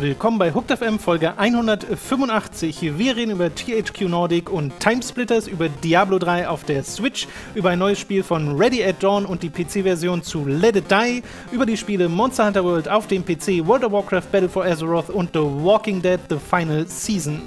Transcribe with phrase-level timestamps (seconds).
[0.00, 2.96] Willkommen bei Hooked FM Folge 185.
[2.96, 7.26] Wir reden über THQ Nordic und Timesplitters, über Diablo 3 auf der Switch,
[7.56, 11.22] über ein neues Spiel von Ready at Dawn und die PC-Version zu Let It Die,
[11.50, 15.10] über die Spiele Monster Hunter World auf dem PC, World of Warcraft Battle for Azeroth
[15.10, 17.42] und The Walking Dead The Final Season.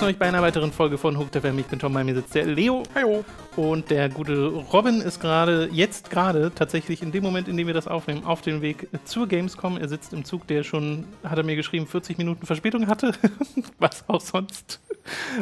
[0.00, 1.58] Begrüßen euch bei einer weiteren Folge von Hooked FM.
[1.58, 2.84] Ich bin Tom, bei mir sitzt der Leo.
[2.94, 3.22] Hallo.
[3.56, 7.74] Und der gute Robin ist gerade, jetzt gerade, tatsächlich in dem Moment, in dem wir
[7.74, 9.76] das aufnehmen, auf dem Weg zur Gamescom.
[9.76, 13.12] Er sitzt im Zug, der schon, hat er mir geschrieben, 40 Minuten Verspätung hatte.
[13.78, 14.80] Was auch sonst.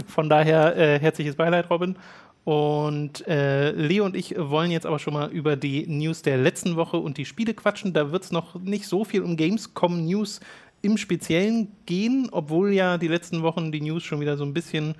[0.08, 1.94] Von daher äh, herzliches Beileid, Robin.
[2.42, 6.74] Und äh, Leo und ich wollen jetzt aber schon mal über die News der letzten
[6.74, 7.92] Woche und die Spiele quatschen.
[7.92, 10.40] Da wird es noch nicht so viel um Gamescom-News
[10.82, 14.94] im Speziellen gehen, obwohl ja die letzten Wochen die News schon wieder so ein bisschen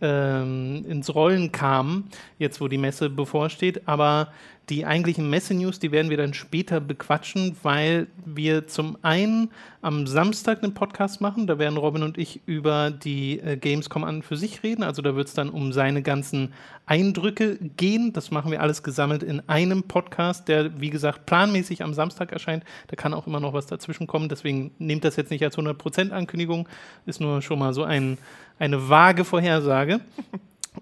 [0.00, 3.88] ähm, ins Rollen kamen, jetzt wo die Messe bevorsteht.
[3.88, 4.32] Aber
[4.68, 9.50] die eigentlichen Messe-News, die werden wir dann später bequatschen, weil wir zum einen
[9.80, 11.46] am Samstag einen Podcast machen.
[11.46, 14.82] Da werden Robin und ich über die äh, Gamescom an für sich reden.
[14.82, 16.52] Also da wird es dann um seine ganzen
[16.84, 18.12] Eindrücke gehen.
[18.12, 22.64] Das machen wir alles gesammelt in einem Podcast, der, wie gesagt, planmäßig am Samstag erscheint.
[22.88, 24.28] Da kann auch immer noch was dazwischen kommen.
[24.28, 26.68] Deswegen nehmt das jetzt nicht als 100% Ankündigung.
[27.06, 28.18] Ist nur schon mal so ein,
[28.58, 30.00] eine vage Vorhersage.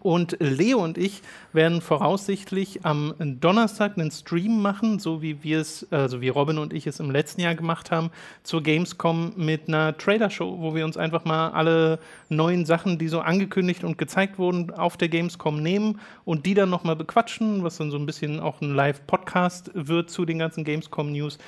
[0.01, 5.87] Und Leo und ich werden voraussichtlich am Donnerstag einen Stream machen, so wie wir es,
[5.91, 8.11] also wie Robin und ich es im letzten Jahr gemacht haben,
[8.43, 13.21] zur Gamescom mit einer Trailer-Show, wo wir uns einfach mal alle neuen Sachen, die so
[13.21, 17.91] angekündigt und gezeigt wurden, auf der Gamescom nehmen und die dann nochmal bequatschen, was dann
[17.91, 21.39] so ein bisschen auch ein Live-Podcast wird zu den ganzen Gamescom-News.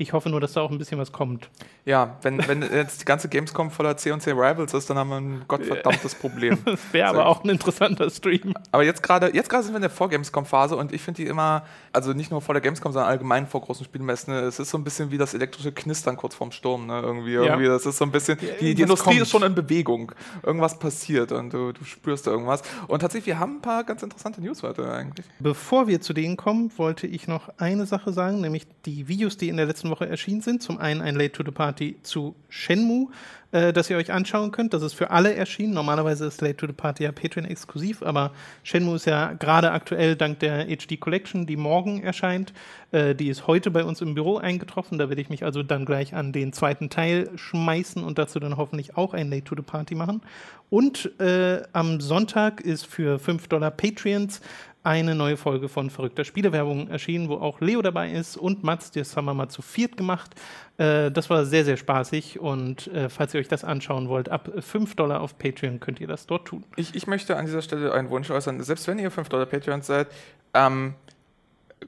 [0.00, 1.50] Ich hoffe nur, dass da auch ein bisschen was kommt.
[1.84, 5.42] Ja, wenn, wenn jetzt die ganze Gamescom voller C&C Rivals ist, dann haben wir ein
[5.46, 6.56] gottverdammtes Problem.
[6.64, 8.54] das wäre aber auch ein interessanter Stream.
[8.72, 11.66] Aber jetzt gerade jetzt gerade sind wir in der Vor-Gamescom-Phase und ich finde die immer,
[11.92, 14.84] also nicht nur vor der Gamescom, sondern allgemein vor großen Spielmessen, es ist so ein
[14.84, 17.02] bisschen wie das elektrische Knistern kurz vorm Sturm, ne?
[17.02, 17.42] Irgendwie, ja.
[17.42, 19.20] irgendwie das ist so ein bisschen, die, die Industrie kommt.
[19.20, 20.12] ist schon in Bewegung.
[20.42, 22.62] Irgendwas passiert und du, du spürst da irgendwas.
[22.88, 25.26] Und tatsächlich, wir haben ein paar ganz interessante News heute eigentlich.
[25.40, 29.50] Bevor wir zu denen kommen, wollte ich noch eine Sache sagen, nämlich die Videos, die
[29.50, 30.62] in der letzten Woche erschienen sind.
[30.62, 33.08] Zum einen ein Late to the Party zu Shenmue,
[33.52, 34.74] äh, das ihr euch anschauen könnt.
[34.74, 35.74] Das ist für alle erschienen.
[35.74, 40.40] Normalerweise ist Late to the Party ja Patreon-exklusiv, aber Shenmue ist ja gerade aktuell dank
[40.40, 42.52] der HD Collection, die morgen erscheint.
[42.92, 44.98] Äh, die ist heute bei uns im Büro eingetroffen.
[44.98, 48.56] Da werde ich mich also dann gleich an den zweiten Teil schmeißen und dazu dann
[48.56, 50.22] hoffentlich auch ein Late to the Party machen.
[50.70, 54.40] Und äh, am Sonntag ist für 5 Dollar Patreons
[54.82, 58.90] eine neue Folge von Verrückter Spielewerbung erschienen, wo auch Leo dabei ist und Mats.
[58.90, 60.30] Das haben wir mal zu viert gemacht.
[60.78, 64.50] Äh, das war sehr, sehr spaßig und äh, falls ihr euch das anschauen wollt, ab
[64.58, 66.64] 5 Dollar auf Patreon könnt ihr das dort tun.
[66.76, 68.62] Ich, ich möchte an dieser Stelle einen Wunsch äußern.
[68.62, 70.08] Selbst wenn ihr 5 Dollar Patreon seid,
[70.54, 70.94] ähm,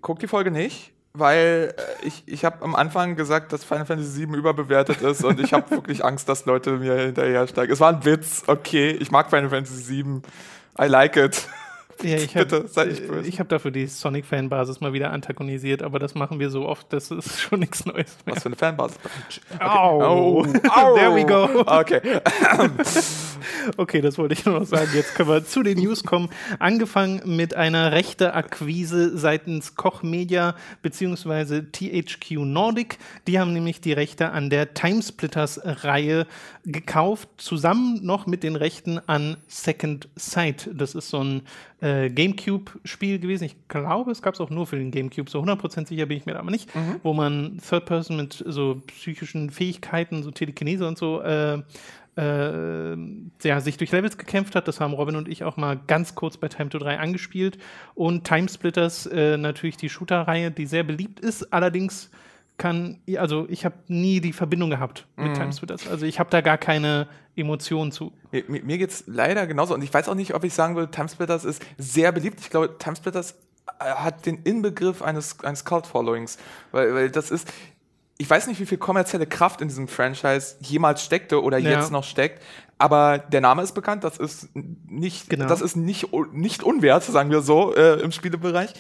[0.03, 4.29] guckt die Folge nicht, weil äh, ich, ich habe am Anfang gesagt, dass Final Fantasy
[4.29, 7.73] VII überbewertet ist und ich habe wirklich Angst, dass Leute mir hinterhersteigen.
[7.73, 10.21] Es war ein Witz, okay, ich mag Final Fantasy VII.
[10.79, 11.49] I like it.
[12.13, 16.67] Ja, ich habe hab dafür die Sonic-Fanbasis mal wieder antagonisiert, aber das machen wir so
[16.67, 18.35] oft, das ist schon nichts Neues mehr.
[18.35, 18.99] Was für eine Fanbasis?
[19.55, 19.65] Okay.
[19.65, 20.03] Au.
[20.03, 20.43] Au.
[20.95, 21.63] There we go.
[21.67, 22.01] Okay.
[23.77, 24.91] okay, das wollte ich nur noch sagen.
[24.95, 26.29] Jetzt können wir zu den News kommen.
[26.59, 31.63] Angefangen mit einer rechte Akquise seitens Koch Media bzw.
[31.63, 32.99] THQ Nordic.
[33.27, 36.27] Die haben nämlich die Rechte an der Timesplitters-Reihe
[36.65, 40.71] gekauft, zusammen noch mit den Rechten an Second Sight.
[40.73, 41.43] Das ist so ein
[41.83, 43.45] äh, GameCube-Spiel gewesen.
[43.45, 45.29] Ich glaube, es gab es auch nur für den GameCube.
[45.29, 46.75] So 100% sicher bin ich mir aber nicht.
[46.75, 47.01] Mhm.
[47.03, 51.61] Wo man Third Person mit so psychischen Fähigkeiten, so Telekinese und so, äh,
[52.17, 52.97] äh,
[53.43, 54.69] ja, sich durch Levels gekämpft hat.
[54.69, 57.59] Das haben Robin und ich auch mal ganz kurz bei Time to 3 angespielt.
[57.95, 61.53] Und Timesplitters äh, natürlich die Shooter-Reihe, die sehr beliebt ist.
[61.53, 62.11] Allerdings
[62.63, 65.35] kann, also ich habe nie die Verbindung gehabt mit mhm.
[65.35, 65.89] Timesplitters.
[65.89, 68.13] Also ich habe da gar keine Emotionen zu.
[68.31, 69.75] Mir, mir geht es leider genauso.
[69.75, 72.39] Und ich weiß auch nicht, ob ich sagen würde, Timesplitters ist sehr beliebt.
[72.41, 73.35] Ich glaube, Timesplitters
[73.81, 76.39] äh, hat den Inbegriff eines, eines Cult-Followings.
[76.71, 77.53] Weil, weil das ist,
[78.17, 81.71] ich weiß nicht, wie viel kommerzielle Kraft in diesem Franchise jemals steckte oder ja.
[81.71, 82.41] jetzt noch steckt,
[82.79, 85.47] aber der Name ist bekannt, das ist nicht, genau.
[85.47, 88.75] das ist nicht, nicht unwert, sagen wir so, äh, im Spielebereich.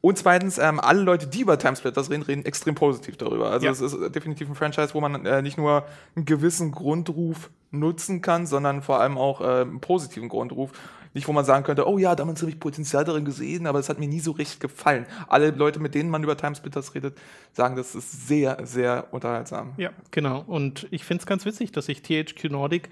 [0.00, 3.50] Und zweitens, ähm, alle Leute, die über Timesplitters reden, reden extrem positiv darüber.
[3.50, 3.72] Also ja.
[3.72, 5.84] es ist definitiv ein Franchise, wo man äh, nicht nur
[6.14, 10.70] einen gewissen Grundruf nutzen kann, sondern vor allem auch äh, einen positiven Grundruf.
[11.14, 13.88] nicht, wo man sagen könnte, oh ja, damals habe ich Potenzial darin gesehen, aber es
[13.88, 15.04] hat mir nie so richtig gefallen.
[15.26, 17.18] Alle Leute, mit denen man über Timesplitters redet,
[17.52, 19.72] sagen, das ist sehr, sehr unterhaltsam.
[19.78, 20.44] Ja, genau.
[20.46, 22.88] Und ich finde es ganz witzig, dass sich THQ Nordic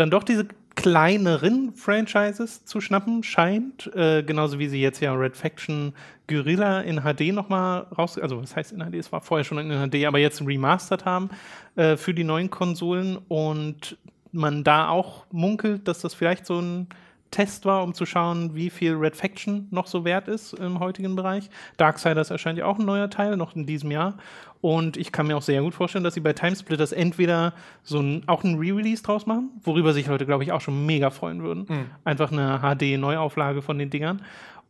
[0.00, 5.36] dann doch diese kleineren Franchises zu schnappen scheint, äh, genauso wie sie jetzt ja Red
[5.36, 5.92] Faction
[6.26, 9.90] Guerilla in HD nochmal raus, also was heißt in HD, es war vorher schon in
[9.90, 11.28] HD, aber jetzt remastered haben
[11.76, 13.18] äh, für die neuen Konsolen.
[13.28, 13.98] Und
[14.32, 16.86] man da auch munkelt, dass das vielleicht so ein
[17.30, 21.14] Test war, um zu schauen, wie viel Red Faction noch so wert ist im heutigen
[21.14, 21.48] Bereich.
[21.76, 24.14] Darksiders erscheint ja auch ein neuer Teil, noch in diesem Jahr.
[24.60, 28.24] Und ich kann mir auch sehr gut vorstellen, dass sie bei Timesplitters entweder so ein,
[28.26, 31.66] auch ein Re-Release draus machen, worüber sich Leute, glaube ich, auch schon mega freuen würden.
[31.68, 31.86] Mhm.
[32.04, 34.22] Einfach eine HD-Neuauflage von den Dingern.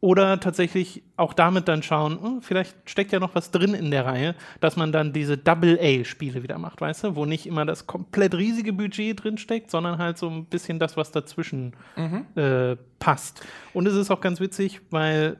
[0.02, 4.06] Oder tatsächlich auch damit dann schauen, hm, vielleicht steckt ja noch was drin in der
[4.06, 8.34] Reihe, dass man dann diese Double-A-Spiele wieder macht, weißt du, wo nicht immer das komplett
[8.34, 12.24] riesige Budget drin steckt, sondern halt so ein bisschen das, was dazwischen mhm.
[12.34, 13.42] äh, passt.
[13.74, 15.36] Und es ist auch ganz witzig, weil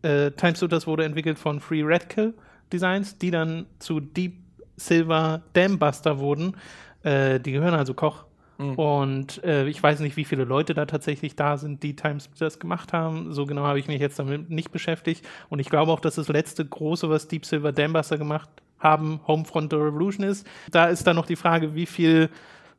[0.00, 2.32] äh, Timesplitters wurde entwickelt von Free Radical
[2.72, 4.36] Designs, die dann zu Deep
[4.76, 6.56] Silver Dambuster wurden.
[7.02, 8.24] Äh, die gehören also Koch
[8.58, 8.74] Mhm.
[8.74, 12.92] Und äh, ich weiß nicht, wie viele Leute da tatsächlich da sind, die Timesplitters gemacht
[12.92, 13.32] haben.
[13.32, 15.24] So genau habe ich mich jetzt damit nicht beschäftigt.
[15.48, 18.48] Und ich glaube auch, dass das letzte große, was Deep Silver Dambuster gemacht
[18.80, 20.46] haben, Homefront The Revolution ist.
[20.70, 22.30] Da ist dann noch die Frage, wie viel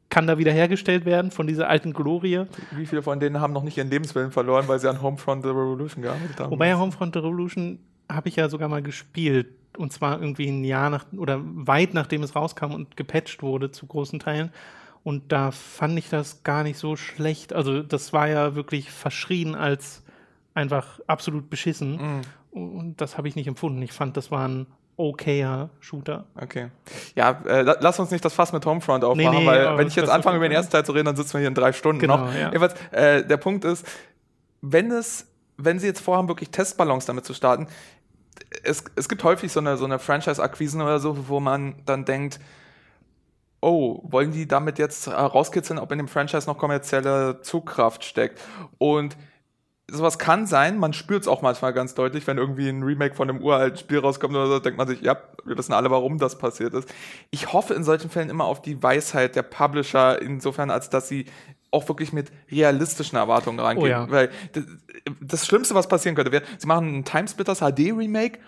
[0.10, 2.46] kann da wiederhergestellt werden von dieser alten Glorie.
[2.72, 5.50] Wie viele von denen haben noch nicht ihren Lebenswillen verloren, weil sie an Homefront The
[5.50, 6.52] Revolution gearbeitet haben?
[6.52, 7.80] Wobei ja Homefront The Revolution
[8.12, 9.48] habe ich ja sogar mal gespielt.
[9.78, 13.86] Und zwar irgendwie ein Jahr nach oder weit nachdem es rauskam und gepatcht wurde zu
[13.86, 14.52] großen Teilen.
[15.04, 17.54] Und da fand ich das gar nicht so schlecht.
[17.54, 20.04] Also das war ja wirklich verschrien als
[20.54, 21.98] einfach absolut beschissen.
[21.98, 22.22] Mhm.
[22.52, 23.82] Und das habe ich nicht empfunden.
[23.82, 24.68] Ich fand, das war ein
[24.98, 26.26] okayer Shooter.
[26.36, 26.70] Okay.
[27.16, 29.96] Ja, äh, lass uns nicht das Fass mit Homefront aufmachen, nee, nee, weil wenn ich
[29.96, 32.02] jetzt anfange, über den ersten Teil zu reden, dann sitzen wir hier in drei Stunden
[32.02, 32.36] genau, noch.
[32.36, 32.48] Ja.
[32.52, 33.88] Jedenfalls, äh, der Punkt ist,
[34.62, 35.26] wenn es,
[35.56, 37.68] wenn sie jetzt vorhaben, wirklich Testballons damit zu starten,
[38.64, 42.42] es, es gibt häufig so eine, so eine Franchise-Akquisen oder so, wo man dann denkt,
[43.62, 48.40] oh, wollen die damit jetzt herauskitzeln, ob in dem Franchise noch kommerzielle Zugkraft steckt?
[48.78, 49.18] Und
[49.92, 53.30] sowas kann sein, man spürt es auch manchmal ganz deutlich, wenn irgendwie ein Remake von
[53.30, 56.38] einem uralten Spiel rauskommt oder so, denkt man sich, ja, wir wissen alle, warum das
[56.38, 56.90] passiert ist.
[57.32, 61.26] Ich hoffe in solchen Fällen immer auf die Weisheit der Publisher, insofern, als dass sie
[61.72, 63.86] auch wirklich mit realistischen Erwartungen reingehen.
[63.86, 64.10] Oh ja.
[64.10, 64.64] Weil das,
[65.22, 68.40] das, Schlimmste, was passieren könnte, wäre, sie machen ein Timesplitters HD Remake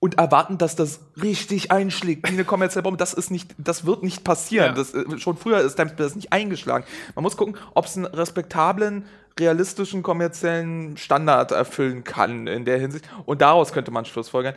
[0.00, 2.98] und erwarten, dass das richtig einschlägt wie eine kommerzielle Bombe.
[2.98, 4.68] Das ist nicht, das wird nicht passieren.
[4.68, 4.72] Ja.
[4.72, 6.84] Das, äh, schon früher ist das nicht eingeschlagen.
[7.14, 9.06] Man muss gucken, ob es einen respektablen,
[9.38, 13.08] realistischen, kommerziellen Standard erfüllen kann in der Hinsicht.
[13.26, 14.54] Und daraus könnte man Schlussfolgern.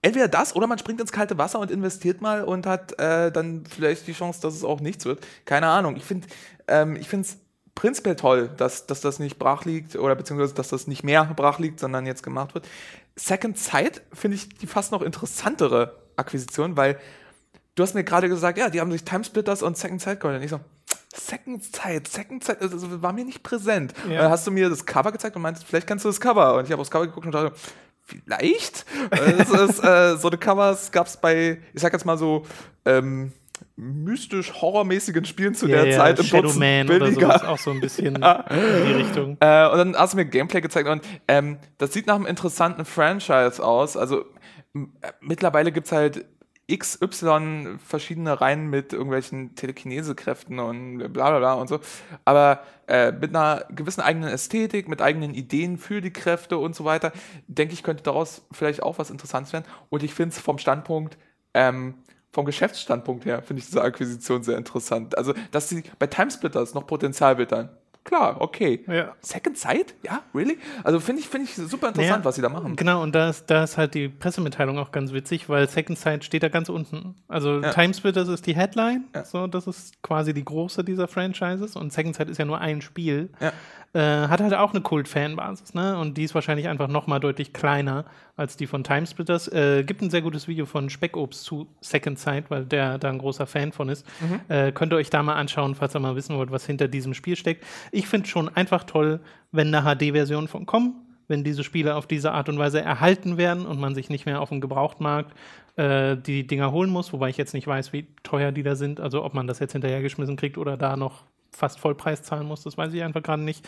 [0.00, 3.64] Entweder das oder man springt ins kalte Wasser und investiert mal und hat äh, dann
[3.66, 5.26] vielleicht die Chance, dass es auch nichts wird.
[5.44, 5.96] Keine Ahnung.
[5.96, 6.28] Ich finde
[6.68, 7.38] ähm, ich finde es
[7.74, 11.58] prinzipiell toll, dass, dass das nicht brach liegt oder beziehungsweise dass das nicht mehr brach
[11.58, 12.66] liegt, sondern jetzt gemacht wird.
[13.18, 16.98] Second Sight finde ich die fast noch interessantere Akquisition, weil
[17.74, 20.36] du hast mir gerade gesagt, ja, die haben sich Timesplitters und Second Sight geholt.
[20.36, 20.60] Und ich so,
[21.14, 23.92] Second Sight, Second Sight, also war mir nicht präsent.
[24.08, 24.22] Ja.
[24.22, 26.54] dann hast du mir das Cover gezeigt und meintest, vielleicht kennst du das Cover.
[26.56, 27.52] Und ich habe aufs Cover geguckt und dachte,
[28.04, 28.84] vielleicht?
[29.10, 32.46] ist, äh, so eine Covers gab es bei, ich sag jetzt mal so,
[32.84, 33.32] ähm,
[33.76, 36.24] mystisch horrormäßigen Spielen zu ja, der ja, Zeit.
[36.24, 38.44] Shadow Man oder so ist auch so ein bisschen ja.
[38.50, 39.36] in die Richtung.
[39.40, 42.84] Äh, und dann hast du mir Gameplay gezeigt und ähm, das sieht nach einem interessanten
[42.84, 43.96] Franchise aus.
[43.96, 44.20] Also
[44.74, 44.86] äh,
[45.20, 46.26] mittlerweile gibt es halt
[46.70, 51.80] XY verschiedene Reihen mit irgendwelchen Telekinesekräften und bla bla bla und so.
[52.26, 56.84] Aber äh, mit einer gewissen eigenen Ästhetik, mit eigenen Ideen für die Kräfte und so
[56.84, 57.12] weiter,
[57.46, 59.64] denke ich, könnte daraus vielleicht auch was Interessantes werden.
[59.88, 61.16] Und ich finde es vom Standpunkt,
[61.54, 61.94] ähm,
[62.32, 65.16] vom Geschäftsstandpunkt her finde ich diese Akquisition sehr interessant.
[65.16, 67.70] Also, dass sie bei Timesplitters noch Potenzial wittern.
[68.08, 68.82] Klar, okay.
[68.86, 69.14] Ja.
[69.20, 69.94] Second Sight?
[70.02, 70.56] Ja, really?
[70.82, 72.74] Also finde ich, find ich super interessant, naja, was sie da machen.
[72.74, 76.24] Genau, und da ist, da ist halt die Pressemitteilung auch ganz witzig, weil Second Sight
[76.24, 77.16] steht da ganz unten.
[77.28, 77.70] Also ja.
[77.70, 79.26] Timesplitters ist die Headline, ja.
[79.26, 82.80] so, das ist quasi die große dieser Franchises und Second Sight ist ja nur ein
[82.80, 83.28] Spiel.
[83.40, 83.52] Ja.
[83.92, 85.98] Äh, hat halt auch eine Kult-Fanbasis, ne?
[85.98, 88.04] Und die ist wahrscheinlich einfach noch mal deutlich kleiner
[88.38, 89.48] als die von Timesplitters.
[89.48, 93.18] Äh, gibt ein sehr gutes Video von Speckobst zu Second Sight, weil der da ein
[93.18, 94.06] großer Fan von ist.
[94.20, 94.40] Mhm.
[94.48, 97.14] Äh, könnt ihr euch da mal anschauen, falls ihr mal wissen wollt, was hinter diesem
[97.14, 97.64] Spiel steckt.
[97.90, 100.94] Ich finde schon einfach toll, wenn eine HD-Version von kommt,
[101.26, 104.40] wenn diese Spiele auf diese Art und Weise erhalten werden und man sich nicht mehr
[104.40, 105.34] auf dem Gebrauchtmarkt
[105.76, 109.00] äh, die Dinger holen muss, wobei ich jetzt nicht weiß, wie teuer die da sind,
[109.00, 112.78] also ob man das jetzt hinterhergeschmissen kriegt oder da noch fast Vollpreis zahlen muss, das
[112.78, 113.66] weiß ich einfach gerade nicht.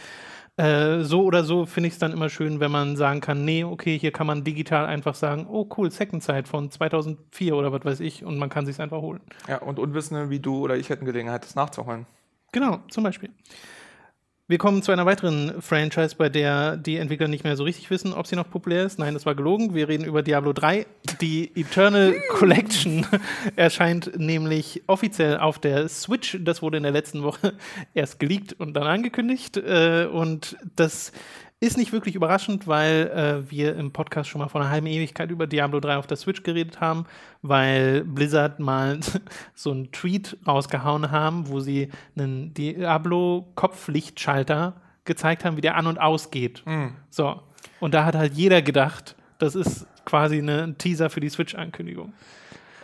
[0.57, 3.65] Äh, so oder so finde ich es dann immer schön, wenn man sagen kann, nee,
[3.65, 7.85] okay, hier kann man digital einfach sagen, oh cool, Second Sight von 2004 oder was
[7.85, 9.21] weiß ich und man kann sich einfach holen.
[9.49, 12.07] Ja, und Unwissende wie du oder ich hätten Gelegenheit, das nachzuholen.
[12.53, 13.31] Genau, zum Beispiel.
[14.51, 18.13] Wir kommen zu einer weiteren Franchise, bei der die Entwickler nicht mehr so richtig wissen,
[18.13, 18.99] ob sie noch populär ist.
[18.99, 19.77] Nein, das war gelogen.
[19.77, 20.89] Wir reden über Diablo 3.
[21.21, 23.07] Die Eternal Collection
[23.55, 26.37] erscheint nämlich offiziell auf der Switch.
[26.41, 27.55] Das wurde in der letzten Woche
[27.95, 29.57] erst geleakt und dann angekündigt.
[29.57, 31.13] Äh, und das
[31.61, 35.31] ist nicht wirklich überraschend, weil äh, wir im Podcast schon mal vor einer halben Ewigkeit
[35.31, 37.05] über Diablo 3 auf der Switch geredet haben,
[37.43, 38.99] weil Blizzard mal
[39.55, 46.01] so einen Tweet rausgehauen haben, wo sie einen Diablo-Kopflichtschalter gezeigt haben, wie der an- und
[46.01, 46.63] ausgeht.
[46.65, 46.95] Mhm.
[47.11, 47.43] So.
[47.79, 52.15] Und da hat halt jeder gedacht, das ist quasi ein Teaser für die Switch-Ankündigung.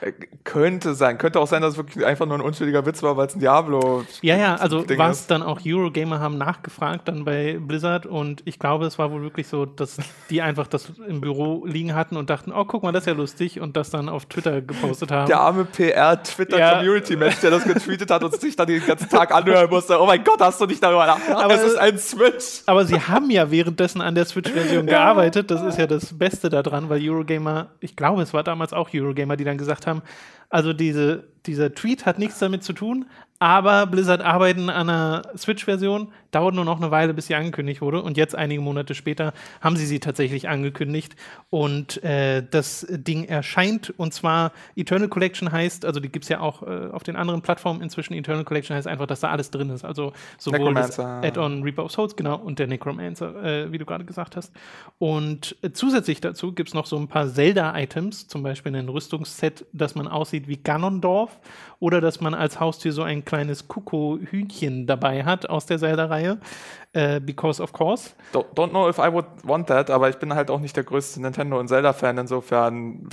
[0.00, 0.12] Äh,
[0.44, 1.18] Könnte sein.
[1.18, 3.40] Könnte auch sein, dass es wirklich einfach nur ein unschuldiger Witz war, weil es ein
[3.40, 4.04] Diablo.
[4.22, 5.30] Ja, ja, also was ist.
[5.30, 9.48] dann auch Eurogamer haben nachgefragt dann bei Blizzard und ich glaube, es war wohl wirklich
[9.48, 9.96] so, dass
[10.30, 13.12] die einfach das im Büro liegen hatten und dachten, oh, guck mal, das ist ja
[13.14, 15.26] lustig und das dann auf Twitter gepostet haben.
[15.28, 20.00] Der arme PR-Twitter-Community-Mensch, der das getweetet hat und sich dann den ganzen Tag anhören musste.
[20.00, 21.44] Oh mein Gott, hast du nicht darüber nachgedacht?
[21.44, 22.62] Aber- es ist ein Switch.
[22.66, 25.50] Aber sie haben ja währenddessen an der Switch-Version gearbeitet.
[25.50, 29.36] Das ist ja das Beste daran, weil Eurogamer, ich glaube, es war damals auch Eurogamer,
[29.36, 30.02] die dann gesagt haben,
[30.48, 33.06] also diese, dieser Tweet hat nichts damit zu tun,
[33.38, 38.02] aber Blizzard arbeiten an einer Switch-Version, dauert nur noch eine Weile, bis sie angekündigt wurde.
[38.02, 41.16] Und jetzt, einige Monate später, haben sie sie tatsächlich angekündigt.
[41.50, 46.40] Und äh, das Ding erscheint, und zwar Eternal Collection heißt, also die gibt es ja
[46.40, 49.70] auch äh, auf den anderen Plattformen inzwischen, Eternal Collection heißt einfach, dass da alles drin
[49.70, 49.84] ist.
[49.84, 50.98] Also sowohl das.
[50.98, 54.52] Add-on Reaper of Souls, genau, und der Necromancer, äh, wie du gerade gesagt hast.
[54.98, 59.94] Und zusätzlich dazu gibt es noch so ein paar Zelda-Items, zum Beispiel ein Rüstungsset, das
[59.94, 61.38] man aussieht wie Ganondorf,
[61.80, 66.38] oder dass man als Haustier so ein kleines Kuko-Hühnchen dabei hat aus der Zelda-Reihe,
[66.94, 68.12] äh, because of course.
[68.32, 70.84] Don't, don't know if I would want that, aber ich bin halt auch nicht der
[70.84, 73.08] größte Nintendo- und Zelda-Fan, insofern,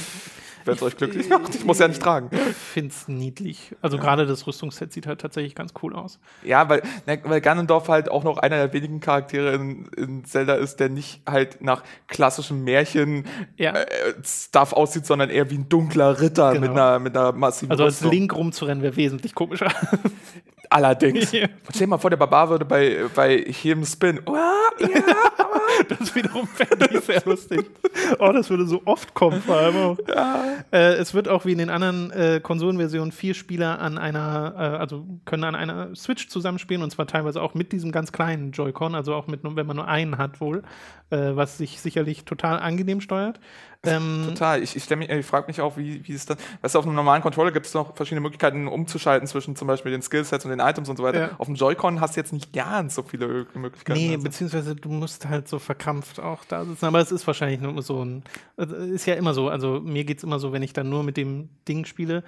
[0.66, 2.30] wenn es euch glücklich macht, ich muss ja nicht tragen.
[2.32, 3.76] Ich finde es niedlich.
[3.82, 6.20] Also gerade das Rüstungsset sieht halt tatsächlich ganz cool aus.
[6.44, 10.56] Ja, weil, ne, weil Ganondorf halt auch noch einer der wenigen Charaktere in, in Zelda
[10.56, 13.26] ist, der nicht halt nach klassischem Märchen
[13.58, 13.74] Ja.
[13.74, 13.86] äh,
[14.24, 16.62] Stuff aussieht, sondern eher wie ein dunkler Ritter Genau.
[16.62, 18.12] mit, einer, mit einer massiven Also als Rüstung.
[18.12, 19.68] Link rumzurennen wäre wesentlich komischer.
[20.74, 21.32] Allerdings.
[21.32, 21.48] Ja.
[21.70, 24.20] Stell dir mal vor, der Barbar würde bei, bei jedem Spin.
[24.26, 24.88] Uah, ja.
[25.90, 27.66] Das wiederum fände ich sehr lustig.
[28.20, 29.98] Oh, das würde so oft kommen, vor allem auch.
[30.72, 34.78] Äh, es wird auch wie in den anderen äh, Konsolenversionen vier Spieler an einer, äh,
[34.78, 38.94] also können an einer Switch zusammenspielen und zwar teilweise auch mit diesem ganz kleinen Joy-Con,
[38.96, 40.64] also auch mit, wenn man nur einen hat wohl,
[41.10, 43.40] äh, was sich sicherlich total angenehm steuert.
[43.86, 44.64] Ähm, Total.
[44.64, 46.38] Ich, ich, mich- ich frage mich auch, wie, wie es dann.
[46.62, 49.92] Weißt du, auf einem normalen Controller gibt es noch verschiedene Möglichkeiten, umzuschalten zwischen zum Beispiel
[49.92, 51.20] den Skillsets und den Items und so weiter.
[51.20, 51.30] Ja.
[51.38, 54.00] Auf dem Joy-Con hast du jetzt nicht ganz so viele Möglichkeiten.
[54.00, 56.86] Nee, Also, beziehungsweise du musst halt so verkrampft auch da sitzen.
[56.86, 58.24] Aber es ist wahrscheinlich nur so ein.
[58.58, 59.50] Ist ja immer so.
[59.50, 62.24] Also mir geht es immer so, wenn ich dann nur mit dem Ding spiele.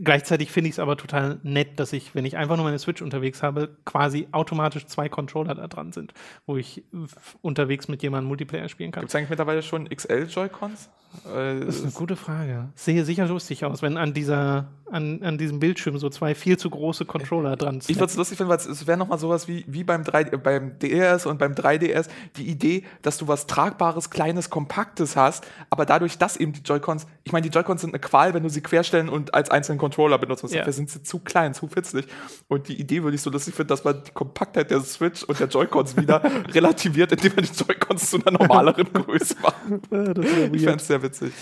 [0.00, 3.02] Gleichzeitig finde ich es aber total nett, dass ich, wenn ich einfach nur meine Switch
[3.02, 6.14] unterwegs habe, quasi automatisch zwei Controller da dran sind,
[6.46, 9.00] wo ich f- unterwegs mit jemandem Multiplayer spielen kann.
[9.02, 10.88] Gibt es eigentlich mittlerweile schon XL-Joy-Cons?
[11.26, 12.68] Äh, Das ist eine gute Frage.
[12.74, 16.70] Sehe sicher lustig aus, wenn an dieser, an, an diesem Bildschirm so zwei viel zu
[16.70, 17.96] große Controller dran ich sind.
[17.96, 20.78] würde es lustig finden, weil es- wäre nochmal sowas wie, wie beim, 3, äh, beim
[20.78, 26.18] DS und beim 3DS, die Idee, dass du was Tragbares, Kleines, Kompaktes hast, aber dadurch,
[26.18, 29.08] dass eben die Joy-Cons, ich meine, die Joy-Cons sind eine Qual, wenn du sie querstellen
[29.08, 30.44] und als einzelnen Controller benutzt.
[30.50, 30.58] Ja.
[30.58, 32.06] Dafür sind sie zu klein, zu fitzlig.
[32.48, 35.38] Und die Idee würde ich so lustig finden, dass man die Kompaktheit der Switch und
[35.40, 36.22] der Joy-Cons wieder
[36.54, 39.56] relativiert, indem man die Joy-Cons zu einer normaleren Größe macht.
[40.54, 41.32] Ich fände es sehr witzig.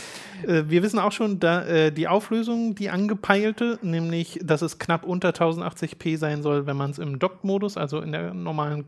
[0.46, 5.04] Äh, wir wissen auch schon, da äh, die Auflösung, die angepeilte, nämlich, dass es knapp
[5.04, 8.84] unter 1080p sein soll, wenn man es im Docked-Modus, also in der normalen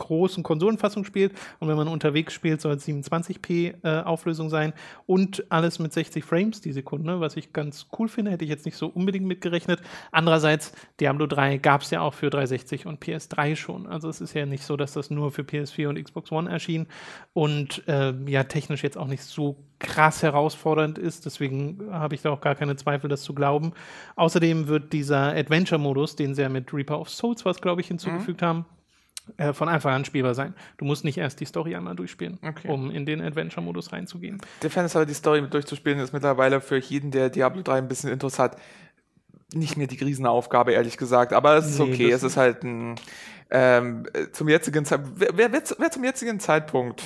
[0.00, 1.32] großen Konsolenfassung spielt.
[1.60, 4.72] Und wenn man unterwegs spielt, soll es 27p äh, Auflösung sein.
[5.06, 8.32] Und alles mit 60 Frames die Sekunde, was ich ganz cool finde.
[8.32, 9.80] Hätte ich jetzt nicht so unbedingt mitgerechnet.
[10.10, 13.86] Andererseits, Diablo 3 gab es ja auch für 360 und PS3 schon.
[13.86, 16.86] Also es ist ja nicht so, dass das nur für PS4 und Xbox One erschien.
[17.32, 21.26] Und äh, ja, technisch jetzt auch nicht so krass herausfordernd ist.
[21.26, 23.72] Deswegen habe ich da auch gar keine Zweifel, das zu glauben.
[24.16, 28.42] Außerdem wird dieser Adventure-Modus, den sie ja mit Reaper of Souls, was glaube ich, hinzugefügt
[28.42, 28.66] haben,
[29.36, 30.54] äh, von Anfang an spielbar sein.
[30.78, 32.68] Du musst nicht erst die Story einmal durchspielen, Okay.
[32.68, 34.40] um in den Adventure-Modus reinzugehen.
[34.62, 37.78] Der Fan ist aber die Story mit durchzuspielen, ist mittlerweile für jeden, der Diablo 3
[37.78, 38.56] ein bisschen Interesse hat,
[39.52, 41.32] nicht mehr die Riesenaufgabe, ehrlich gesagt.
[41.32, 42.10] Aber es ist Nee, okay.
[42.10, 42.94] Es ist halt ein,
[43.50, 47.02] ähm, äh, zum jetzigen Zeitpunkt, wer, wer, wer, zu- wer zum jetzigen Zeitpunkt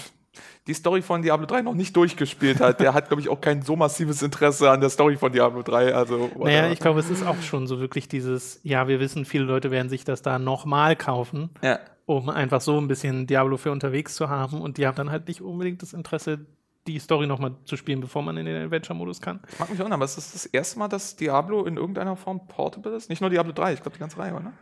[0.67, 3.61] die Story von Diablo 3 noch nicht durchgespielt hat, der hat, glaube ich, auch kein
[3.63, 5.95] so massives Interesse an der Story von Diablo 3.
[5.95, 9.45] Also, Naja, ich glaube, es ist auch schon so wirklich dieses, ja, wir wissen, viele
[9.45, 11.79] Leute werden sich das da nochmal kaufen, ja.
[12.07, 14.61] Um einfach so ein bisschen Diablo für unterwegs zu haben.
[14.61, 16.47] Und die haben dann halt nicht unbedingt das Interesse,
[16.87, 19.41] die Story nochmal zu spielen, bevor man in den Adventure-Modus kann.
[19.51, 22.47] Ich mag mich wundern, aber es ist das erste Mal, dass Diablo in irgendeiner Form
[22.47, 23.09] portable ist.
[23.09, 24.53] Nicht nur Diablo 3, ich glaube die ganze Reihe, oder?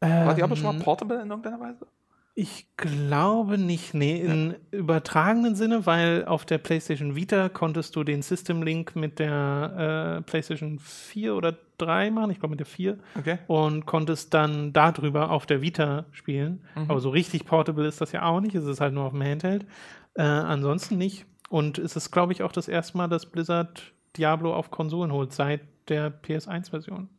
[0.00, 1.86] War Diablo schon mal Ähm, portable in irgendeiner Weise?
[2.34, 8.22] Ich glaube nicht, nee, in übertragenen Sinne, weil auf der PlayStation Vita konntest du den
[8.22, 12.98] System Link mit der äh, PlayStation 4 oder 3 machen, ich glaube mit der 4,
[13.18, 13.38] Okay.
[13.48, 16.64] und konntest dann darüber auf der Vita spielen.
[16.74, 16.90] Mhm.
[16.90, 19.22] Aber so richtig portable ist das ja auch nicht, es ist halt nur auf dem
[19.22, 19.66] Handheld.
[20.14, 21.26] Äh, ansonsten nicht.
[21.50, 25.34] Und es ist, glaube ich, auch das erste Mal, dass Blizzard Diablo auf Konsolen holt,
[25.34, 27.10] seit der PS1-Version.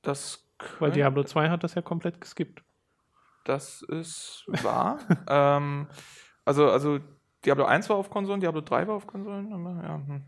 [0.00, 0.42] Das,
[0.78, 2.62] Weil Diablo 2 hat das ja komplett geskippt.
[3.44, 4.98] Das ist wahr.
[5.28, 5.88] ähm,
[6.44, 6.98] also, also
[7.44, 9.50] Diablo 1 war auf Konsolen, Diablo 3 war auf Konsolen.
[9.82, 10.22] Ja, hm.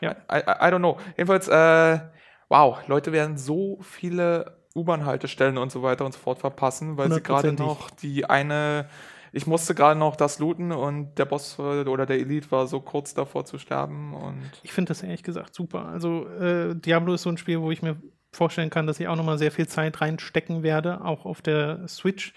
[0.00, 0.12] Ja.
[0.30, 0.98] I, I, I don't know.
[1.16, 2.00] Jedenfalls, äh,
[2.48, 7.22] wow, Leute werden so viele U-Bahn-Haltestellen und so weiter und so fort verpassen, weil sie
[7.22, 8.88] gerade noch die eine.
[9.30, 13.12] Ich musste gerade noch das looten und der Boss oder der Elite war so kurz
[13.12, 15.84] davor zu sterben und Ich finde das ehrlich gesagt super.
[15.86, 18.00] Also äh, Diablo ist so ein Spiel, wo ich mir
[18.38, 22.32] vorstellen kann, dass ich auch nochmal sehr viel Zeit reinstecken werde, auch auf der Switch.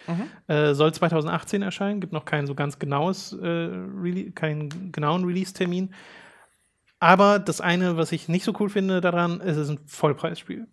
[0.48, 5.94] Äh, soll 2018 erscheinen, gibt noch kein so ganz genaues, äh, Rele keinen genauen Release-Termin.
[7.00, 10.68] Aber das eine, was ich nicht so cool finde daran, ist, es ist ein Vollpreisspiel.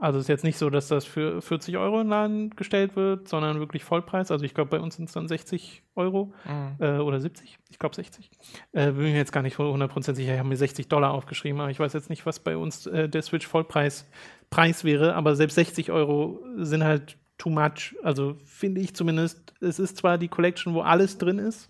[0.00, 3.26] Also es ist jetzt nicht so, dass das für 40 Euro im Laden gestellt wird,
[3.26, 4.30] sondern wirklich Vollpreis.
[4.30, 6.32] Also ich glaube, bei uns sind es dann 60 Euro
[6.78, 7.58] äh, oder 70.
[7.68, 8.30] Ich glaube 60.
[8.72, 10.32] Äh, bin mir jetzt gar nicht 100% sicher.
[10.32, 13.08] Ich habe mir 60 Dollar aufgeschrieben, aber ich weiß jetzt nicht, was bei uns äh,
[13.08, 14.08] der Switch Vollpreis
[14.50, 15.14] Preis wäre.
[15.14, 17.96] Aber selbst 60 Euro sind halt too much.
[18.02, 19.54] Also finde ich zumindest.
[19.60, 21.68] Es ist zwar die Collection, wo alles drin ist,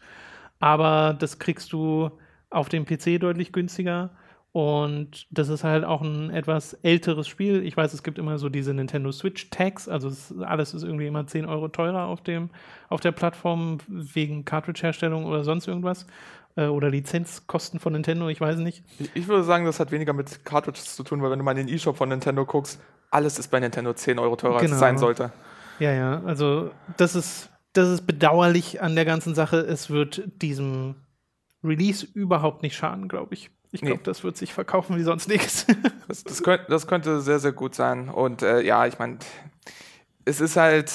[0.59, 2.11] aber das kriegst du
[2.51, 4.11] auf dem PC deutlich günstiger.
[4.53, 7.63] Und das ist halt auch ein etwas älteres Spiel.
[7.65, 11.07] Ich weiß, es gibt immer so diese Nintendo Switch Tags, also es, alles ist irgendwie
[11.07, 12.49] immer 10 Euro teurer auf, dem,
[12.89, 16.07] auf der Plattform wegen Cartridge-Herstellung oder sonst irgendwas.
[16.59, 18.83] Äh, oder Lizenzkosten von Nintendo, ich weiß nicht.
[19.15, 21.67] Ich, würde sagen, das hat weniger mit Cartridges zu tun, weil wenn du mal in
[21.67, 22.81] den E-Shop von Nintendo guckst,
[23.13, 24.75] alles ist bei Nintendo 10 Euro teurer, als Genau.
[24.75, 25.31] es sein sollte.
[25.79, 29.59] Ja, ja, also das ist, das ist bedauerlich an der ganzen Sache.
[29.59, 30.97] Es wird diesem
[31.63, 33.51] Release überhaupt nicht schaden, glaube ich.
[33.71, 34.03] Ich glaube, Nee.
[34.03, 35.65] das wird sich verkaufen wie sonst nichts.
[36.09, 38.09] Das, das, könnte, das könnte sehr, sehr gut sein.
[38.09, 39.19] Und äh, ja, ich meine,
[40.25, 40.91] es ist halt,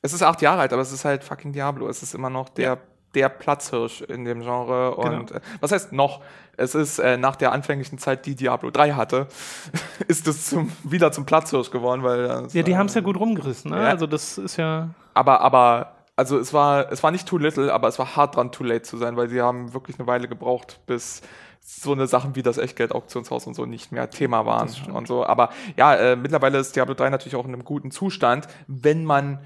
[0.00, 1.86] es ist acht Jahre alt, aber es ist halt fucking Diablo.
[1.88, 2.78] Es ist immer noch der, Ja.
[3.16, 4.94] Der Platzhirsch in dem Genre.
[4.94, 5.38] Und Genau.
[5.38, 6.20] äh, was heißt noch?
[6.56, 9.26] Es ist äh, nach der anfänglichen Zeit, die Diablo 3 hatte,
[10.08, 13.00] ist es zum, wieder zum Platzhirsch geworden, weil das, ja, die äh, haben es ja
[13.00, 13.72] gut rumgerissen.
[13.72, 13.82] Ne?
[13.82, 13.88] Ja.
[13.88, 17.88] Also das ist ja Aber, aber, also es war, es war nicht too little, aber
[17.88, 20.80] es war hart dran, too late zu sein, weil sie haben wirklich eine Weile gebraucht,
[20.86, 21.20] bis
[21.60, 25.26] so eine Sachen wie das Echtgeld-Auktionshaus und so nicht mehr Thema waren und so.
[25.26, 29.40] Aber ja, äh, mittlerweile ist Diablo 3 natürlich auch in einem guten Zustand, wenn man,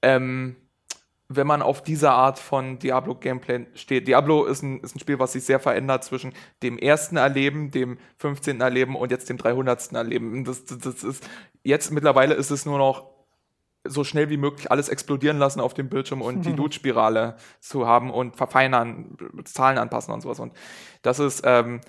[0.00, 0.54] ähm,
[1.28, 4.06] wenn man auf diese Art von Diablo-Gameplay steht.
[4.08, 7.98] Diablo ist ein, ist ein Spiel, was sich sehr verändert zwischen dem ersten Erleben, dem
[8.18, 8.60] 15.
[8.60, 9.92] Erleben und jetzt dem 300.
[9.92, 10.44] Erleben.
[10.44, 11.28] Das, das, das ist,
[11.62, 13.14] jetzt mittlerweile ist es nur noch
[13.86, 18.10] so schnell wie möglich alles explodieren lassen auf dem Bildschirm und die Loot-Spirale zu haben
[18.10, 20.40] und verfeinern, Zahlen anpassen und sowas.
[20.40, 20.54] Und
[21.02, 21.80] das ist, ähm,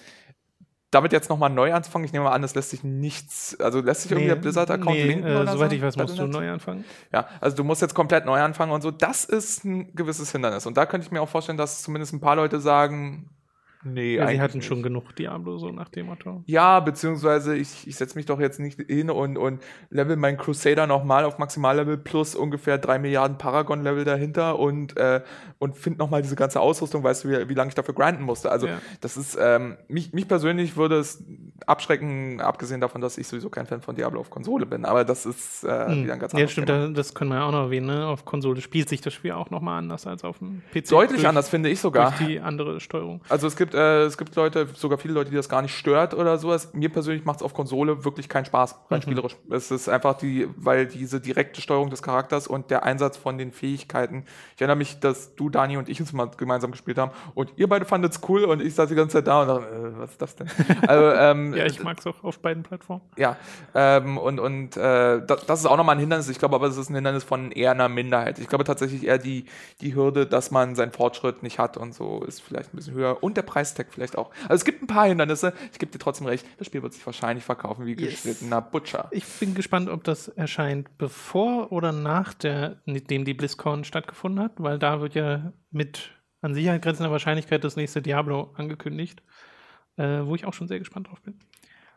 [0.91, 4.03] damit jetzt nochmal neu anzufangen, ich nehme mal an, es lässt sich nichts, also lässt
[4.03, 5.75] sich irgendwie der Blizzard-Account nee, linken äh, oder Soweit so?
[5.75, 6.41] ich weiß, musst du Battle.net?
[6.41, 6.85] neu anfangen.
[7.11, 8.91] Ja, also du musst jetzt komplett neu anfangen und so.
[8.91, 10.65] Das ist ein gewisses Hindernis.
[10.65, 13.29] Und da könnte ich mir auch vorstellen, dass zumindest ein paar Leute sagen,
[13.85, 14.67] nee, Ja, sie hatten nicht.
[14.67, 16.43] schon genug Diablo, so nach dem Motto.
[16.45, 20.87] Ja, beziehungsweise ich, ich setze mich doch jetzt nicht hin und, und level meinen Crusader
[20.87, 25.21] nochmal auf Maximallevel plus ungefähr drei Milliarden Paragon-Level dahinter und, äh,
[25.59, 28.51] und finde nochmal diese ganze Ausrüstung, weißt du, wie, wie lange ich dafür grinden musste.
[28.51, 28.79] Also Ja.
[29.01, 31.23] das ist, ähm, mich, mich persönlich würde es
[31.65, 35.25] abschrecken, abgesehen davon, dass ich sowieso kein Fan von Diablo auf Konsole bin, aber das
[35.25, 36.03] ist äh, Hm.
[36.03, 36.87] wieder ein ganz Ja, anderes stimmt, Thema.
[36.87, 37.87] da- das können wir ja auch noch erwähnen.
[37.87, 38.07] Ne?
[38.07, 40.89] Auf Konsole spielt sich das Spiel auch nochmal anders als auf dem PC.
[40.89, 42.11] Deutlich durch, anders, finde ich sogar.
[42.11, 43.21] Durch die andere Steuerung.
[43.29, 46.13] Also es gibt, äh, es gibt Leute, sogar viele Leute, die das gar nicht stört
[46.13, 46.73] oder sowas.
[46.73, 49.03] Mir persönlich macht es auf Konsole wirklich keinen Spaß, rein Mhm.
[49.03, 49.35] spielerisch.
[49.51, 53.51] Es ist einfach die, weil diese direkte Steuerung des Charakters und der Einsatz von den
[53.51, 54.25] Fähigkeiten.
[54.55, 57.67] Ich erinnere mich, dass du, Dani und ich uns mal gemeinsam gespielt haben und ihr
[57.69, 60.11] beide fandet es cool und ich saß die ganze Zeit da und dachte, äh, was
[60.11, 60.47] ist das denn?
[60.87, 63.01] also, ähm, Ja, ich mag es auch auf beiden Plattformen.
[63.17, 63.35] ja,
[63.73, 66.29] ähm, und, und äh, das, das ist auch nochmal ein Hindernis.
[66.29, 68.39] Ich glaube aber, es ist ein Hindernis von eher einer Minderheit.
[68.39, 69.45] Ich glaube tatsächlich eher die,
[69.81, 73.21] die Hürde, dass man seinen Fortschritt nicht hat und so ist vielleicht ein bisschen höher.
[73.23, 74.29] Und der Preistag vielleicht auch.
[74.43, 75.53] Also es gibt ein paar Hindernisse.
[75.71, 78.11] Ich gebe dir trotzdem recht, das Spiel wird sich wahrscheinlich verkaufen wie Yes.
[78.23, 79.07] geschnittener Butcher.
[79.11, 84.53] Ich bin gespannt, ob das erscheint bevor oder nach der, dem die BlizzCon stattgefunden hat,
[84.57, 89.23] weil da wird ja mit an Sicherheit grenzender Wahrscheinlichkeit das nächste Diablo angekündigt,
[89.97, 91.39] äh, wo ich auch schon sehr gespannt drauf bin.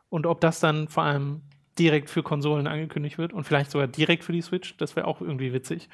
[0.09, 1.43] Und ob das dann vor allem
[1.79, 5.21] direkt für Konsolen angekündigt wird und vielleicht sogar direkt für die Switch, das wäre auch
[5.21, 5.91] irgendwie witzig.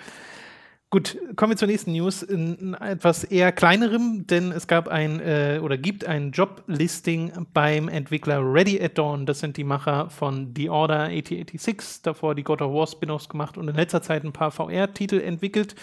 [0.95, 2.23] Gut, kommen wir zur nächsten News.
[2.23, 8.39] In etwas eher kleinerem, denn es gab ein äh, oder gibt ein Joblisting beim Entwickler
[8.41, 9.27] Ready at Dawn.
[9.27, 13.59] Das sind die Macher von The Order 8086, davor die God of War Spin-offs gemacht
[13.59, 15.75] und in letzter Zeit ein paar VR-Titel entwickelt.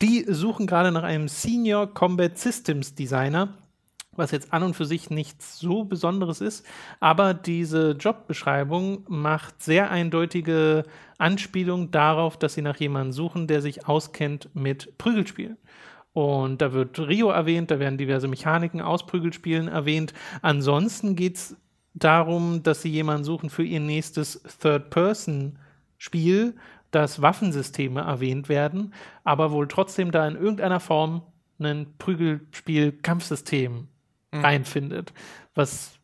[0.00, 3.48] Die suchen gerade nach einem Senior Combat Systems Designer
[4.14, 6.66] was jetzt an und für sich nichts so Besonderes ist,
[7.00, 10.84] aber diese Jobbeschreibung macht sehr eindeutige
[11.18, 15.56] Anspielung darauf, dass sie nach jemandem suchen, der sich auskennt mit Prügelspielen.
[16.12, 20.12] Und da wird Rio erwähnt, da werden diverse Mechaniken aus Prügelspielen erwähnt.
[20.42, 21.56] Ansonsten geht es
[21.94, 26.54] darum, dass sie jemanden suchen für ihr nächstes Third-Person-Spiel,
[26.90, 28.92] dass Waffensysteme erwähnt werden,
[29.24, 31.22] aber wohl trotzdem da in irgendeiner Form
[31.58, 33.88] ein Prügelspiel-Kampfsystem
[34.32, 34.44] mhm.
[34.44, 35.12] reinfindet.
[35.54, 35.98] Was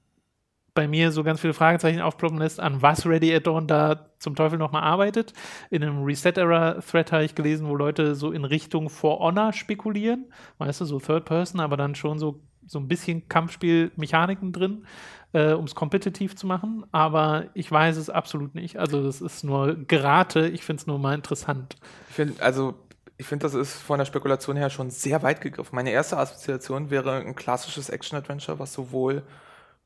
[0.78, 4.36] bei mir so ganz viele Fragezeichen aufploppen lässt, an was Ready at Dawn da zum
[4.36, 5.32] Teufel nochmal arbeitet.
[5.70, 10.26] In einem Reset-Era-Thread habe ich gelesen, wo Leute so in Richtung For Honor spekulieren.
[10.58, 14.86] Weißt du, so Third Person, aber dann schon so, so ein bisschen Kampfspiel-Mechaniken drin,
[15.32, 16.84] äh, um es kompetitiv zu machen.
[16.92, 18.78] Aber ich weiß es absolut nicht.
[18.78, 20.46] Also, das ist nur Gerate.
[20.46, 21.74] Ich finde es nur mal interessant.
[22.08, 22.76] Ich finde, also
[23.18, 25.74] ich finde, das ist von der Spekulation her schon sehr weit gegriffen.
[25.74, 29.24] Meine erste Assoziation wäre ein klassisches Action-Adventure, was sowohl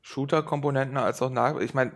[0.01, 1.59] Shooter-Komponenten als auch nah.
[1.59, 1.93] Ich meine,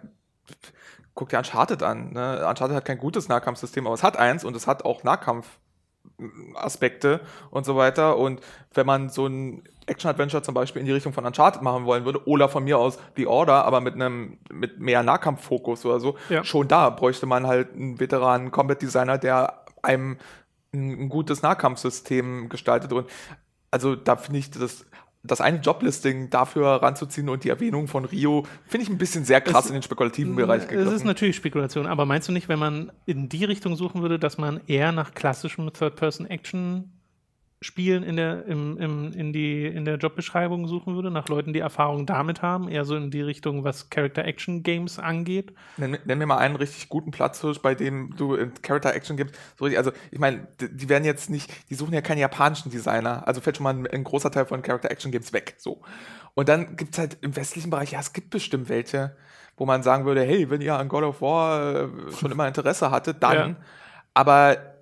[1.14, 2.14] guck dir Uncharted an.
[2.14, 2.44] Ne?
[2.50, 7.22] Uncharted hat kein gutes Nahkampfsystem, aber es hat eins und es hat auch Nahkampf-Aspekte
[7.52, 8.18] und so weiter.
[8.18, 8.42] Und
[8.74, 12.28] wenn man so ein Action-Adventure zum Beispiel in die Richtung von Uncharted machen wollen würde,
[12.28, 16.44] oder von mir aus The Order, aber mit einem mit mehr Nahkampffokus oder so, ja.
[16.44, 20.18] schon da bräuchte man halt einen Veteranen Combat Designer, der einem
[20.74, 22.94] ein, gutes Nahkampfsystem gestaltet.
[22.94, 23.10] Und
[23.72, 24.86] also da finde ich das
[25.24, 29.42] das eine Joblisting dafür ranzuziehen und die Erwähnung von Rio, finde ich ein bisschen sehr
[29.42, 30.88] krass es, in den spekulativen Bereich gegriffen.
[30.88, 34.20] Es ist natürlich Spekulation, aber meinst du nicht, wenn man in die Richtung suchen würde,
[34.20, 36.97] dass man eher nach klassischem Third-Person-Action
[37.60, 41.60] Spielen in der, im, im, in, die, in der Jobbeschreibung suchen würde, nach Leuten, die
[41.60, 45.54] Erfahrung damit haben, eher so in die Richtung, was Character-Action-Games angeht.
[45.78, 49.36] Nenn, nenn, mir mal einen richtig guten Platz, bei dem du Character-Action gibst.
[49.60, 53.58] Also, ich meine, die werden jetzt nicht, die suchen ja keine japanischen Designer, also fällt
[53.58, 55.56] schon mal ein, ein großer Teil von Character-Action-Games weg.
[55.58, 55.82] So.
[56.36, 59.16] Und dann gibt es halt im westlichen Bereich, ja, es gibt bestimmt welche,
[59.56, 61.88] wo man sagen würde, hey, wenn ihr an God of War äh,
[62.20, 63.50] schon immer Interesse hattet, dann.
[63.50, 63.56] Ja.
[64.14, 64.77] Aber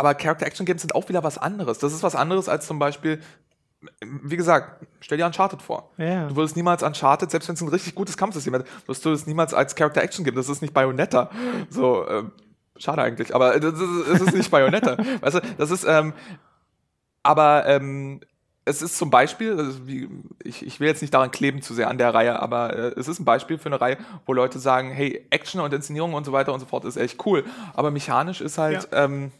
[0.00, 1.78] aber Character-Action-Games sind auch wieder was anderes.
[1.78, 3.20] Das ist was anderes als zum Beispiel,
[4.00, 5.90] wie gesagt, stell dir Uncharted vor.
[5.98, 6.26] Ja.
[6.28, 9.26] Du würdest niemals Uncharted, selbst wenn es ein richtig gutes Kampfsystem hat, wirst du es
[9.26, 10.38] niemals als Character-Action geben.
[10.38, 11.30] Das ist nicht Bayonetta.
[11.68, 12.22] So, äh,
[12.78, 14.96] schade eigentlich, aber das ist, das ist nicht Bayonetta.
[15.20, 16.14] weißt du, das ist, ähm,
[17.22, 18.20] aber ähm,
[18.64, 20.08] es ist zum Beispiel, also wie,
[20.42, 23.06] ich, ich will jetzt nicht daran kleben zu sehr an der Reihe, aber äh, es
[23.06, 26.32] ist ein Beispiel für eine Reihe, wo Leute sagen, hey, Action und Inszenierung und so
[26.32, 29.04] weiter und so fort ist echt cool, aber mechanisch ist halt, ja.
[29.04, 29.30] ähm, äh,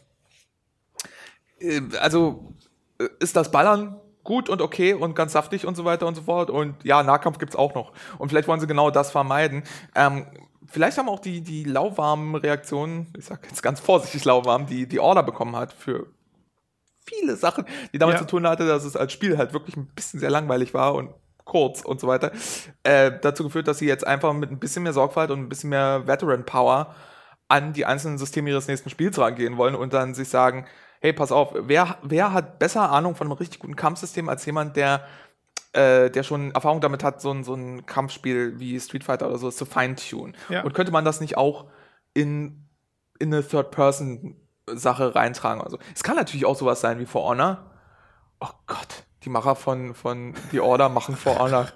[1.99, 2.53] also
[2.99, 6.23] äh, ist das Ballern gut und okay und ganz saftig und so weiter und so
[6.23, 6.49] fort.
[6.49, 7.91] Und ja, Nahkampf gibt's auch noch.
[8.17, 9.63] Und vielleicht wollen sie genau das vermeiden.
[9.95, 10.25] Ähm,
[10.67, 14.99] vielleicht haben auch die, die lauwarmen Reaktionen, ich sag jetzt ganz vorsichtig lauwarm, die die
[14.99, 16.07] Order bekommen hat für
[17.03, 18.21] viele Sachen, die damit ja.
[18.21, 21.09] zu tun hatte, dass es als Spiel halt wirklich ein bisschen sehr langweilig war und
[21.43, 22.31] kurz und so weiter,
[22.83, 25.71] äh, dazu geführt, dass sie jetzt einfach mit ein bisschen mehr Sorgfalt und ein bisschen
[25.71, 26.95] mehr Veteran Power
[27.47, 30.65] an die einzelnen Systeme ihres nächsten Spiels rangehen wollen und dann sich sagen,
[31.01, 34.75] hey, pass auf, wer, wer hat besser Ahnung von einem richtig guten Kampfsystem als jemand,
[34.77, 35.05] der,
[35.73, 39.39] äh, der schon Erfahrung damit hat, so ein, so ein Kampfspiel wie Street Fighter oder
[39.39, 40.37] so zu feintunen?
[40.47, 40.61] Ja.
[40.63, 41.65] Und könnte man das nicht auch
[42.13, 42.67] in,
[43.19, 45.61] in eine Third-Person-Sache reintragen?
[45.61, 47.65] Also, es kann natürlich auch sowas sein wie For Honor.
[48.39, 51.67] Oh Gott, die Macher von, von The Order machen For Honor.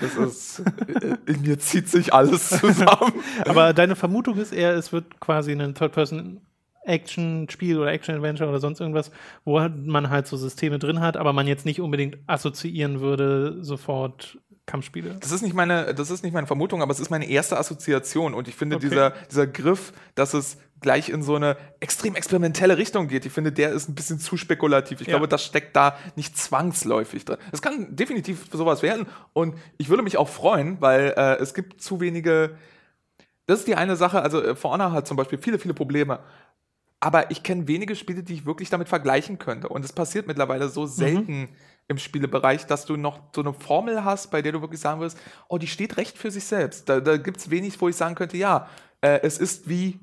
[0.00, 3.22] Das ist, äh, in mir zieht sich alles zusammen.
[3.46, 6.40] Aber deine Vermutung ist eher, es wird quasi ein Third-Person
[6.84, 9.10] Action-Spiel oder Action-Adventure oder sonst irgendwas,
[9.44, 14.38] wo man halt so Systeme drin hat, aber man jetzt nicht unbedingt assoziieren würde, sofort
[14.66, 15.16] Kampfspiele.
[15.20, 18.32] Das ist nicht meine, das ist nicht meine Vermutung, aber es ist meine erste Assoziation
[18.32, 18.88] und ich finde okay.
[18.88, 23.52] dieser, dieser Griff, dass es gleich in so eine extrem experimentelle Richtung geht, ich finde,
[23.52, 25.00] der ist ein bisschen zu spekulativ.
[25.00, 25.12] Ich ja.
[25.12, 27.38] glaube, das steckt da nicht zwangsläufig drin.
[27.52, 31.82] Es kann definitiv sowas werden und ich würde mich auch freuen, weil äh, es gibt
[31.82, 32.56] zu wenige
[33.46, 36.20] das ist die eine Sache, also äh, For Honor hat zum Beispiel viele, viele Probleme
[37.04, 39.68] aber ich kenne wenige Spiele, die ich wirklich damit vergleichen könnte.
[39.68, 40.86] Und es passiert mittlerweile so mhm.
[40.86, 41.48] selten mhm.
[41.86, 45.18] im Spielebereich, dass du noch so eine Formel hast, bei der du wirklich sagen wirst,
[45.48, 46.88] oh, die steht recht für sich selbst.
[46.88, 48.70] Da, da gibt es wenig, wo ich sagen könnte, ja,
[49.02, 50.00] äh, es ist wie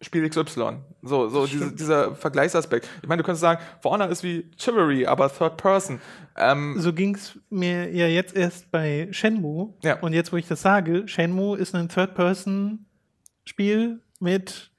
[0.00, 0.78] Spiel XY.
[1.02, 2.88] So, so diese, dieser Vergleichsaspekt.
[3.02, 6.00] Ich meine, du könntest sagen, For Honor ist wie Chivalry, aber Third Person.
[6.38, 9.74] Ähm, so ging es mir ja jetzt erst bei Shenmue.
[9.82, 10.00] Ja.
[10.00, 12.86] Und jetzt, wo ich das sage, Shenmue ist ein Third Person
[13.44, 14.70] Spiel mit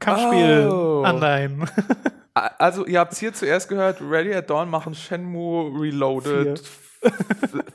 [0.00, 1.62] Kampfspiel-Anleihen.
[1.62, 1.82] Oh.
[2.58, 6.60] Also, ihr habt es hier zuerst gehört, Ready at Dawn machen Shenmue Reloaded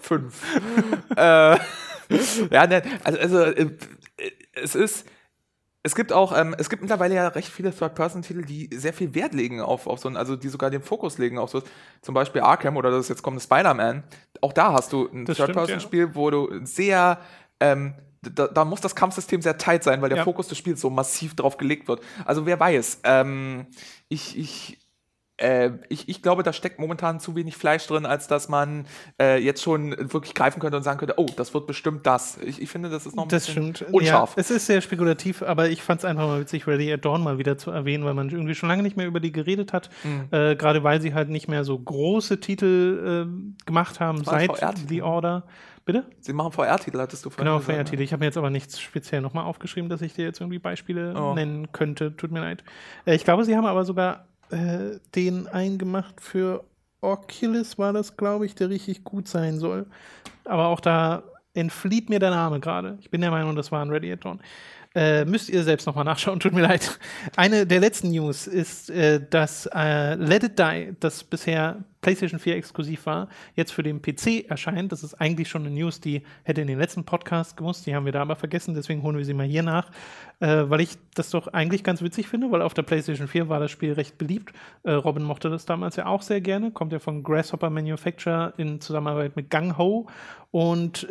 [0.01, 0.43] 5.
[1.15, 1.57] äh,
[2.51, 3.69] ja, ne, also, also äh,
[4.51, 5.05] es ist
[5.81, 9.33] es gibt auch, ähm, es gibt mittlerweile ja recht viele Third-Person-Titel, die sehr viel Wert
[9.33, 11.63] legen auf, auf so ein, also die sogar den Fokus legen auf so,
[12.01, 14.03] zum Beispiel Arkham oder das jetzt kommende Spider-Man.
[14.41, 16.15] Auch da hast du ein Third-Person-Spiel, ja.
[16.15, 17.19] wo du sehr,
[17.61, 20.23] ähm, da, da, muss das Kampfsystem sehr tight sein, weil der ja.
[20.23, 22.01] Fokus des Spiels so massiv drauf gelegt wird.
[22.25, 23.67] Also wer weiß, ähm,
[24.09, 24.77] ich, ich
[25.39, 28.85] äh, ich, ich glaube, da steckt momentan zu wenig Fleisch drin, als dass man
[29.19, 32.37] äh, jetzt schon wirklich greifen könnte und sagen könnte, oh, das wird bestimmt das.
[32.37, 33.93] Ich, ich finde, das ist noch ein das bisschen stimmt.
[33.93, 34.31] unscharf.
[34.35, 37.23] Ja, es ist sehr spekulativ, aber ich fand es einfach mal witzig, Ready at Dawn
[37.23, 39.89] mal wieder zu erwähnen, weil man irgendwie schon lange nicht mehr über die geredet hat.
[40.03, 40.27] Mhm.
[40.31, 44.51] Äh, Gerade weil sie halt nicht mehr so große Titel äh, gemacht haben seit
[44.87, 45.43] The Order.
[45.91, 46.05] Bitte?
[46.19, 48.03] Sie machen VR-Titel, hattest du vorhin Genau, VR-Titel.
[48.03, 51.19] Ich habe mir jetzt aber nichts speziell nochmal aufgeschrieben, dass ich dir jetzt irgendwie Beispiele
[51.19, 51.33] oh.
[51.33, 52.15] nennen könnte.
[52.15, 52.63] Tut mir leid.
[53.05, 56.63] Äh, ich glaube, sie haben aber sogar äh, den eingemacht für
[57.01, 59.87] Oculus, war das, glaube ich, der richtig gut sein soll.
[60.45, 61.23] Aber auch da
[61.53, 62.97] entflieht mir der Name gerade.
[63.01, 64.37] Ich bin der Meinung, das war ein Radiator.
[64.95, 66.99] Äh, müsst ihr selbst nochmal nachschauen, tut mir leid.
[67.35, 72.55] Eine der letzten News ist, äh, dass äh, Let It Die, das bisher PlayStation 4
[72.55, 74.91] exklusiv war, jetzt für den PC erscheint.
[74.91, 77.85] Das ist eigentlich schon eine News, die hätte in den letzten Podcast gemusst.
[77.85, 79.91] Die haben wir da aber vergessen, deswegen holen wir sie mal hier nach,
[80.39, 83.59] äh, weil ich das doch eigentlich ganz witzig finde, weil auf der PlayStation 4 war
[83.59, 84.53] das Spiel recht beliebt.
[84.81, 88.81] Äh, Robin mochte das damals ja auch sehr gerne, kommt ja von Grasshopper Manufacture in
[88.81, 90.07] Zusammenarbeit mit Gang Ho
[90.49, 91.07] und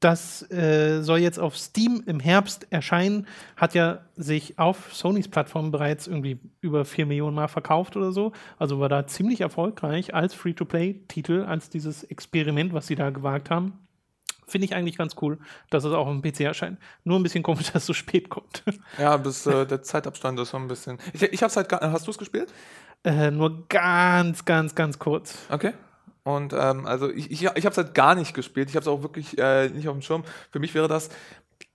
[0.00, 3.26] das äh, soll jetzt auf Steam im Herbst erscheinen.
[3.56, 8.32] Hat ja sich auf Sonys Plattform bereits irgendwie über 4 Millionen Mal verkauft oder so.
[8.58, 13.86] Also war da ziemlich erfolgreich als Free-to-Play-Titel, als dieses Experiment, was sie da gewagt haben.
[14.46, 15.38] Finde ich eigentlich ganz cool,
[15.70, 16.78] dass es auch im PC erscheint.
[17.02, 18.62] Nur ein bisschen komisch, dass es so spät kommt.
[18.98, 20.98] Ja, bis äh, der Zeitabstand ist so ein bisschen.
[21.14, 21.72] Ich, ich hab's halt.
[21.72, 22.52] Hast du es gespielt?
[23.02, 25.38] Äh, nur ganz, ganz, ganz kurz.
[25.48, 25.72] Okay.
[26.26, 28.68] Und ähm, also ich, ich, ich habe es halt gar nicht gespielt.
[28.68, 30.24] Ich habe es auch wirklich äh, nicht auf dem Schirm.
[30.50, 31.08] Für mich wäre das.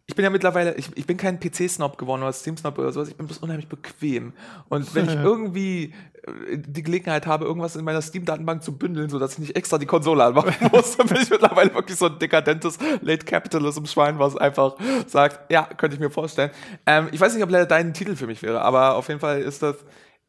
[0.07, 3.15] Ich bin ja mittlerweile, ich, ich bin kein PC-Snob geworden oder Steam-Snob oder sowas, ich
[3.15, 4.33] bin bloß unheimlich bequem.
[4.67, 9.33] Und wenn ich irgendwie äh, die Gelegenheit habe, irgendwas in meiner Steam-Datenbank zu bündeln, sodass
[9.33, 12.77] ich nicht extra die Konsole anmachen muss, dann bin ich mittlerweile wirklich so ein dekadentes
[12.99, 14.75] Late Capitalism-Schwein, was einfach
[15.07, 16.51] sagt, ja, könnte ich mir vorstellen.
[16.85, 19.41] Ähm, ich weiß nicht, ob leider dein Titel für mich wäre, aber auf jeden Fall
[19.41, 19.77] ist das,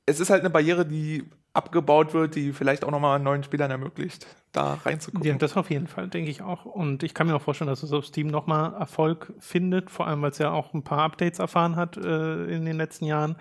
[0.06, 4.26] es ist halt eine Barriere, die abgebaut wird, die vielleicht auch nochmal neuen Spielern ermöglicht,
[4.52, 5.26] da reinzukommen.
[5.26, 6.64] Ja, das auf jeden Fall, denke ich auch.
[6.64, 10.22] Und ich kann mir auch vorstellen, dass es auf Steam nochmal Erfolg findet, vor allem
[10.22, 13.36] weil es ja auch ein paar Updates erfahren hat äh, in den letzten Jahren,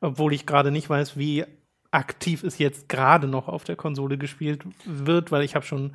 [0.00, 1.44] obwohl ich gerade nicht weiß, wie
[1.90, 5.94] aktiv es jetzt gerade noch auf der Konsole gespielt wird, weil ich habe schon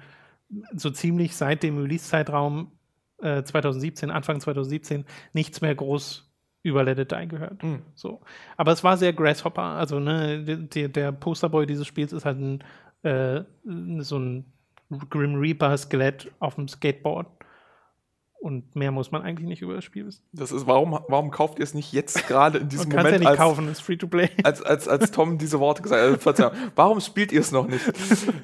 [0.74, 2.72] so ziemlich seit dem Release-Zeitraum
[3.22, 6.29] äh, 2017, Anfang 2017, nichts mehr groß
[6.64, 7.64] über Let It Die gehört.
[7.64, 7.82] Mhm.
[7.96, 8.22] So.
[8.58, 9.62] Aber es war sehr Grasshopper.
[9.62, 12.64] Also, ne, der, der Posterboy dieses Spiels ist halt ein,
[13.04, 13.44] äh,
[14.00, 14.46] so ein
[15.10, 17.28] Grim Reaper-Skelett auf dem Skateboard.
[18.42, 20.24] Und mehr muss man eigentlich nicht über das Spiel wissen.
[20.32, 23.12] Das ist, warum, warum kauft ihr es nicht jetzt gerade in diesem Moment?
[23.12, 24.30] ja nicht als, kaufen, es ist free to play.
[24.44, 27.84] Als, als, als Tom diese Worte gesagt hat, also, warum spielt ihr es noch nicht?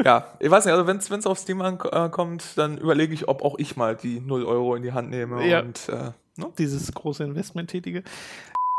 [0.03, 3.57] ja, ich weiß nicht, also wenn es auf Steam ankommt, dann überlege ich, ob auch
[3.57, 5.61] ich mal die 0 Euro in die Hand nehme ja.
[5.61, 6.51] und äh, Ne?
[6.57, 8.03] Dieses große Investment tätige.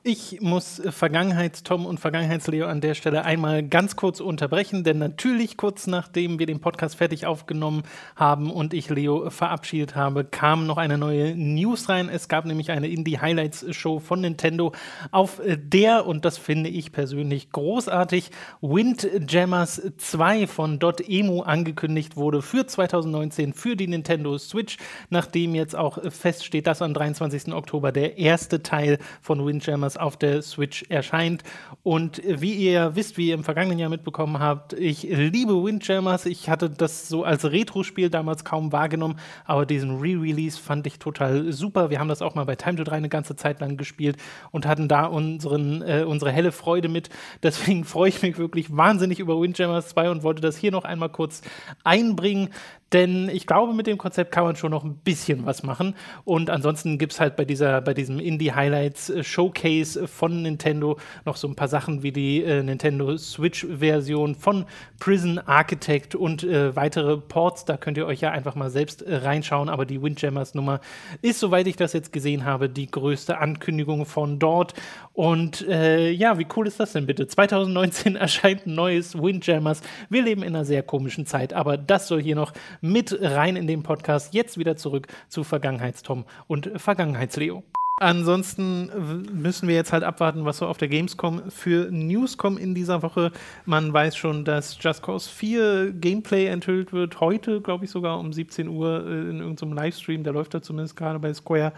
[0.09, 5.89] Ich muss Vergangenheits-Tom und Vergangenheits-Leo an der Stelle einmal ganz kurz unterbrechen, denn natürlich kurz
[5.89, 7.83] nachdem wir den Podcast fertig aufgenommen
[8.15, 12.09] haben und ich Leo verabschiedet habe, kam noch eine neue News rein.
[12.09, 14.71] Es gab nämlich eine Indie-Highlights-Show von Nintendo,
[15.11, 22.65] auf der, und das finde ich persönlich großartig, Windjammers 2 von .emu angekündigt wurde für
[22.65, 24.77] 2019 für die Nintendo Switch,
[25.11, 27.53] nachdem jetzt auch feststeht, dass am 23.
[27.53, 31.43] Oktober der erste Teil von Windjammers auf der Switch erscheint.
[31.83, 36.27] Und wie ihr wisst, wie ihr im vergangenen Jahr mitbekommen habt, ich liebe Windjammers.
[36.27, 41.53] Ich hatte das so als Retro-Spiel damals kaum wahrgenommen, aber diesen Re-Release fand ich total
[41.53, 41.91] super.
[41.91, 44.17] Wir haben das auch mal bei Time to 3 eine ganze Zeit lang gespielt
[44.51, 47.11] und hatten da unseren, äh, unsere helle Freude mit.
[47.43, 51.11] Deswegen freue ich mich wirklich wahnsinnig über Windjammers 2 und wollte das hier noch einmal
[51.11, 51.43] kurz
[51.85, 52.51] einbringen.
[52.93, 55.95] Denn ich glaube, mit dem Konzept kann man schon noch ein bisschen was machen.
[56.25, 60.97] Und ansonsten gibt es halt bei, dieser, bei diesem Indie Highlights äh, Showcase von Nintendo
[61.25, 64.67] noch so ein paar Sachen wie die äh, Nintendo Switch-Version von
[65.01, 67.65] Prison Architect und äh, weitere Ports.
[67.65, 69.69] Da könnt ihr euch ja einfach mal selbst äh, reinschauen.
[69.69, 70.81] Aber die Windjammers-Nummer
[71.23, 74.75] ist, soweit ich das jetzt gesehen habe, die größte Ankündigung von dort.
[75.13, 77.27] Und äh, ja, wie cool ist das denn bitte?
[77.27, 79.81] 2019 erscheint ein neues Windjammers.
[80.09, 83.67] Wir leben in einer sehr komischen Zeit, aber das soll hier noch mit rein in
[83.67, 84.35] den Podcast.
[84.35, 87.63] Jetzt wieder zurück zu Vergangenheitstom und Vergangenheitsleo.
[87.99, 88.91] Ansonsten
[89.33, 93.03] müssen wir jetzt halt abwarten, was so auf der Gamescom für News kommen in dieser
[93.03, 93.33] Woche.
[93.65, 97.21] Man weiß schon, dass Just Cause 4 Gameplay enthüllt wird.
[97.21, 100.25] Heute, glaube ich, sogar um 17 Uhr äh, in irgendeinem Livestream.
[100.25, 101.73] Der läuft da zumindest gerade bei Square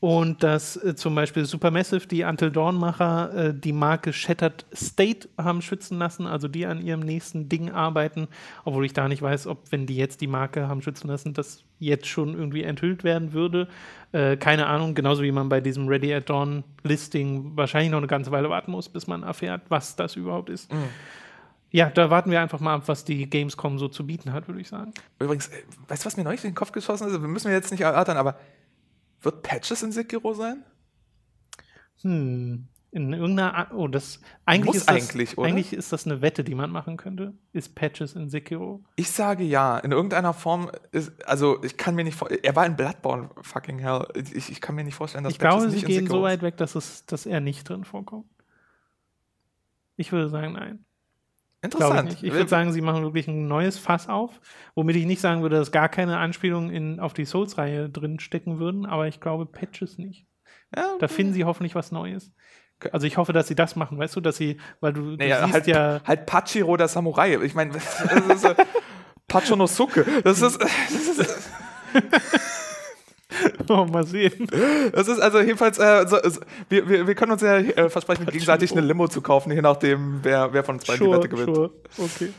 [0.00, 5.60] und dass äh, zum Beispiel Supermassive, die Until Dawn-Macher, äh, die Marke Shattered State haben
[5.60, 8.28] schützen lassen, also die an ihrem nächsten Ding arbeiten,
[8.64, 11.64] obwohl ich da nicht weiß, ob, wenn die jetzt die Marke haben schützen lassen, das
[11.80, 13.66] jetzt schon irgendwie enthüllt werden würde.
[14.12, 18.06] Äh, keine Ahnung, genauso wie man bei diesem Ready at Dawn Listing wahrscheinlich noch eine
[18.06, 20.72] ganze Weile warten muss, bis man erfährt, was das überhaupt ist.
[20.72, 20.84] Mhm.
[21.70, 24.60] Ja, da warten wir einfach mal ab, was die Gamescom so zu bieten hat, würde
[24.60, 24.92] ich sagen.
[25.18, 27.20] Übrigens, äh, weißt du, was mir neulich in den Kopf geschossen ist?
[27.20, 28.38] Wir müssen wir jetzt nicht erörtern, aber
[29.22, 30.64] wird Patches in Sekiro sein?
[32.02, 32.68] Hm.
[32.90, 33.68] In irgendeiner.
[33.74, 34.20] Oh, das.
[34.46, 35.46] Eigentlich, Muss ist, das, eigentlich, oder?
[35.46, 37.34] eigentlich ist das eine Wette, die man machen könnte.
[37.52, 38.82] Ist Patches in Sekiro?
[38.96, 39.78] Ich sage ja.
[39.78, 41.12] In irgendeiner Form ist.
[41.26, 42.42] Also, ich kann mir nicht vorstellen.
[42.44, 44.06] Er war in Bloodborne, fucking hell.
[44.14, 46.56] Ich, ich kann mir nicht vorstellen, dass ich Patches glaube, sie gehen so weit weg,
[46.56, 48.26] dass, es, dass er nicht drin vorkommt.
[49.96, 50.84] Ich würde sagen, nein.
[51.60, 52.12] Interessant.
[52.12, 54.40] Ich, ich würde sagen, sie machen wirklich ein neues Fass auf,
[54.74, 58.60] womit ich nicht sagen würde, dass gar keine Anspielungen in, auf die Souls-Reihe drin stecken
[58.60, 60.26] würden, aber ich glaube Patches nicht.
[60.74, 62.32] Ja, da finden sie hoffentlich was Neues.
[62.92, 65.46] Also ich hoffe, dass sie das machen, weißt du, dass sie, weil du, naja, du
[65.46, 66.00] siehst halt, ja...
[66.04, 67.36] Halt Pachiro der Samurai.
[67.42, 68.54] Ich meine, das ist äh,
[69.26, 70.06] Pachonosuke.
[70.22, 70.60] Das ist...
[70.90, 71.50] Das ist
[73.92, 74.46] mal sehen.
[74.92, 78.26] Das ist also jedenfalls, äh, so, so, wir, wir, wir können uns ja äh, versprechen,
[78.30, 81.28] gegenseitig eine Limo zu kaufen, je nachdem, wer, wer von uns beiden sure, die Wette
[81.28, 81.56] gewinnt.
[81.56, 81.70] Sure.
[81.98, 82.30] Okay.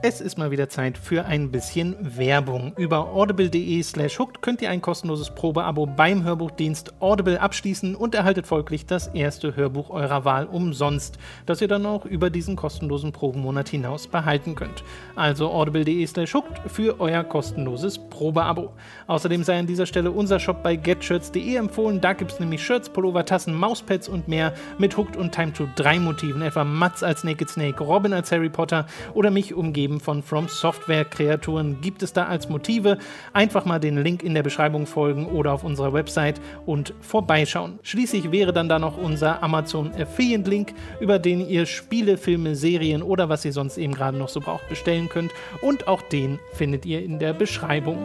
[0.00, 2.72] Es ist mal wieder Zeit für ein bisschen Werbung.
[2.76, 8.46] Über audible.de slash hooked könnt ihr ein kostenloses Probeabo beim Hörbuchdienst Audible abschließen und erhaltet
[8.46, 13.70] folglich das erste Hörbuch eurer Wahl umsonst, das ihr dann auch über diesen kostenlosen Probenmonat
[13.70, 14.84] hinaus behalten könnt.
[15.16, 18.70] Also audible.de slash hooked für euer kostenloses Probeabo.
[19.08, 22.00] Außerdem sei an dieser Stelle unser Shop bei getshirts.de empfohlen.
[22.00, 25.66] Da gibt es nämlich Shirts, Pullover, Tassen, Mauspads und mehr mit Hooked und Time to
[25.74, 30.00] 3 Motiven, etwa Mats als Naked Snake, Robin als Harry Potter oder mich umgeben Leben
[30.00, 32.98] von From Software Kreaturen gibt es da als Motive.
[33.32, 37.78] Einfach mal den Link in der Beschreibung folgen oder auf unserer Website und vorbeischauen.
[37.82, 43.02] Schließlich wäre dann da noch unser Amazon Affiliate Link, über den ihr Spiele, Filme, Serien
[43.02, 45.32] oder was ihr sonst eben gerade noch so braucht bestellen könnt.
[45.62, 47.96] Und auch den findet ihr in der Beschreibung.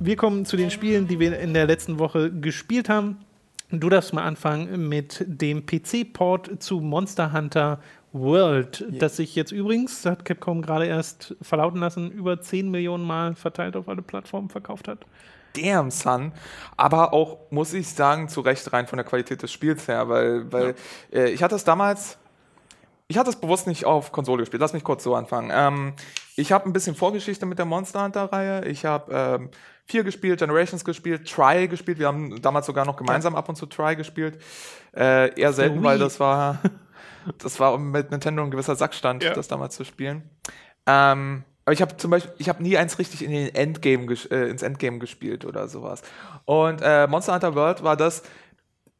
[0.00, 3.18] Wir kommen zu den Spielen, die wir in der letzten Woche gespielt haben.
[3.70, 7.80] Du darfst mal anfangen mit dem PC-Port zu Monster Hunter
[8.12, 8.98] World, yeah.
[8.98, 13.76] das sich jetzt übrigens, hat Capcom gerade erst verlauten lassen, über 10 Millionen Mal verteilt
[13.76, 15.04] auf alle Plattformen verkauft hat.
[15.54, 16.32] Damn, Son.
[16.76, 20.50] Aber auch, muss ich sagen, zu Recht rein von der Qualität des Spiels her, weil,
[20.50, 20.74] weil
[21.12, 21.18] ja.
[21.20, 22.18] äh, ich hatte es damals,
[23.08, 24.60] ich hatte es bewusst nicht auf Konsole gespielt.
[24.60, 25.50] Lass mich kurz so anfangen.
[25.52, 25.94] Ähm,
[26.36, 28.66] ich habe ein bisschen Vorgeschichte mit der Monster Hunter-Reihe.
[28.66, 29.50] Ich habe ähm,
[29.86, 31.98] 4 gespielt, Generations gespielt, Try gespielt.
[31.98, 34.38] Wir haben damals sogar noch gemeinsam ab und zu Try gespielt.
[34.94, 36.58] Äh, eher selten, weil das war,
[37.38, 39.32] das war mit Nintendo ein gewisser Sackstand, ja.
[39.32, 40.28] das damals zu spielen.
[40.86, 44.50] Ähm, aber ich habe zum Beispiel, ich habe nie eins richtig in den Endgame äh,
[44.50, 46.02] ins Endgame gespielt oder sowas.
[46.44, 48.22] Und äh, Monster Hunter World war das,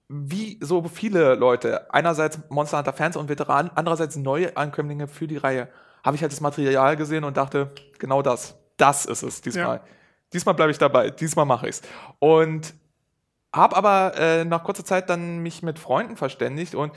[0.09, 5.37] wie so viele Leute, einerseits Monster Hunter Fans und Veteranen, andererseits neue Ankömmlinge für die
[5.37, 5.69] Reihe,
[6.03, 9.77] habe ich halt das Material gesehen und dachte, genau das, das ist es diesmal.
[9.77, 9.85] Ja.
[10.33, 11.83] Diesmal bleibe ich dabei, diesmal mache ich's.
[12.19, 12.75] Und
[13.55, 16.93] habe aber äh, nach kurzer Zeit dann mich mit Freunden verständigt und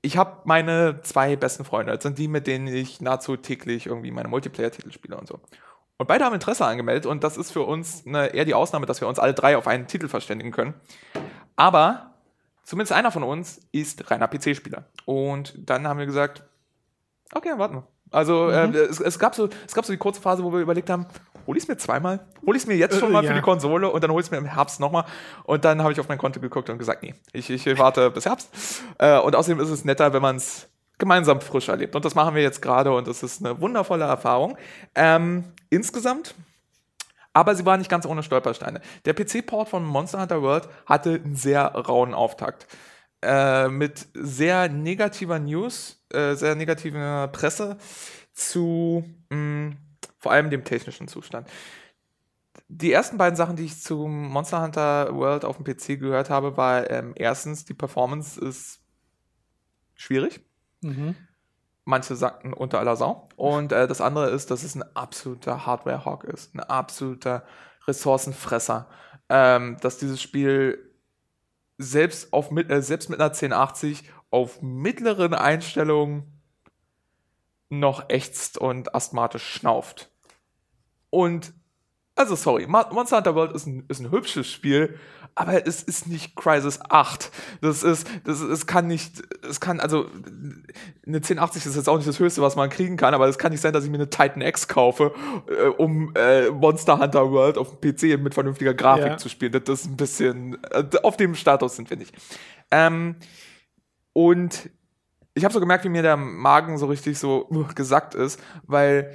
[0.00, 4.10] ich habe meine zwei besten Freunde, das sind die, mit denen ich nahezu täglich irgendwie
[4.10, 5.38] meine Multiplayer-Titel spiele und so.
[5.96, 9.00] Und beide haben Interesse angemeldet und das ist für uns eine, eher die Ausnahme, dass
[9.00, 10.74] wir uns alle drei auf einen Titel verständigen können.
[11.54, 12.11] Aber
[12.62, 14.84] zumindest einer von uns ist reiner PC-Spieler.
[15.04, 16.42] Und dann haben wir gesagt,
[17.34, 17.86] okay, warten wir.
[18.10, 18.74] Also mhm.
[18.74, 21.06] äh, es, es, gab so, es gab so die kurze Phase, wo wir überlegt haben,
[21.46, 22.20] hol ich es mir zweimal?
[22.46, 23.32] Hol ich es mir jetzt schon mal äh, ja.
[23.32, 25.04] für die Konsole und dann hol ich es mir im Herbst nochmal.
[25.44, 28.26] Und dann habe ich auf mein Konto geguckt und gesagt, nee, ich, ich warte bis
[28.26, 28.82] Herbst.
[28.98, 31.96] Äh, und außerdem ist es netter, wenn man es gemeinsam frisch erlebt.
[31.96, 34.56] Und das machen wir jetzt gerade und das ist eine wundervolle Erfahrung.
[34.94, 36.34] Ähm, insgesamt
[37.32, 38.80] aber sie war nicht ganz ohne Stolpersteine.
[39.04, 42.66] Der PC-Port von Monster Hunter World hatte einen sehr rauen Auftakt.
[43.22, 47.78] Äh, mit sehr negativer News, äh, sehr negativer Presse
[48.32, 49.76] zu mh, mm,
[50.18, 51.48] vor allem dem technischen Zustand.
[52.68, 56.56] Die ersten beiden Sachen, die ich zu Monster Hunter World auf dem PC gehört habe,
[56.56, 58.80] war ähm, erstens, die Performance ist
[59.94, 60.40] schwierig.
[60.80, 61.14] Mhm.
[61.84, 63.28] Manche sagten unter aller Sau.
[63.36, 66.54] Und äh, das andere ist, dass es ein absoluter Hardware-Hawk ist.
[66.54, 67.44] Ein absoluter
[67.86, 68.88] Ressourcenfresser.
[69.28, 70.92] Ähm, dass dieses Spiel
[71.78, 76.40] selbst, auf, äh, selbst mit einer 1080 auf mittleren Einstellungen
[77.68, 80.10] noch ächzt und asthmatisch schnauft.
[81.10, 81.52] Und
[82.14, 84.98] Also sorry, Monster Hunter World ist ein, ist ein hübsches Spiel,
[85.34, 87.30] aber es ist nicht Crisis 8.
[87.62, 90.06] Das ist, das ist, es kann nicht, es kann, also
[91.06, 93.50] eine 1080 ist jetzt auch nicht das Höchste, was man kriegen kann, aber es kann
[93.50, 95.14] nicht sein, dass ich mir eine Titan X kaufe,
[95.48, 99.16] äh, um äh, Monster Hunter World auf dem PC mit vernünftiger Grafik ja.
[99.16, 99.52] zu spielen.
[99.52, 102.14] Das ist ein bisschen, äh, auf dem Status sind wir nicht.
[102.70, 103.16] Ähm,
[104.12, 104.70] und
[105.34, 109.14] ich habe so gemerkt, wie mir der Magen so richtig so uh, gesackt ist, weil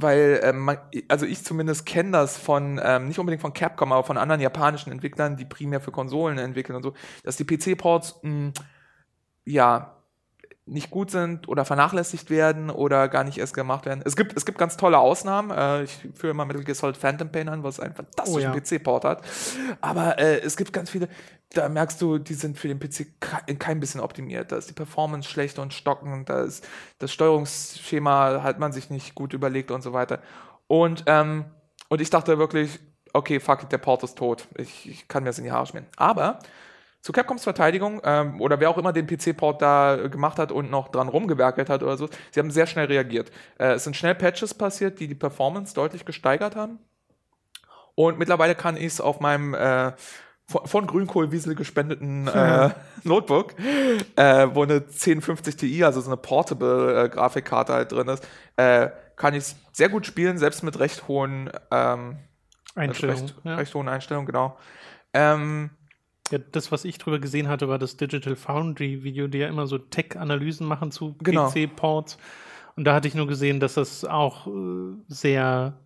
[0.00, 0.78] weil ähm, man,
[1.08, 4.92] also ich zumindest kenne das von ähm, nicht unbedingt von Capcom, aber von anderen japanischen
[4.92, 6.94] Entwicklern, die primär für Konsolen entwickeln und so,
[7.24, 8.20] dass die PC-Ports
[9.44, 9.97] ja
[10.68, 14.02] nicht gut sind oder vernachlässigt werden oder gar nicht erst gemacht werden.
[14.04, 15.50] Es gibt, es gibt ganz tolle Ausnahmen.
[15.50, 18.60] Äh, ich führe immer Metal Gear Solid Phantom Pain an, was einen fantastischen oh, ja.
[18.60, 19.22] PC-Port hat.
[19.80, 21.08] Aber äh, es gibt ganz viele,
[21.50, 23.06] da merkst du, die sind für den PC
[23.58, 24.52] kein bisschen optimiert.
[24.52, 26.66] Da ist die Performance schlecht und stockend, da ist
[26.98, 30.20] das Steuerungsschema hat man sich nicht gut überlegt und so weiter.
[30.66, 31.46] Und, ähm,
[31.88, 32.78] und ich dachte wirklich,
[33.12, 34.46] okay, fuck it, der Port ist tot.
[34.56, 35.86] Ich, ich kann mir das in die Haare schmieren.
[35.96, 36.40] Aber
[37.00, 40.70] zu Capcoms Verteidigung ähm, oder wer auch immer den PC-Port da äh, gemacht hat und
[40.70, 43.30] noch dran rumgewerkelt hat oder so, sie haben sehr schnell reagiert.
[43.58, 46.78] Äh, es sind schnell Patches passiert, die die Performance deutlich gesteigert haben.
[47.94, 49.92] Und mittlerweile kann ich es auf meinem äh,
[50.48, 52.70] von, von Grünkohlwiesel gespendeten äh,
[53.04, 53.54] Notebook,
[54.16, 58.26] äh, wo eine 1050 Ti, also so eine Portable äh, Grafikkarte halt drin ist,
[58.56, 62.18] äh, kann ich es sehr gut spielen, selbst mit recht hohen ähm,
[62.74, 63.24] Einstellungen.
[63.24, 63.56] Recht, ja.
[63.56, 64.56] recht hohen Einstellungen, genau.
[65.12, 65.70] Ähm,
[66.30, 69.66] ja, das, was ich drüber gesehen hatte, war das Digital Foundry Video, die ja immer
[69.66, 71.48] so Tech-Analysen machen zu genau.
[71.48, 72.18] PC-Ports.
[72.76, 74.50] Und da hatte ich nur gesehen, dass das auch äh,
[75.08, 75.78] sehr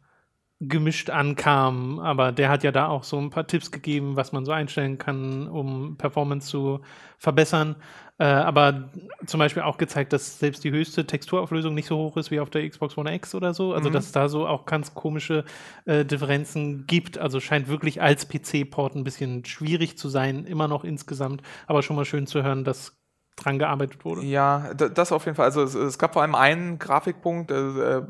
[0.60, 4.44] gemischt ankam, aber der hat ja da auch so ein paar Tipps gegeben, was man
[4.44, 6.80] so einstellen kann, um Performance zu
[7.18, 7.76] verbessern.
[8.22, 8.84] Äh, aber
[9.26, 12.50] zum Beispiel auch gezeigt, dass selbst die höchste Texturauflösung nicht so hoch ist wie auf
[12.50, 13.74] der Xbox One X oder so.
[13.74, 13.94] Also mhm.
[13.94, 15.44] dass es da so auch ganz komische
[15.86, 17.18] äh, Differenzen gibt.
[17.18, 21.42] Also scheint wirklich als PC-Port ein bisschen schwierig zu sein, immer noch insgesamt.
[21.66, 22.96] Aber schon mal schön zu hören, dass
[23.34, 24.22] dran gearbeitet wurde.
[24.22, 25.46] Ja, das auf jeden Fall.
[25.46, 28.02] Also es, es gab vor allem einen Grafikpunkt, äh, äh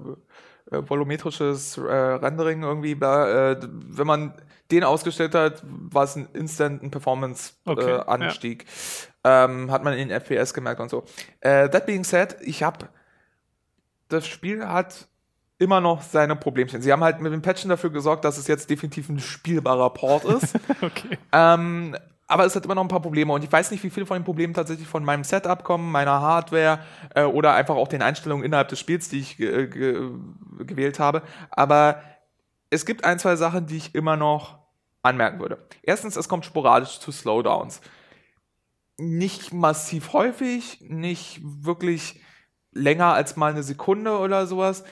[0.70, 2.92] äh, volumetrisches äh, Rendering irgendwie.
[2.92, 4.34] Äh, wenn man
[4.70, 8.62] den ausgestellt hat, war es ein instanten Performance-Anstieg.
[8.62, 9.11] Okay, ja.
[9.24, 11.04] Ähm, hat man in FPS gemerkt und so.
[11.40, 12.88] Äh, that being said, ich habe
[14.08, 15.08] das Spiel hat
[15.58, 16.82] immer noch seine Problemchen.
[16.82, 20.24] Sie haben halt mit dem Patchen dafür gesorgt, dass es jetzt definitiv ein spielbarer Port
[20.24, 20.54] ist.
[20.82, 21.18] okay.
[21.30, 21.96] Ähm,
[22.26, 24.16] aber es hat immer noch ein paar Probleme und ich weiß nicht, wie viele von
[24.16, 26.80] den Problemen tatsächlich von meinem Setup kommen, meiner Hardware
[27.14, 29.68] äh, oder einfach auch den Einstellungen innerhalb des Spiels, die ich äh,
[30.58, 31.22] gewählt habe.
[31.50, 32.00] Aber
[32.70, 34.58] es gibt ein, zwei Sachen, die ich immer noch
[35.02, 35.58] anmerken würde.
[35.82, 37.80] Erstens, es kommt sporadisch zu Slowdowns.
[38.98, 42.20] Nicht massiv häufig, nicht wirklich
[42.72, 44.84] länger als mal eine Sekunde oder sowas.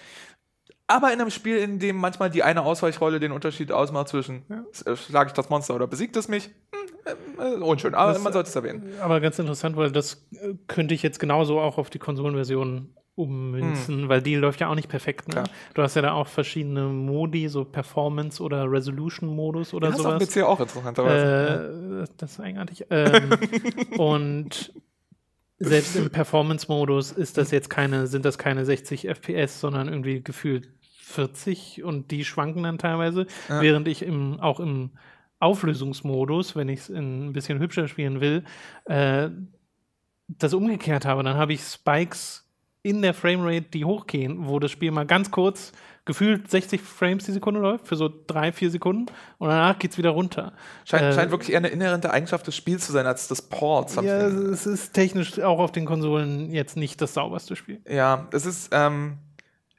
[0.86, 4.96] Aber in einem Spiel, in dem manchmal die eine Ausweichrolle den Unterschied ausmacht zwischen ja.
[4.96, 8.48] schlage ich das Monster oder besiegt es mich, hm, äh, unschön, aber das, man sollte
[8.48, 8.94] es erwähnen.
[9.01, 14.03] Aber ganz interessant, weil das äh, könnte ich jetzt genauso auch auf die Konsolenversion ummünzen,
[14.03, 14.09] hm.
[14.09, 15.29] weil die läuft ja auch nicht perfekt.
[15.35, 15.45] Ne?
[15.75, 20.19] Du hast ja da auch verschiedene Modi, so Performance- oder Resolution-Modus oder ja, sowas.
[20.21, 22.05] Das ist auf PC auch interessanterweise.
[22.05, 22.87] Äh, das ist eigenartig.
[22.91, 23.31] Ähm,
[23.99, 24.73] und
[25.59, 30.71] selbst im Performance-Modus ist das jetzt keine, sind das keine 60 FPS, sondern irgendwie gefühlt
[31.03, 33.61] 40 und die schwanken dann teilweise, ja.
[33.61, 34.91] während ich im, auch im
[35.39, 38.45] Auflösungsmodus, wenn ich es ein bisschen hübscher spielen will,
[38.85, 39.31] äh,
[40.29, 41.23] das umgekehrt habe.
[41.23, 42.49] Dann habe ich Spikes
[42.83, 45.72] in der Framerate, die hochgehen, wo das Spiel mal ganz kurz
[46.07, 49.07] gefühlt 60 Frames die Sekunde läuft, für so drei, vier Sekunden
[49.39, 50.55] und danach geht es wieder runter.
[50.85, 53.97] Scheint, äh, scheint, wirklich eher eine inhärente Eigenschaft des Spiels zu sein als des Ports.
[53.97, 57.81] Ja, es ist technisch auch auf den Konsolen jetzt nicht das sauberste Spiel.
[57.89, 59.18] Ja, es ist, ähm,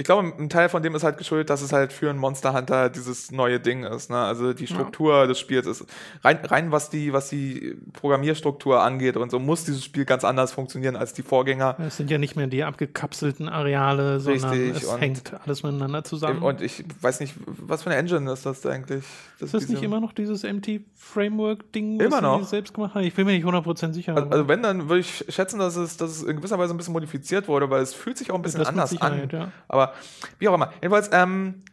[0.01, 2.55] ich glaube, ein Teil von dem ist halt geschuldet, dass es halt für einen Monster
[2.55, 4.09] Hunter dieses neue Ding ist.
[4.09, 4.17] Ne?
[4.17, 5.27] Also die Struktur ja.
[5.27, 5.85] des Spiels ist
[6.23, 10.53] rein, rein was die, was die Programmierstruktur angeht und so muss dieses Spiel ganz anders
[10.53, 11.75] funktionieren als die Vorgänger.
[11.85, 14.81] Es sind ja nicht mehr die abgekapselten Areale, sondern Richtig.
[14.81, 16.41] es und hängt alles miteinander zusammen.
[16.41, 19.03] Und ich weiß nicht, was für eine Engine ist das eigentlich?
[19.39, 22.43] Das ist das nicht immer noch dieses MT-Framework-Ding, was immer noch?
[22.47, 23.03] selbst gemacht haben?
[23.03, 24.15] Ich bin mir nicht 100% sicher.
[24.15, 26.77] Also, also, wenn, dann würde ich schätzen, dass es, dass es in gewisser Weise ein
[26.77, 29.29] bisschen modifiziert wurde, weil es fühlt sich auch ein bisschen anders an.
[29.31, 29.51] Ja.
[29.67, 29.90] Aber
[30.39, 30.71] wie auch immer.
[30.81, 31.63] Jedenfalls, ähm,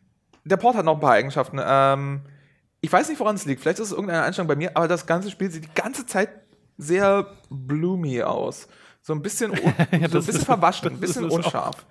[0.44, 1.60] der Port hat noch ein paar Eigenschaften.
[1.62, 2.22] Ähm,
[2.80, 3.60] ich weiß nicht, woran es liegt.
[3.60, 6.30] Vielleicht ist es irgendeine Einstellung bei mir, aber das ganze Spiel sieht die ganze Zeit
[6.76, 8.68] sehr bloomy aus.
[9.02, 9.52] So ein bisschen,
[9.92, 11.86] ja, so ein bisschen verwaschen, ein bisschen unscharf.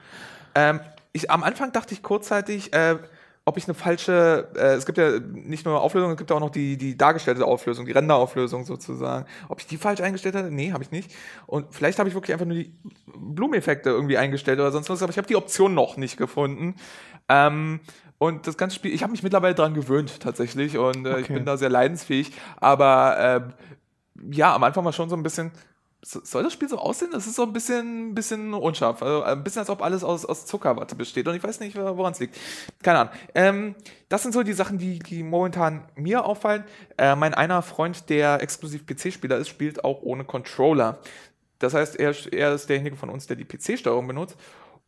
[0.55, 0.80] Ähm,
[1.11, 2.97] ich, am Anfang dachte ich kurzzeitig, äh,
[3.47, 6.49] ob ich eine falsche, äh, es gibt ja nicht nur Auflösung, es gibt auch noch
[6.49, 9.25] die, die dargestellte Auflösung, die Renderauflösung sozusagen.
[9.47, 10.51] Ob ich die falsch eingestellt hatte?
[10.51, 11.11] Nee, habe ich nicht.
[11.45, 12.73] Und vielleicht habe ich wirklich einfach nur die
[13.15, 16.75] Blumeneffekte irgendwie eingestellt oder sonst was, aber ich habe die Option noch nicht gefunden.
[17.29, 17.79] Ähm,
[18.19, 21.33] Und das ganze Spiel, ich habe mich mittlerweile daran gewöhnt tatsächlich und äh, ich Okay.
[21.35, 22.31] bin da sehr leidensfähig.
[22.57, 25.51] Aber ähm, ja, am Anfang war schon so ein bisschen.
[26.07, 27.09] So- Soll das Spiel so aussehen?
[27.11, 29.01] Das ist so ein bisschen, bisschen unscharf.
[29.03, 31.27] Also ein bisschen, als ob alles aus, aus Zuckerwatte besteht.
[31.27, 32.37] Und ich weiß nicht, woran es liegt.
[32.83, 33.13] Keine Ahnung.
[33.35, 33.75] Ähm,
[34.09, 36.63] das sind so die Sachen, die, die momentan mir auffallen.
[36.97, 40.99] Äh, mein einer Freund, der exklusiv PC-Spieler ist, spielt auch ohne Controller.
[41.59, 44.37] Das heißt, er, er ist derjenige von uns, der die PC-Steuerung benutzt.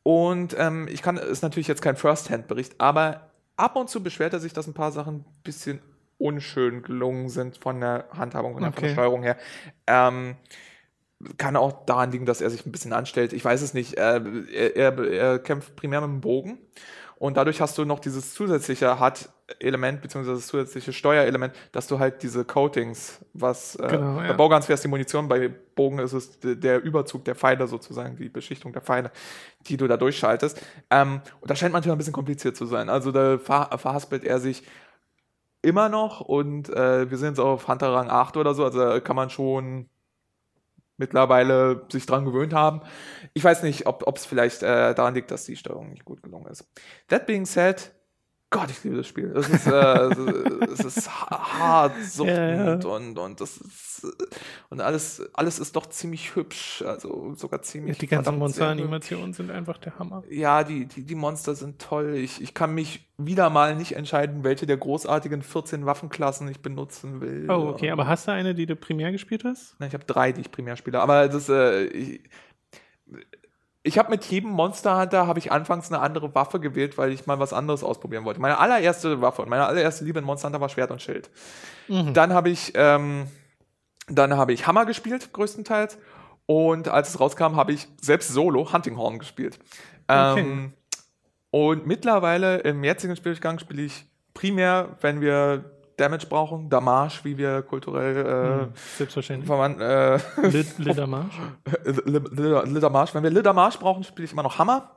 [0.04, 4.40] Und ähm, ich kann, ist natürlich jetzt kein First-Hand-Bericht, aber ab und zu beschwert er
[4.40, 5.82] sich, dass ein paar Sachen ein bisschen
[6.18, 8.94] unschön gelungen sind von der Handhabung und von der Okay.
[8.94, 9.38] Steuerung her.
[9.88, 10.36] Ähm,
[11.38, 13.34] kann auch daran liegen, dass er sich ein bisschen anstellt.
[13.34, 13.98] Ich weiß es nicht.
[13.98, 14.22] Äh,
[14.54, 16.60] er, er, er kämpft primär mit dem Bogen.
[17.18, 22.24] Und dadurch hast du noch dieses zusätzliche HUD-Element, beziehungsweise das zusätzliche Steuerelement, dass du halt
[22.24, 24.34] diese Coatings, was äh, Genau, bei ja.
[24.34, 28.30] Bauguns wäre es die Munition, bei Bogen ist es der Überzug der Pfeile sozusagen, die
[28.30, 29.12] Beschichtung der Pfeile,
[29.68, 30.62] die du da durchschaltest.
[30.90, 32.88] Ähm, und das scheint manchmal ein bisschen kompliziert zu sein.
[32.88, 34.64] Also da ver verhaspelt er sich
[35.62, 39.00] immer noch und äh, wir sind jetzt auf Hunter Rang 8 oder so, also da
[39.02, 39.90] kann man schon
[41.00, 42.82] mittlerweile sich dran gewöhnt haben.
[43.34, 46.48] Ich weiß nicht, ob es vielleicht äh, daran liegt, dass die Steuerung nicht gut gelungen
[46.48, 46.66] ist.
[47.08, 47.92] That being said,
[48.52, 49.32] Gott, ich liebe das Spiel.
[49.36, 49.74] Es ist, äh,
[50.74, 52.88] es ist- hart, suchtend Ja, ja.
[52.88, 54.26] und und das ist, äh,
[54.70, 58.38] und alles alles ist doch ziemlich hübsch, also sogar ziemlich Die ganzen.
[58.40, 60.24] Monster-Animationen sind einfach der Hammer.
[60.30, 62.16] Ja, die, die, die Monster sind toll.
[62.16, 67.22] Ich, ich kann mich wieder mal nicht entscheiden, welche der großartigen 14 Waffenklassen ich benutzen
[67.22, 67.48] will.
[67.52, 69.76] Oh, okay, aber hast du eine, die du primär gespielt hast?
[69.80, 71.00] Nein, ich habe drei, die ich primär spiele.
[71.02, 72.22] Aber das, äh, ich,
[73.84, 77.28] ich habe mit jedem Monster Hunter habe ich anfangs eine andere Waffe gewählt, weil ich
[77.28, 78.42] mal was anderes ausprobieren wollte.
[78.42, 81.30] Meine allererste Waffe und meine allererste Liebe in Monster Hunter war Schwert und Schild.
[81.88, 82.14] Mhm.
[82.14, 83.28] Dann habe ich, ähm,
[84.08, 85.98] dann habe ich Hammer gespielt, größtenteils.
[86.46, 89.60] Und als es rauskam, habe ich selbst Solo Hunting Horn gespielt.
[90.08, 90.40] Okay.
[90.42, 90.74] Ähm,
[91.52, 97.62] und mittlerweile im jetzigen Spielgang spiele ich primär, wenn wir Damage brauchen, Damage, wie wir
[97.62, 99.46] kulturell Mhm, Selbstverständlich.
[99.50, 101.34] äh, verwandt, äh, Lid Lidermarsch.
[102.66, 103.14] Lidermarsch.
[103.16, 104.92] Wenn wir Lidermarsch brauchen, spiele ich immer noch Hammer,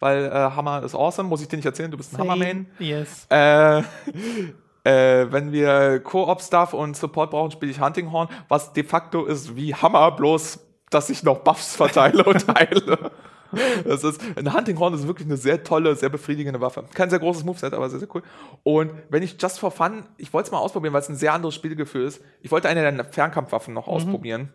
[0.00, 1.28] weil äh, Hammer ist awesome.
[1.28, 2.66] Muss ich dir nicht erzählen, du bist ein Hammer-Main.
[2.78, 3.26] Yes.
[3.30, 3.78] Äh,
[4.84, 9.54] äh, wenn wir Koop-Stuff und Support brauchen, spiele ich Hunting Horn, was de facto ist
[9.56, 13.10] wie Hammer, bloß dass ich noch Buffs verteile und heile.
[13.84, 16.84] Das ist, ein Hunting Horn ist wirklich eine sehr tolle, sehr befriedigende Waffe.
[16.94, 18.22] Kein sehr großes Moveset, aber sehr, sehr cool.
[18.62, 21.32] Und wenn ich just for fun, ich wollte es mal ausprobieren, weil es ein sehr
[21.32, 22.22] anderes Spielgefühl ist.
[22.40, 24.50] Ich wollte eine der Fernkampfwaffen noch ausprobieren.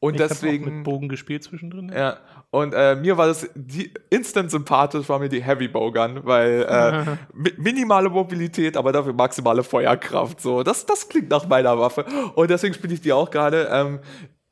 [0.00, 0.76] Und Ich habe auch deswegen.
[0.76, 1.90] mit Bogen gespielt zwischendrin.
[1.92, 2.18] Ja,
[2.50, 7.16] und äh, mir war das die, instant sympathisch, war mir die Heavy Bowgun, weil äh,
[7.34, 10.40] mi minimale Mobilität, aber dafür maximale Feuerkraft.
[10.40, 12.06] So, das, das klingt nach meiner Waffe.
[12.36, 13.68] Und deswegen spiele ich die auch gerade.
[13.72, 13.98] Ähm,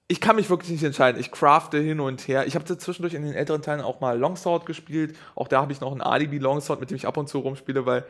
[0.08, 1.20] ich kann mich wirklich nicht entscheiden.
[1.20, 2.46] Ich crafte hin und her.
[2.46, 5.16] Ich habe zwischendurch in den älteren Teilen auch mal Longsword gespielt.
[5.34, 7.86] Auch da habe ich noch ein Alibi Longsword, mit dem ich ab und zu rumspiele,
[7.86, 8.04] weil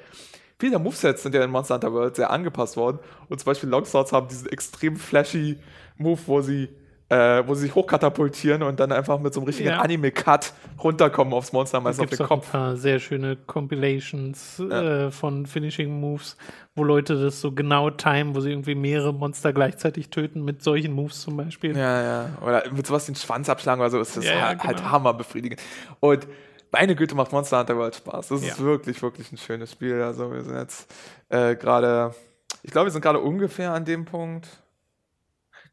[0.59, 2.99] viele der Movesets sind ja in Monster Hunter World sehr angepasst worden.
[3.29, 5.59] Und zum Beispiel Longswords haben diesen extrem flashy
[5.97, 6.69] Move, wo sie,
[7.09, 9.79] äh, wo sie sich hochkatapultieren und dann einfach mit so einem richtigen Ja.
[9.81, 10.53] Anime-Cut
[10.83, 12.51] runterkommen aufs Monster, meist auf den auch ein Kopf.
[12.51, 15.07] paar sehr schöne Compilations Ja.
[15.07, 16.37] äh, von Finishing Moves,
[16.75, 20.93] wo Leute das so genau timen, wo sie irgendwie mehrere Monster gleichzeitig töten mit solchen
[20.93, 21.77] Moves zum Beispiel.
[21.77, 22.29] Ja, ja.
[22.45, 24.01] Oder mit sowas den Schwanz abschlagen oder so.
[24.01, 24.91] Es ist Ja, ja, halt, halt genau.
[24.91, 25.61] hammerbefriedigend.
[26.01, 26.27] Und
[26.73, 28.29] meine Güte macht Monster Hunter World Spaß.
[28.29, 30.03] Das ist wirklich, wirklich ein schönes Spiel.
[30.03, 30.93] Also wir sind jetzt
[31.29, 32.15] äh, gerade,
[32.63, 34.49] ich glaube, wir sind gerade ungefähr an dem Punkt.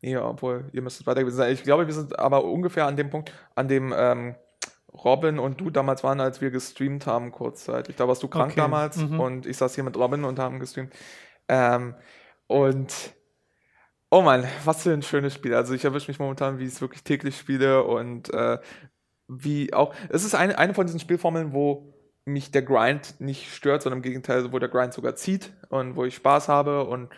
[0.03, 1.53] Nee, obwohl, ihr müsstet weiter gewesen sein.
[1.53, 4.35] Ich glaube, wir sind aber ungefähr an dem Punkt, an dem ähm,
[4.93, 7.95] Robin und du damals waren, als wir gestreamt haben, kurzzeitig.
[7.95, 9.19] Da warst du krank Okay, damals mhm.
[9.19, 10.93] und ich saß hier mit Robin und haben gestreamt.
[11.47, 11.95] Ähm,
[12.47, 13.13] und
[14.11, 15.55] Oh Mann, was für ein schönes Spiel.
[15.55, 18.59] Also ich erwische mich momentan, wie ich es wirklich täglich spiele und äh,
[19.27, 19.95] wie auch.
[20.09, 21.95] Es ist eine, eine von diesen Spielformeln, wo
[22.25, 26.05] mich der Grind nicht stört, sondern im Gegenteil, wo der Grind sogar zieht und wo
[26.05, 27.09] ich Spaß habe und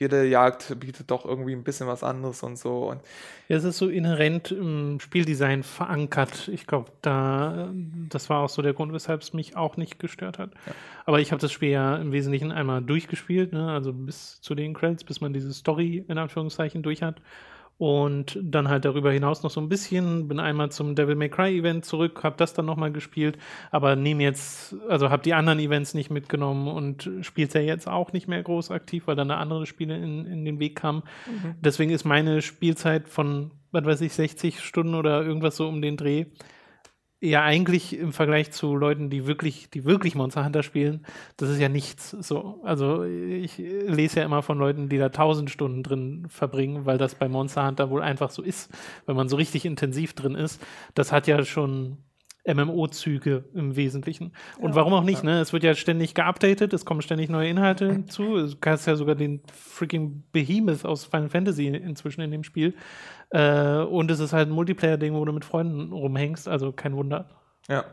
[0.00, 2.88] jede Jagd bietet doch irgendwie ein bisschen was anderes und so.
[2.90, 3.02] Und
[3.48, 6.48] Ja, es ist so inhärent im Spieldesign verankert.
[6.48, 7.68] Ich glaube, da,
[8.08, 10.52] das war auch so der Grund, weshalb es mich auch nicht gestört hat.
[11.04, 13.70] Aber ich habe das Spiel ja im Wesentlichen einmal durchgespielt, ne?
[13.70, 17.20] also bis zu den Credits, bis man diese Story in Anführungszeichen durch hat.
[17.80, 21.58] Und dann halt darüber hinaus noch so ein bisschen, bin einmal zum Devil May Cry
[21.58, 23.38] Event zurück, habe das dann nochmal gespielt,
[23.70, 28.12] aber nehme jetzt, also habe die anderen Events nicht mitgenommen und spielt ja jetzt auch
[28.12, 31.04] nicht mehr groß aktiv, weil dann da andere Spiele in, in den Weg kamen.
[31.62, 35.96] Deswegen ist meine Spielzeit von, was weiß ich, 60 Stunden oder irgendwas so um den
[35.96, 36.26] Dreh
[37.20, 41.04] ja eigentlich im Vergleich zu Leuten, die wirklich, die wirklich Monster Hunter spielen,
[41.36, 42.10] das ist ja nichts.
[42.10, 46.98] So, also ich lese ja immer von Leuten, die da tausend Stunden drin verbringen, weil
[46.98, 48.70] das bei Monster Hunter wohl einfach so ist,
[49.06, 50.62] wenn man so richtig intensiv drin ist.
[50.94, 51.98] Das hat ja schon
[52.46, 54.32] MMO-Züge im Wesentlichen.
[54.58, 55.30] Und ja, warum auch nicht, ja.
[55.30, 55.40] ne?
[55.40, 58.36] Es wird ja ständig geupdatet, es kommen ständig neue Inhalte hinzu.
[58.36, 62.74] Du kannst ja sogar den freaking Behemoth aus Final Fantasy inzwischen in dem Spiel.
[63.30, 67.28] Äh, und es ist halt ein Multiplayer-Ding, wo du mit Freunden rumhängst, also kein Wunder.
[67.68, 67.84] Ja,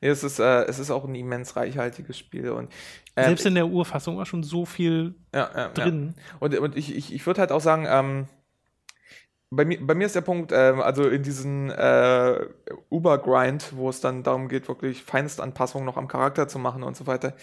[0.00, 2.50] es ist, äh, es ist auch ein immens reichhaltiges Spiel.
[2.50, 2.70] Und,
[3.16, 6.14] ähm, Selbst in der Urfassung war schon so viel ja, drin.
[6.38, 8.28] Und, und ich, ich, ich würde halt auch sagen, ähm,
[9.56, 12.46] bei mir, bei mir ist der Punkt, ähm, also in diesen äh,
[12.90, 17.06] Uber-Grind, wo es dann darum geht, wirklich Feinstanpassungen noch am Charakter zu machen und so
[17.06, 17.34] weiter.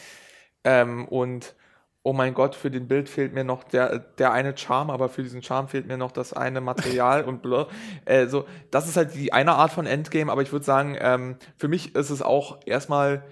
[0.63, 1.55] Ähm, und
[2.03, 5.23] oh mein Gott, für den Bild fehlt mir noch der, der eine Charme, aber für
[5.23, 7.69] diesen Charme fehlt mir noch das eine Material und blur.
[8.05, 11.37] Äh, so, das ist halt die eine Art von Endgame, aber ich würde sagen, ähm,
[11.57, 13.23] für mich ist es auch erstmal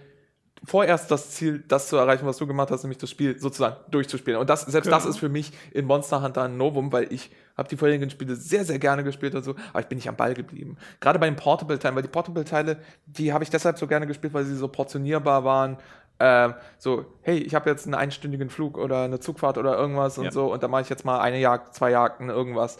[0.63, 4.39] vorerst das Ziel, das zu erreichen, was du gemacht hast, nämlich das Spiel sozusagen durchzuspielen.
[4.39, 4.97] Und das, selbst genau.
[4.97, 8.35] das ist für mich in Monster Hunter ein Novum, weil ich habe die vorherigen Spiele
[8.35, 10.77] sehr, sehr gerne gespielt und so, aber ich bin nicht am Ball geblieben.
[10.99, 14.45] Gerade bei den Portable-Teilen, weil die Portable-Teile, die habe ich deshalb so gerne gespielt, weil
[14.45, 15.77] sie so portionierbar waren.
[16.21, 20.23] Ähm, so, hey, ich habe jetzt einen einstündigen Flug oder eine Zugfahrt oder irgendwas ja.
[20.23, 22.77] und so und da mache ich jetzt mal eine Jagd, zwei Jagden, irgendwas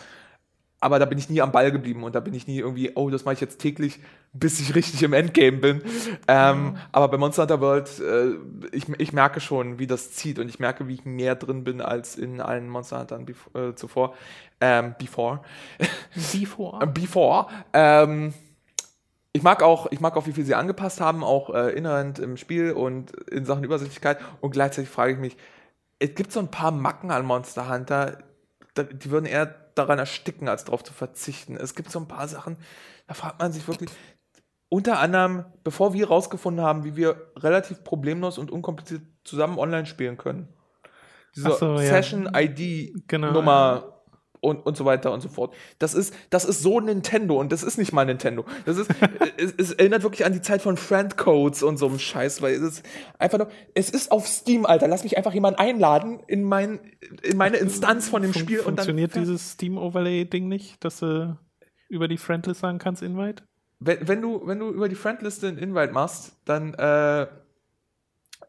[0.81, 3.09] aber da bin ich nie am Ball geblieben und da bin ich nie irgendwie, oh,
[3.09, 3.99] das mache ich jetzt täglich,
[4.31, 5.81] bis ich richtig im Endgame bin.
[6.27, 6.77] Ähm.
[6.91, 10.59] Aber bei Monster Hunter World, äh, ich, ich merke schon, wie das zieht und ich
[10.59, 14.13] merke, wie ich mehr drin bin als in allen Monster Huntern äh, zuvor.
[14.61, 15.41] Ähm, before.
[16.15, 16.87] Before.
[16.93, 17.47] before.
[17.73, 18.33] Ähm,
[19.31, 22.37] ich mag auch, ich mag auch, wie viel sie angepasst haben, auch äh, inhärent im
[22.37, 24.19] Spiel und in Sachen Übersichtlichkeit.
[24.41, 25.37] Und gleichzeitig frage ich mich,
[25.99, 28.17] es gibt so ein paar Macken an Monster Hunter,
[28.77, 31.55] die würden eher daran ersticken, als darauf zu verzichten.
[31.55, 32.57] Es gibt so ein paar Sachen,
[33.07, 33.89] da fragt man sich wirklich,
[34.69, 40.17] unter anderem, bevor wir rausgefunden haben, wie wir relativ problemlos und unkompliziert zusammen online spielen
[40.17, 40.53] können.
[41.35, 43.98] Diese so, Session-ID-Nummer genau
[44.41, 45.53] und, und so weiter und so fort.
[45.79, 48.45] Das ist, das ist so Nintendo und das ist nicht mal Nintendo.
[48.65, 48.89] Das ist,
[49.37, 52.61] es, es, erinnert wirklich an die Zeit von Friendcodes und so einem Scheiß, weil es
[52.61, 52.85] ist
[53.17, 54.87] einfach nur, es ist auf Steam, Alter.
[54.87, 56.79] Lass mich einfach jemanden einladen in mein,
[57.23, 58.85] in meine Instanz von dem Fun Spiel und dann.
[58.85, 61.37] Funktioniert dieses Steam Overlay Ding nicht, dass du
[61.89, 63.43] über die Friendlist sagen kannst, Invite?
[63.79, 67.27] Wenn, wenn du, wenn du über die Friendliste ein Invite machst, dann, äh,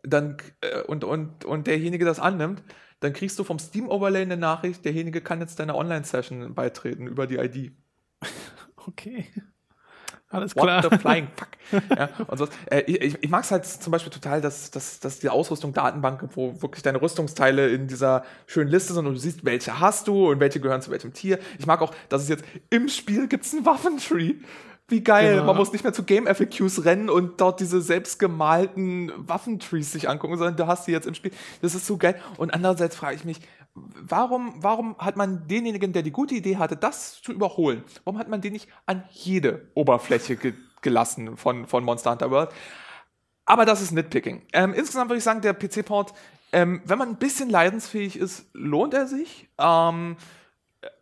[0.03, 2.63] dann, äh, und, und, und derjenige das annimmt,
[3.01, 7.27] dann kriegst du vom Steam Overlay eine Nachricht, derjenige kann jetzt deiner Online-Session beitreten über
[7.27, 7.73] die ID.
[8.87, 9.27] Okay.
[10.31, 10.85] Alles klar.
[10.85, 11.49] What the flying fuck.
[11.91, 12.47] ja, und so.
[12.71, 16.29] Äh, ich, ich mag es halt zum Beispiel total, dass, dass, dass die Ausrüstung Datenbank,
[16.35, 20.31] wo wirklich deine Rüstungsteile in dieser schönen Liste sind und du siehst, welche hast du
[20.31, 21.41] und welche gehören zu welchem Tier.
[21.59, 24.35] Ich mag auch, dass es jetzt im Spiel gibt einen Waffentree.
[24.91, 25.35] Wie geil.
[25.35, 25.47] Genau.
[25.47, 30.37] Man muss nicht mehr zu Game FAQs rennen und dort diese selbstgemalten Waffentrees sich angucken,
[30.37, 31.31] sondern du hast sie jetzt im Spiel.
[31.63, 32.21] Das ist so geil.
[32.37, 33.41] Und andererseits frage ich mich,
[33.75, 38.29] warum, warum hat man denjenigen, der die gute Idee hatte, das zu überholen, warum hat
[38.29, 42.51] man den nicht an jede Oberfläche ge gelassen von, von Monster Hunter World?
[43.45, 44.43] Aber das ist Nitpicking.
[44.53, 46.15] Ähm, insgesamt würde ich sagen, der PC-Port,
[46.53, 49.49] ähm, wenn man ein bisschen leidensfähig ist, lohnt er sich.
[49.59, 50.17] Ähm,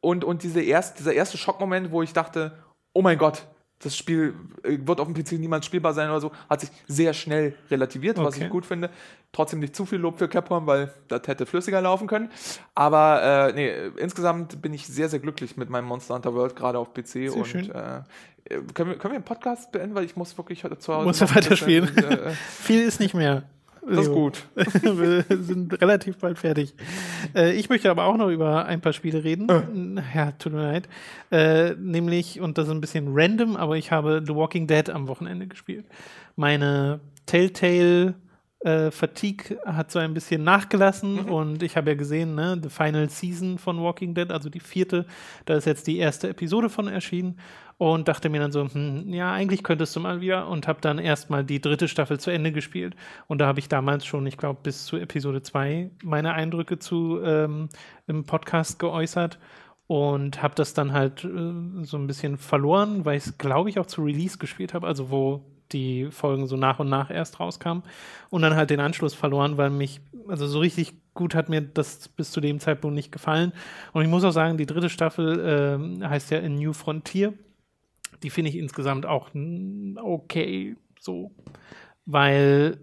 [0.00, 2.58] und und diese erst, dieser erste Schockmoment, wo ich dachte,
[2.92, 3.46] oh mein Gott,
[3.80, 7.12] das Spiel äh, wird auf dem PC niemals spielbar sein oder so, hat sich sehr
[7.12, 8.26] schnell relativiert, okay.
[8.26, 8.90] was ich gut finde.
[9.32, 12.30] Trotzdem nicht zu viel Lob für Capcom, weil das hätte flüssiger laufen können.
[12.74, 16.78] Aber äh, nee, insgesamt bin ich sehr, sehr glücklich mit meinem Monster Hunter World, gerade
[16.78, 17.06] auf PC.
[17.06, 17.70] Sehr und schön.
[17.70, 18.02] Äh,
[18.74, 21.06] können, wir, können wir den Podcast beenden, weil ich muss wirklich heute zu Hause.
[21.06, 21.96] Muss ja weiterspielen.
[21.96, 23.44] Äh, viel ist nicht mehr.
[23.88, 24.44] Das ist gut.
[24.54, 26.74] Wir sind relativ bald fertig.
[27.34, 29.48] Äh, ich möchte aber auch noch über ein paar Spiele reden.
[29.96, 30.02] Äh.
[30.14, 30.88] Ja, tut mir leid.
[31.30, 35.08] Äh, nämlich, und das ist ein bisschen random, aber ich habe The Walking Dead am
[35.08, 35.86] Wochenende gespielt.
[36.36, 38.14] Meine Telltale
[38.60, 41.30] äh, Fatigue hat so ein bisschen nachgelassen mhm.
[41.30, 45.06] und ich habe ja gesehen, ne, The Final Season von Walking Dead, also die vierte,
[45.44, 47.38] da ist jetzt die erste Episode von erschienen
[47.78, 50.98] und dachte mir dann so, hm, ja, eigentlich könntest du mal wieder und habe dann
[50.98, 52.94] erstmal die dritte Staffel zu Ende gespielt
[53.28, 57.20] und da habe ich damals schon, ich glaube, bis zu Episode 2 meine Eindrücke zu
[57.22, 57.68] ähm,
[58.06, 59.38] im Podcast geäußert
[59.86, 63.78] und habe das dann halt äh, so ein bisschen verloren, weil ich es, glaube ich,
[63.78, 67.82] auch zu Release gespielt habe, also wo die Folgen so nach und nach erst rauskamen
[68.30, 72.08] und dann halt den Anschluss verloren, weil mich, also so richtig gut hat mir das
[72.08, 73.52] bis zu dem Zeitpunkt nicht gefallen.
[73.92, 77.34] Und ich muss auch sagen, die dritte Staffel äh, heißt ja A New Frontier.
[78.22, 79.30] Die finde ich insgesamt auch
[79.96, 81.32] okay, so,
[82.06, 82.78] weil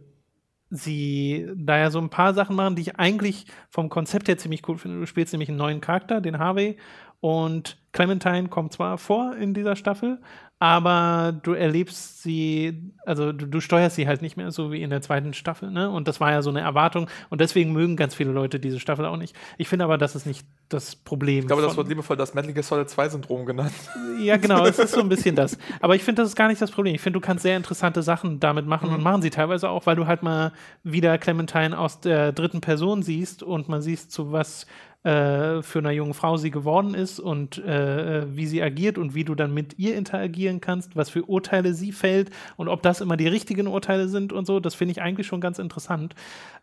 [0.69, 4.67] sie da ja so ein paar Sachen machen, die ich eigentlich vom Konzept her ziemlich
[4.67, 4.99] cool finde.
[4.99, 6.77] Du spielst nämlich einen neuen Charakter, den Harvey,
[7.20, 10.20] Und Clementine kommt zwar vor in dieser Staffel,
[10.59, 14.89] aber du erlebst sie, also du, du, steuerst sie halt nicht mehr so wie in
[14.89, 15.89] der zweiten Staffel, ne?
[15.89, 19.05] Und das war ja so eine Erwartung und deswegen mögen ganz viele Leute diese Staffel
[19.05, 19.36] auch nicht.
[19.57, 21.39] Ich finde aber, das ist nicht das Problem.
[21.39, 23.74] Ich glaube, das wird liebevoll das Metal Gear Solid 2 Syndrom genannt.
[24.20, 25.57] Ja, genau, es ist so ein bisschen das.
[25.82, 26.95] Aber ich finde, das ist gar nicht das Problem.
[26.95, 28.95] Ich finde, du kannst sehr interessante Sachen damit machen mhm.
[28.95, 30.53] und machen sie teilweise auch, weil du halt mal
[30.84, 34.66] wieder Clementine aus der dritten Person siehst und man siehst, zu was
[35.06, 39.24] äh, für eine junge Frau sie geworden ist und äh, wie sie agiert und wie
[39.24, 43.16] du dann mit ihr interagieren kannst, was für Urteile sie fällt und ob das immer
[43.16, 46.16] die richtigen Urteile sind und so, das finde ich eigentlich schon ganz interessant.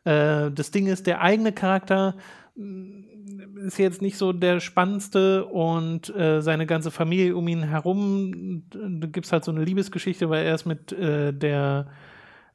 [0.02, 2.16] Äh, das Ding ist, der eigene Charakter
[2.56, 8.64] mm, ist jetzt nicht so der spannendste und äh, seine ganze Familie um ihn herum,
[8.70, 11.86] da gibt es halt so eine Liebesgeschichte, weil er ist mit äh, der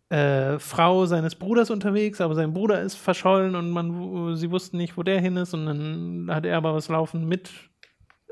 [0.09, 4.97] äh, Frau seines Bruders unterwegs, aber sein Bruder ist verschollen und man, sie wussten nicht,
[4.97, 7.51] wo der hin ist und dann hat er aber was laufen mit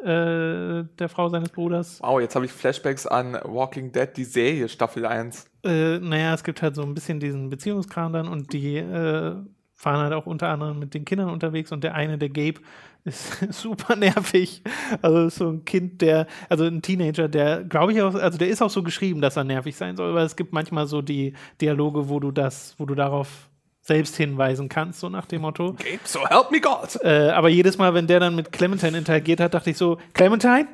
[0.02, 2.00] äh, der Frau seines Bruders.
[2.02, 5.48] Wow, jetzt habe ich Flashbacks an Walking Dead, die Serie, Staffel 1.
[5.64, 9.36] Äh, naja, es gibt halt so ein bisschen diesen Beziehungskram dann und die äh,
[9.74, 12.62] fahren halt auch unter anderem mit den Kindern unterwegs und der eine, der Gabe,
[13.06, 14.62] ist super nervig.
[15.02, 18.62] Also so ein Kind, der, also ein Teenager, der, glaube ich auch, also der ist
[18.62, 22.10] auch so geschrieben, dass er nervig sein soll, weil es gibt manchmal so die Dialoge,
[22.10, 23.50] wo du das, wo du darauf
[23.82, 25.68] selbst hinweisen kannst, so nach dem Motto.
[25.68, 27.00] Okay, so help me God.
[27.04, 30.68] Äh, aber jedes Mal, wenn der dann mit Clementine interagiert hat, dachte ich so, Clementine?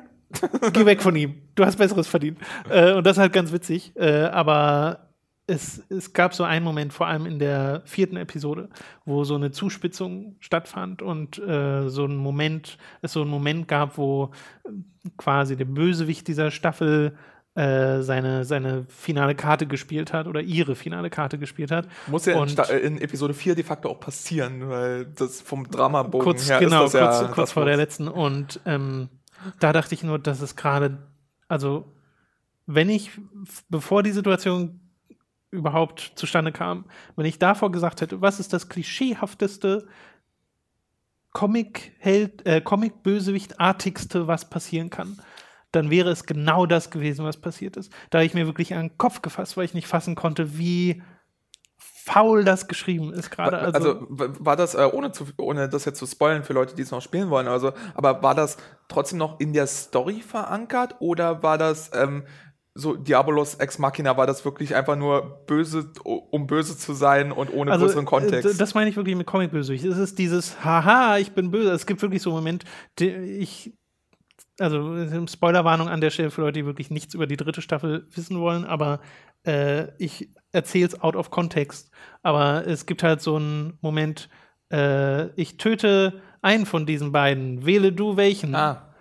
[0.72, 1.34] Geh weg von ihm.
[1.54, 2.38] Du hast Besseres verdient.
[2.70, 3.92] Äh, und das ist halt ganz witzig.
[3.96, 5.11] Äh, aber
[5.52, 8.68] es, es gab so einen Moment, vor allem in der vierten Episode,
[9.04, 13.98] wo so eine Zuspitzung stattfand und äh, so ein Moment, es so einen Moment gab,
[13.98, 14.30] wo
[14.64, 14.70] äh,
[15.16, 17.16] quasi der Bösewicht dieser Staffel
[17.54, 21.86] äh, seine, seine finale Karte gespielt hat oder ihre finale Karte gespielt hat.
[22.06, 26.48] Muss ja in, in, Episode 4 de facto auch passieren, weil das vom Dramabogen kurz,
[26.48, 28.08] her genau, ist das kurz, ja kurz vor der letzten.
[28.08, 29.10] Und ähm,
[29.60, 30.98] da dachte ich nur, dass es gerade,
[31.46, 31.92] also
[32.66, 33.10] wenn ich,
[33.68, 34.81] bevor die Situation
[35.52, 36.86] überhaupt zustande kam.
[37.14, 39.86] Wenn ich davor gesagt hätte, was ist das klischeehafteste
[41.32, 45.20] Comic-Held, äh, Comic-Bösewicht-artigste, was passieren kann,
[45.70, 47.92] dann wäre es genau das gewesen, was passiert ist.
[48.10, 51.02] Da habe ich mir wirklich an den Kopf gefasst, weil ich nicht fassen konnte, wie
[51.78, 53.58] faul das geschrieben ist gerade.
[53.58, 56.82] Also, also, war das, äh, ohne, zu, ohne das jetzt zu spoilen für Leute, die
[56.82, 58.56] es noch spielen wollen, also, aber war das
[58.88, 62.24] trotzdem noch in der Story verankert oder war das ähm,
[62.74, 67.52] so Diabolos Ex Machina war das wirklich einfach nur böse, um böse zu sein und
[67.52, 68.60] ohne also, größeren Kontext.
[68.60, 69.84] Das meine ich wirklich mit Comic-Bösewicht.
[69.84, 71.70] Es ist dieses, haha, ich bin böse.
[71.72, 72.64] Es gibt wirklich so einen Moment,
[72.98, 73.74] ich,
[74.58, 78.40] also Spoilerwarnung an der Stelle für Leute, die wirklich nichts über die dritte Staffel wissen
[78.40, 79.00] wollen, aber
[79.46, 81.90] äh, ich erzähle es out of context.
[82.22, 84.30] Aber es gibt halt so einen Moment,
[84.72, 88.54] äh, ich töte einen von diesen beiden, wähle du welchen.
[88.54, 88.94] Ah.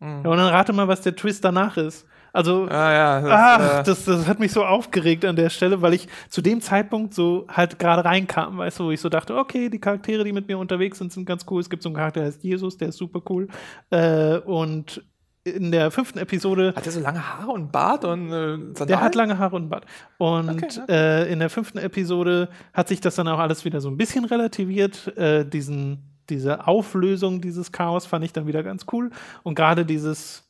[0.00, 0.22] Mhm.
[0.24, 2.06] Ja, und dann rate mal, was der Twist danach ist.
[2.34, 5.82] Also, ah, ja, das, ach, äh das, das, hat mich so aufgeregt an der Stelle,
[5.82, 9.36] weil ich zu dem Zeitpunkt so halt gerade reinkam, weißt du, wo ich so dachte,
[9.36, 11.60] okay, die Charaktere, die mit mir unterwegs sind, sind ganz cool.
[11.60, 13.46] Es gibt so einen Charakter, der heißt Jesus, der ist super cool.
[13.90, 15.04] Äh, und
[15.44, 16.72] in der fünften Episode.
[16.74, 18.88] Hat er so lange Haare und Bart und äh, Sandalen?
[18.88, 19.86] Der hat lange Haare und Bart.
[20.18, 20.92] Und okay, okay.
[20.92, 24.24] Äh, in der fünften Episode hat sich das dann auch alles wieder so ein bisschen
[24.24, 25.16] relativiert.
[25.16, 29.10] Äh, diesen, diese Auflösung dieses Chaos fand ich dann wieder ganz cool.
[29.44, 30.43] Und gerade dieses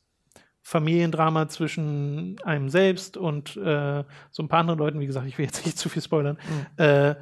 [0.67, 5.45] Familiendrama zwischen einem selbst und äh, so ein paar anderen Leuten, wie gesagt, ich will
[5.45, 6.83] jetzt nicht zu viel spoilern, mhm.
[6.83, 7.15] äh,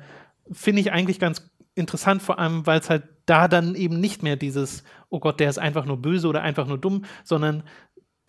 [0.49, 4.37] finde ich eigentlich ganz interessant, vor allem, weil es halt da dann eben nicht mehr
[4.37, 7.63] dieses, oh Gott, der ist einfach nur böse oder einfach nur dumm, sondern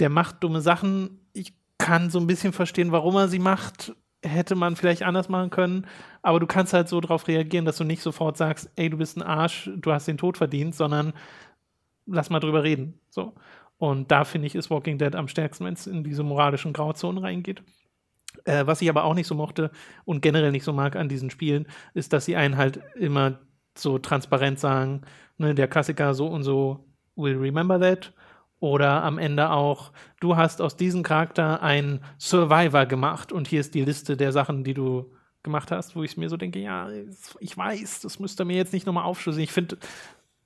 [0.01, 1.21] der macht dumme Sachen.
[1.33, 3.95] Ich kann so ein bisschen verstehen, warum er sie macht.
[4.21, 5.87] Hätte man vielleicht anders machen können,
[6.23, 9.17] aber du kannst halt so darauf reagieren, dass du nicht sofort sagst, ey, du bist
[9.17, 11.13] ein Arsch, du hast den Tod verdient, sondern
[12.07, 12.99] lass mal drüber reden.
[13.11, 13.35] So.
[13.85, 17.23] Und da finde ich, ist Walking Dead am stärksten, wenn es in diese moralischen Grauzonen
[17.23, 17.63] reingeht.
[18.47, 19.71] Äh, was ich aber auch nicht so mochte
[20.07, 23.41] und generell nicht so mag an diesen Spielen, ist, dass sie einen halt immer
[23.77, 25.03] so transparent sagen,
[25.37, 28.15] ne, der Klassiker so und so will remember that.
[28.59, 33.75] Oder am Ende auch, du hast aus diesem Charakter einen Survivor gemacht und hier ist
[33.75, 35.13] die Liste der Sachen, die du
[35.43, 36.89] gemacht hast, wo ich mir so denke, ja,
[37.39, 39.45] ich weiß, das müsste mir jetzt nicht nochmal aufschlüsseln.
[39.45, 39.77] Ich finde,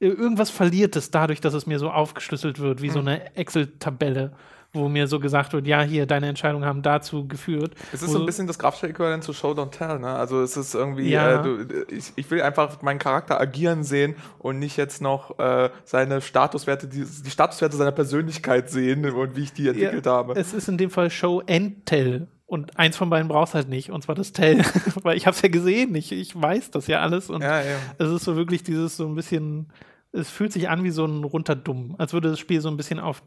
[0.00, 2.92] irgendwas verliert es dadurch, dass es mir so aufgeschlüsselt wird, wie mhm.
[2.92, 4.32] so eine Excel-Tabelle,
[4.72, 7.74] wo mir so gesagt wird, ja, hier, deine Entscheidungen haben dazu geführt.
[7.92, 10.08] Es ist so ein bisschen das grafische Äquivalent zu Show Don't Tell, ne?
[10.08, 11.40] Also es ist irgendwie, ja.
[11.40, 15.70] äh, du, ich, ich, will einfach meinen Charakter agieren sehen und nicht jetzt noch äh,
[15.84, 20.34] seine Statuswerte, die, die, Statuswerte seiner Persönlichkeit sehen und wie ich die entwickelt ja, habe.
[20.34, 22.28] Es ist in dem Fall Show and Tell.
[22.48, 24.64] Und eins von beiden brauchst halt nicht, und zwar das Tell.
[25.02, 27.30] Weil ich hab's ja gesehen, ich, ich weiß das ja alles.
[27.30, 27.76] Und ja, ja.
[27.98, 29.70] es ist so wirklich dieses so ein bisschen
[30.12, 32.98] es fühlt sich an wie so ein runterdumm, als würde das Spiel so ein bisschen
[32.98, 33.22] auf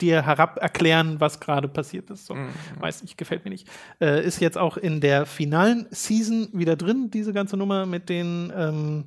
[0.00, 2.26] dir herab erklären, was gerade passiert ist.
[2.26, 2.34] So.
[2.34, 2.48] Mhm.
[2.80, 3.68] Weiß nicht, gefällt mir nicht.
[4.00, 8.52] Äh, ist jetzt auch in der finalen Season wieder drin, diese ganze Nummer mit den
[8.54, 9.04] ähm,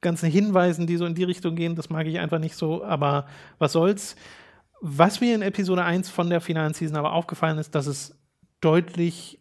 [0.00, 1.76] ganzen Hinweisen, die so in die Richtung gehen.
[1.76, 3.26] Das mag ich einfach nicht so, aber
[3.58, 4.16] was soll's.
[4.80, 8.18] Was mir in Episode 1 von der finalen Season aber aufgefallen ist, dass es
[8.60, 9.38] deutlich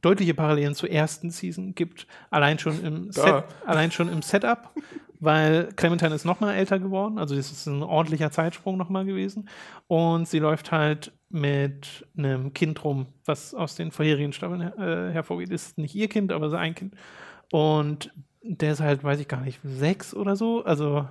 [0.00, 4.72] deutliche Parallelen zur ersten Season gibt, allein schon im, Set, allein schon im Setup
[5.20, 9.04] weil Clementine ist noch mal älter geworden, also das ist ein ordentlicher Zeitsprung noch mal
[9.04, 9.48] gewesen.
[9.86, 15.50] Und sie läuft halt mit einem Kind rum, was aus den vorherigen Staffeln äh, hervorgeht.
[15.50, 16.94] Ist nicht ihr Kind, aber sein Kind.
[17.52, 18.12] Und
[18.42, 21.06] der ist halt, weiß ich gar nicht, sechs oder so, also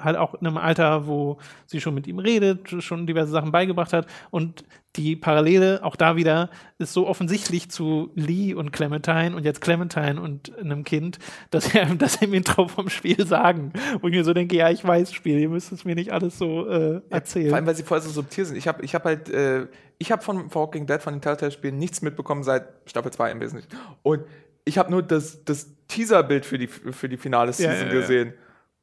[0.00, 3.92] halt auch in einem Alter, wo sie schon mit ihm redet, schon diverse Sachen beigebracht
[3.92, 4.06] hat.
[4.30, 4.64] Und
[4.96, 10.20] die Parallele, auch da wieder, ist so offensichtlich zu Lee und Clementine und jetzt Clementine
[10.20, 11.18] und einem Kind,
[11.50, 13.72] dass er das im Intro vom Spiel sagen.
[14.00, 16.38] Wo ich mir so denke, ja, ich weiß Spiel, ihr müsst es mir nicht alles
[16.38, 17.46] so äh, erzählen.
[17.46, 18.56] Ja, vor allem, weil sie vorher so subtil sind.
[18.56, 19.66] Ich habe ich hab halt, äh,
[19.98, 23.70] ich habe von Walking Dead, von den Telltale-Spielen nichts mitbekommen seit Staffel 2 im Wesentlichen.
[24.02, 24.22] Und
[24.64, 28.34] ich habe nur das, das Teaserbild für die, für die finale Season ja, ja, gesehen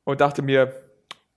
[0.04, 0.74] und dachte mir,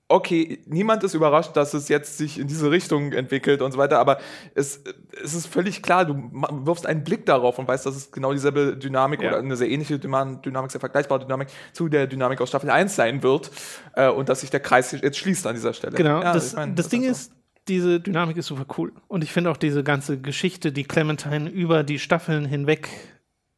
[0.08, 3.98] okay, niemand ist überrascht, dass es jetzt sich in diese Richtung entwickelt und so weiter,
[3.98, 4.18] aber
[4.54, 4.82] es,
[5.22, 6.30] es ist völlig klar, du
[6.64, 9.28] wirfst einen Blick darauf und weißt, dass es genau dieselbe Dynamik ja.
[9.28, 13.22] oder eine sehr ähnliche Dynamik, sehr vergleichbare Dynamik zu der Dynamik aus Staffel 1 sein
[13.22, 13.50] wird
[13.94, 15.94] äh, und dass sich der Kreis jetzt schließt an dieser Stelle.
[15.94, 17.32] Genau, ja, das, ich mein, das, das Ding ist,
[17.68, 21.82] diese Dynamik ist super cool und ich finde auch diese ganze Geschichte, die Clementine über
[21.82, 22.88] die Staffeln hinweg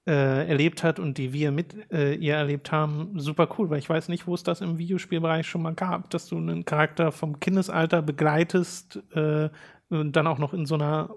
[0.06, 3.88] äh, erlebt hat und die wir mit äh, ihr erlebt haben, super cool, weil ich
[3.88, 7.38] weiß nicht, wo es das im Videospielbereich schon mal gab, dass du einen Charakter vom
[7.38, 9.50] Kindesalter begleitest äh,
[9.90, 11.10] und dann auch noch in so einer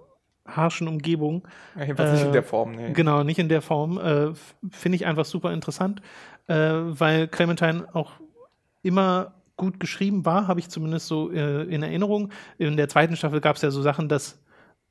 [0.46, 1.48] harschen Umgebung.
[1.76, 2.92] Ja, jedenfalls nicht in äh, der Form, nee.
[2.92, 3.98] Genau, nicht in der Form.
[3.98, 4.34] Äh,
[4.70, 6.02] finde ich einfach super interessant,
[6.48, 8.12] äh, weil Clementine auch
[8.82, 12.32] immer gut geschrieben war, habe ich zumindest so in Erinnerung.
[12.58, 14.43] In der zweiten Staffel gab es ja so Sachen, dass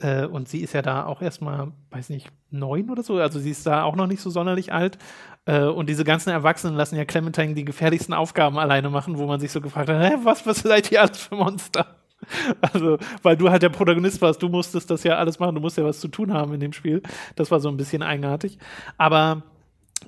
[0.03, 3.19] äh, und sie ist ja da auch erstmal, weiß nicht, neun oder so.
[3.19, 4.99] Also sie ist da auch noch nicht so sonderlich alt.
[5.45, 9.41] Äh, und diese ganzen Erwachsenen lassen ja Clementine die gefährlichsten Aufgaben alleine machen, wo man
[9.41, 11.87] sich so gefragt hat, hä, was, was seid ihr alles für Monster?
[12.61, 15.77] Also, weil du halt der Protagonist warst, du musstest das ja alles machen, du musst
[15.77, 17.03] ja was zu tun haben in dem Spiel.
[17.35, 18.59] Das war so ein bisschen eigenartig.
[18.97, 19.43] Aber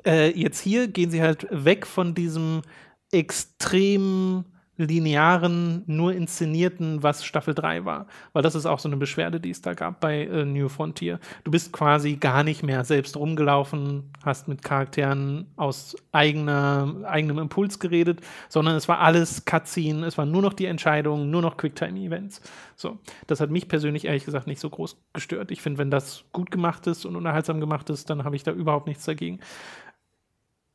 [0.06, 2.62] äh, jetzt hier gehen sie halt weg von diesem
[3.10, 4.44] extrem
[4.76, 8.06] linearen, nur inszenierten, was Staffel 3 war.
[8.32, 11.20] Weil das ist auch so eine Beschwerde, die es da gab bei äh, New Frontier.
[11.44, 17.78] Du bist quasi gar nicht mehr selbst rumgelaufen, hast mit Charakteren aus eigener, eigenem Impuls
[17.78, 22.40] geredet, sondern es war alles Cutscene, es waren nur noch die Entscheidungen, nur noch Quicktime-Events.
[22.74, 22.98] So,
[23.28, 25.52] das hat mich persönlich ehrlich gesagt nicht so groß gestört.
[25.52, 28.50] Ich finde, wenn das gut gemacht ist und unterhaltsam gemacht ist, dann habe ich da
[28.50, 29.38] überhaupt nichts dagegen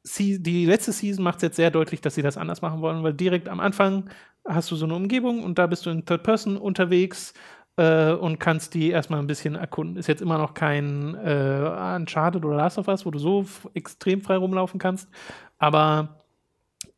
[0.03, 3.13] die letzte Season macht es jetzt sehr deutlich, dass sie das anders machen wollen, weil
[3.13, 4.09] direkt am Anfang
[4.47, 7.33] hast du so eine Umgebung und da bist du in Third Person unterwegs
[7.75, 9.97] äh, und kannst die erstmal ein bisschen erkunden.
[9.97, 14.21] Ist jetzt immer noch kein äh, Uncharted oder Last of Us, wo du so extrem
[14.21, 15.09] frei rumlaufen kannst,
[15.57, 16.19] aber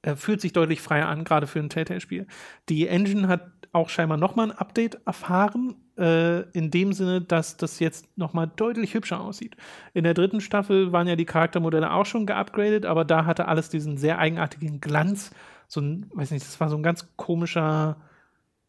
[0.01, 2.27] äh, fühlt sich deutlich freier an, gerade für ein Telltale-Spiel.
[2.69, 7.79] Die Engine hat auch scheinbar nochmal ein Update erfahren, äh, in dem Sinne, dass das
[7.79, 9.55] jetzt nochmal deutlich hübscher aussieht.
[9.93, 13.69] In der dritten Staffel waren ja die Charaktermodelle auch schon geupgradet, aber da hatte alles
[13.69, 15.31] diesen sehr eigenartigen Glanz.
[15.67, 17.97] So ein, weiß nicht, das war so ein ganz komischer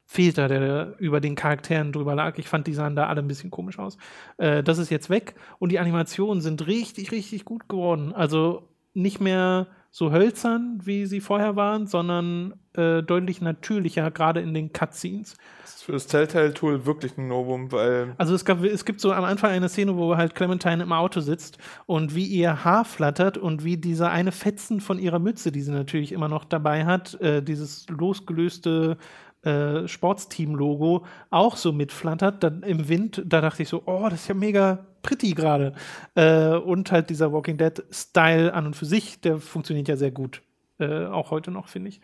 [0.04, 2.38] Filter, der über den Charakteren drüber lag.
[2.38, 3.96] Ich fand, die sahen da alle ein bisschen komisch aus.
[4.36, 8.12] Äh, das ist jetzt weg und die Animationen sind richtig, richtig gut geworden.
[8.12, 14.54] Also nicht mehr so hölzern, wie sie vorher waren, sondern äh, deutlich natürlicher, gerade in
[14.54, 15.36] den Cutscenes.
[15.60, 18.14] Das ist für das Telltale-Tool wirklich ein Novum, weil.
[18.16, 21.20] Also es, gab, es gibt so am Anfang eine Szene, wo halt Clementine im Auto
[21.20, 25.60] sitzt und wie ihr Haar flattert und wie dieser eine Fetzen von ihrer Mütze, die
[25.60, 28.96] sie natürlich immer noch dabei hat, äh, dieses losgelöste
[29.42, 34.28] äh, Sportsteam-Logo auch so mitflattert, dann im Wind, da dachte ich so, oh, das ist
[34.28, 35.74] ja mega pretty gerade.
[36.14, 40.42] Äh, und halt dieser Walking Dead-Style an und für sich, der funktioniert ja sehr gut.
[40.78, 42.00] Äh, auch heute noch, finde ich.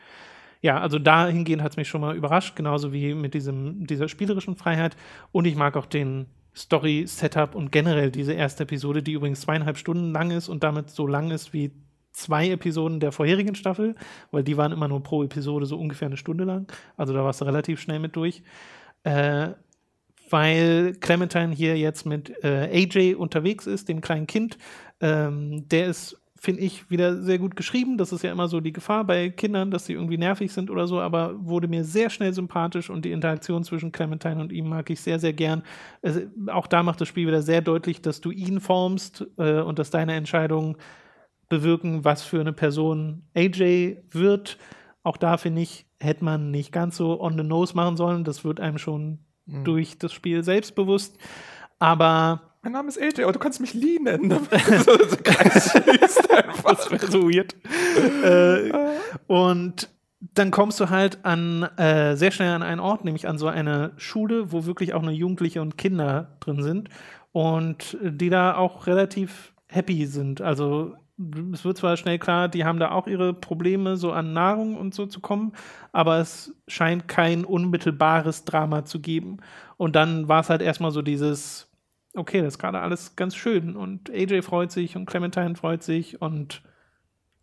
[0.60, 4.56] Ja, also dahingehend hat es mich schon mal überrascht, genauso wie mit diesem, dieser spielerischen
[4.56, 4.96] Freiheit.
[5.30, 6.26] Und ich mag auch den
[6.56, 11.06] Story-Setup und generell diese erste Episode, die übrigens zweieinhalb Stunden lang ist und damit so
[11.06, 11.70] lang ist wie
[12.18, 13.94] zwei Episoden der vorherigen Staffel,
[14.30, 16.66] weil die waren immer nur pro Episode so ungefähr eine Stunde lang.
[16.96, 18.42] Also da warst du relativ schnell mit durch.
[19.04, 19.50] Äh,
[20.30, 24.58] weil Clementine hier jetzt mit äh, AJ unterwegs ist, dem kleinen Kind.
[25.00, 27.98] Ähm, der ist, finde ich, wieder sehr gut geschrieben.
[27.98, 30.86] Das ist ja immer so die Gefahr bei Kindern, dass sie irgendwie nervig sind oder
[30.86, 34.90] so, aber wurde mir sehr schnell sympathisch und die Interaktion zwischen Clementine und ihm mag
[34.90, 35.62] ich sehr, sehr gern.
[36.02, 39.78] Also, auch da macht das Spiel wieder sehr deutlich, dass du ihn formst äh, und
[39.78, 40.76] dass deine Entscheidungen
[41.48, 44.58] bewirken, was für eine Person AJ wird.
[45.02, 48.24] Auch da finde ich, hätte man nicht ganz so on the nose machen sollen.
[48.24, 49.64] Das wird einem schon mhm.
[49.64, 51.18] durch das Spiel selbstbewusst.
[51.78, 54.28] Aber mein Name ist AJ, aber du kannst mich Lee nennen.
[54.50, 54.50] das
[56.90, 57.54] wäre so weird.
[58.24, 58.72] äh,
[59.26, 59.88] und
[60.20, 63.92] dann kommst du halt an äh, sehr schnell an einen Ort, nämlich an so eine
[63.96, 66.88] Schule, wo wirklich auch nur Jugendliche und Kinder drin sind
[67.32, 70.40] und die da auch relativ happy sind.
[70.40, 70.96] Also
[71.52, 74.94] es wird zwar schnell klar, die haben da auch ihre Probleme, so an Nahrung und
[74.94, 75.52] so zu kommen,
[75.92, 79.38] aber es scheint kein unmittelbares Drama zu geben.
[79.76, 81.70] Und dann war es halt erstmal so dieses,
[82.14, 86.22] okay, das ist gerade alles ganz schön und AJ freut sich und Clementine freut sich
[86.22, 86.62] und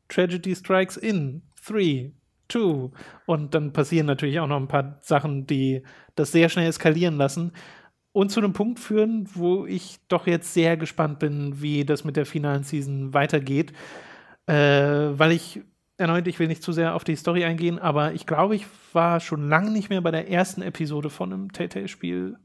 [0.07, 1.41] Tragedy strikes in.
[1.61, 2.11] Three,
[2.47, 2.91] two.
[3.25, 5.83] Und dann passieren natürlich auch noch ein paar Sachen, die
[6.15, 7.51] das sehr schnell eskalieren lassen
[8.15, 12.15] und zu einem Punkt führen, wo ich doch jetzt sehr gespannt bin, wie das mit
[12.15, 13.73] der finalen Season weitergeht.
[14.47, 15.59] Äh, weil ich
[15.97, 19.19] erneut, ich will nicht zu sehr auf die Story eingehen, aber ich glaube, ich war
[19.19, 22.37] schon lange nicht mehr bei der ersten Episode von einem Telltale-Spiel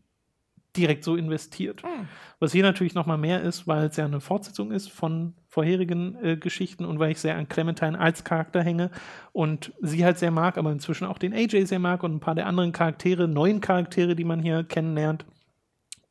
[0.77, 1.85] direkt so investiert.
[1.85, 2.09] Mhm.
[2.41, 6.17] Was hier natürlich noch mal mehr ist, weil es ja eine Fortsetzung ist von vorherigen
[6.21, 8.91] äh, Geschichten und weil ich sehr an Clementine als Charakter hänge
[9.31, 12.35] und sie halt sehr mag, aber inzwischen auch den AJ sehr mag und ein paar
[12.35, 15.25] der anderen Charaktere, neuen Charaktere, die man hier kennenlernt.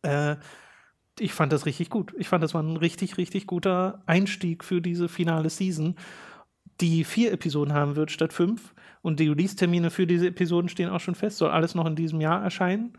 [0.01, 0.37] Äh,
[1.19, 2.13] ich fand das richtig gut.
[2.17, 5.95] Ich fand, das war ein richtig, richtig guter Einstieg für diese finale Season,
[6.81, 8.73] die vier Episoden haben wird statt fünf.
[9.01, 11.37] Und die Release-Termine für diese Episoden stehen auch schon fest.
[11.37, 12.93] Soll alles noch in diesem Jahr erscheinen.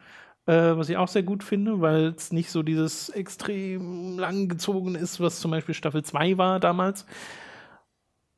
[0.47, 4.95] Äh, was ich auch sehr gut finde, weil es nicht so dieses extrem lang gezogen
[4.95, 7.07] ist, was zum Beispiel Staffel 2 war damals.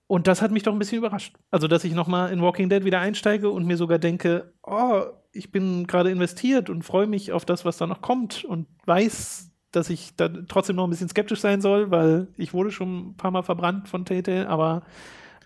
[0.09, 1.37] Und das hat mich doch ein bisschen überrascht.
[1.51, 5.51] Also, dass ich nochmal in Walking Dead wieder einsteige und mir sogar denke, oh, ich
[5.51, 9.89] bin gerade investiert und freue mich auf das, was da noch kommt und weiß, dass
[9.91, 13.31] ich da trotzdem noch ein bisschen skeptisch sein soll, weil ich wurde schon ein paar
[13.31, 14.83] Mal verbrannt von Telltale, aber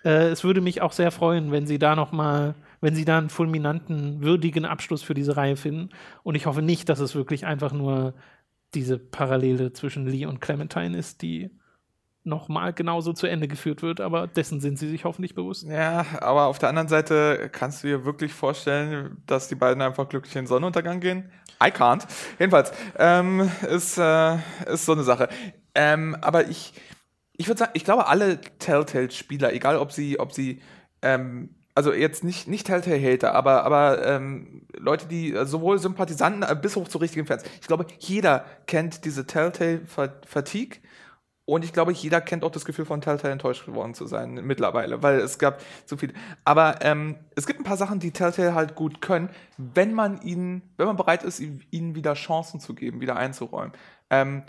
[0.04, 3.18] äh, es würde mich auch sehr freuen, wenn sie da noch mal, wenn sie da
[3.18, 5.90] einen fulminanten, würdigen Abschluss für diese Reihe finden.
[6.24, 8.14] Und ich hoffe nicht, dass es wirklich einfach nur
[8.74, 11.50] diese Parallele zwischen Lee und Clementine ist, die
[12.26, 15.64] nochmal genauso zu Ende geführt wird, aber dessen sind sie sich hoffentlich bewusst.
[15.64, 20.08] Ja, aber auf der anderen Seite kannst du dir wirklich vorstellen, dass die beiden einfach
[20.08, 21.30] glücklich in den Sonnenuntergang gehen?
[21.62, 22.06] I can't.
[22.38, 25.28] Jedenfalls, ähm, ist, äh, ist so eine Sache.
[25.74, 26.74] Ähm, aber ich,
[27.36, 30.60] ich würde sagen, ich glaube, alle Telltale-Spieler, egal ob sie, ob sie,
[31.02, 36.76] ähm, also jetzt nicht, nicht Telltale-Hater, aber, aber ähm, Leute, die sowohl Sympathisanten äh, bis
[36.76, 40.78] hoch zu richtigen Fans, ich glaube, jeder kennt diese Telltale-Fatigue
[41.46, 45.02] und ich glaube, jeder kennt auch das Gefühl von Telltale enttäuscht geworden zu sein mittlerweile,
[45.04, 46.12] weil es gab so viel.
[46.44, 50.62] Aber ähm, es gibt ein paar Sachen, die Telltale halt gut können, wenn man ihnen,
[50.76, 53.72] wenn man bereit ist, ihnen wieder Chancen zu geben, wieder einzuräumen.
[54.10, 54.42] Ähm,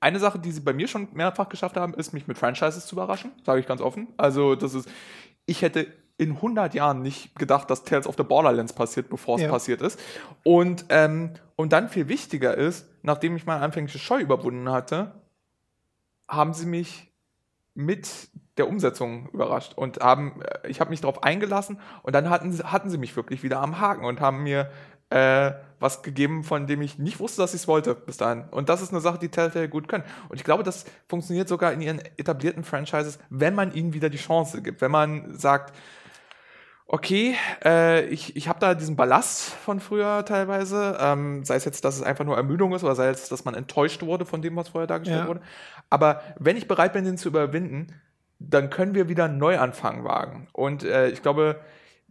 [0.00, 2.96] eine Sache, die sie bei mir schon mehrfach geschafft haben, ist, mich mit Franchises zu
[2.96, 4.08] überraschen, sage ich ganz offen.
[4.16, 4.88] Also, das ist,
[5.46, 5.86] ich hätte
[6.18, 9.48] in 100 Jahren nicht gedacht, dass Tales of the Borderlands passiert, bevor es ja.
[9.48, 10.00] passiert ist.
[10.42, 15.12] Und, ähm, und dann viel wichtiger ist, nachdem ich meine anfängliche Scheu überwunden hatte,
[16.28, 17.12] haben sie mich
[17.74, 22.56] mit der Umsetzung überrascht und haben, äh, ich habe mich darauf eingelassen und dann hatten,
[22.70, 24.70] hatten sie mich wirklich wieder am Haken und haben mir
[25.10, 28.44] äh, was gegeben, von dem ich nicht wusste, dass ich es wollte bis dahin.
[28.50, 30.04] Und das ist eine Sache, die Telltale gut können.
[30.28, 34.16] Und ich glaube, das funktioniert sogar in ihren etablierten Franchises, wenn man ihnen wieder die
[34.16, 34.80] Chance gibt.
[34.80, 35.76] Wenn man sagt,
[36.88, 37.34] okay,
[37.64, 41.96] äh, ich, ich habe da diesen Ballast von früher teilweise, ähm, sei es jetzt, dass
[41.96, 44.68] es einfach nur Ermüdung ist oder sei es, dass man enttäuscht wurde von dem, was
[44.68, 45.28] vorher dargestellt ja.
[45.28, 45.40] wurde.
[45.90, 47.88] Aber wenn ich bereit bin, den zu überwinden,
[48.38, 50.48] dann können wir wieder einen Neuanfang wagen.
[50.52, 51.60] Und äh, ich glaube,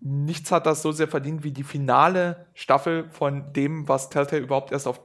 [0.02, 4.72] nichts hat das so sehr verdient wie die finale Staffel von dem, was Telltale überhaupt
[4.72, 5.00] erst auf,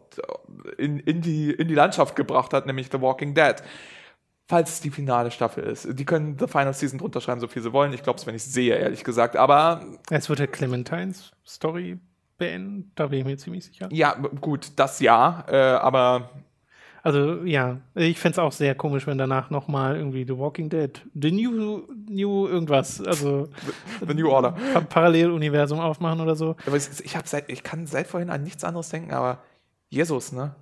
[0.79, 3.57] in, in, die, in die Landschaft gebracht hat, nämlich The Walking Dead
[4.51, 5.87] falls es die finale Staffel ist.
[5.99, 7.93] Die können The Final Season drunter schreiben, so viel sie wollen.
[7.93, 9.37] Ich glaube es, wenn ich sehe, ehrlich gesagt.
[9.37, 9.81] Aber.
[10.11, 11.99] Es wird der Clementines Story
[12.37, 13.89] beenden, da bin ich mir ziemlich sicher.
[13.93, 16.31] Ja, gut, das ja, äh, aber.
[17.03, 21.01] Also ja, ich fände es auch sehr komisch, wenn danach nochmal irgendwie The Walking Dead,
[21.15, 23.47] The New, New irgendwas, also
[24.01, 24.53] The, the New Order.
[24.89, 26.57] Paralleluniversum aufmachen oder so.
[26.67, 29.39] Aber ich, ich, seit, ich kann seit vorhin an nichts anderes denken, aber
[29.89, 30.57] Jesus, ne?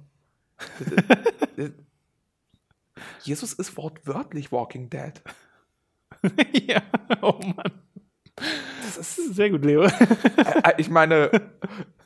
[3.22, 5.12] Jesus ist wortwörtlich Walking Dead.
[6.52, 6.82] ja,
[7.22, 7.72] oh Mann.
[8.84, 9.88] Das ist sehr gut, Leo.
[10.76, 11.30] Ich meine,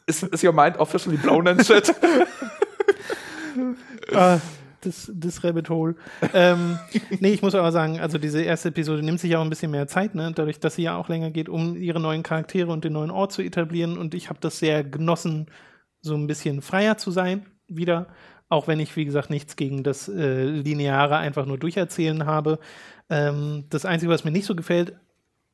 [0.07, 1.95] ist, ist your mind officially blown and shit?
[4.15, 4.39] ah,
[4.81, 5.95] das, das Rabbit Hole.
[6.35, 6.79] ähm,
[7.21, 9.87] nee, ich muss aber sagen, also diese erste Episode nimmt sich auch ein bisschen mehr
[9.87, 10.33] Zeit, ne?
[10.35, 13.33] dadurch, dass sie ja auch länger geht, um ihre neuen Charaktere und den neuen Ort
[13.33, 13.97] zu etablieren.
[13.97, 15.47] Und ich habe das sehr genossen,
[16.01, 18.09] so ein bisschen freier zu sein wieder.
[18.53, 22.59] Auch wenn ich, wie gesagt, nichts gegen das äh, Lineare einfach nur durcherzählen habe.
[23.09, 24.95] Ähm, das Einzige, was mir nicht so gefällt,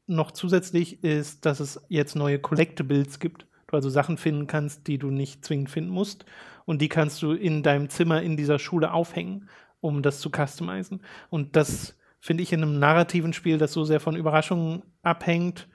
[0.09, 3.47] noch zusätzlich ist, dass es jetzt neue Collectibles gibt.
[3.69, 6.25] Du also Sachen finden kannst, die du nicht zwingend finden musst.
[6.65, 9.49] Und die kannst du in deinem Zimmer in dieser Schule aufhängen,
[9.81, 11.01] um das zu customizen.
[11.31, 15.69] Und das finde ich in einem narrativen Spiel, das so sehr von Überraschungen abhängt,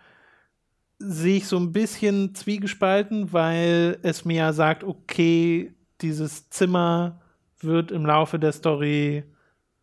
[0.99, 7.21] sehe ich so ein bisschen zwiegespalten, weil es mir ja sagt, okay, dieses Zimmer
[7.59, 9.23] wird im Laufe der Story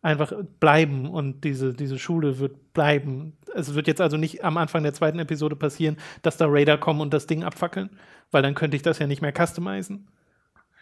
[0.03, 3.37] einfach bleiben und diese, diese Schule wird bleiben.
[3.53, 7.01] Es wird jetzt also nicht am Anfang der zweiten Episode passieren, dass da Raider kommen
[7.01, 7.89] und das Ding abfackeln,
[8.31, 10.07] weil dann könnte ich das ja nicht mehr customizen.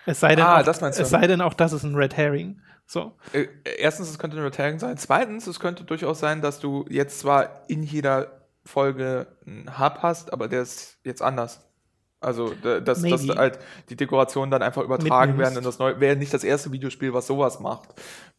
[0.06, 1.04] Es sei denn, Ah, auch, das meinst du.
[1.04, 2.62] es sei denn auch, das ist ein Red Herring.
[2.86, 3.14] So.
[3.34, 4.98] Äh, Erstens, es könnte ein Retelling sein.
[4.98, 10.32] Zweitens, es könnte durchaus sein, dass du jetzt zwar in jeder Folge einen Hub hast,
[10.34, 11.69] aber der ist jetzt anders.
[12.22, 13.60] Also, da- dass, dass halt
[13.90, 15.40] die Dekorationen dann einfach übertragen Mitnimmst.
[15.40, 16.00] werden in das neue.
[16.02, 17.90] Wäre nicht das erste Videospiel, was sowas macht.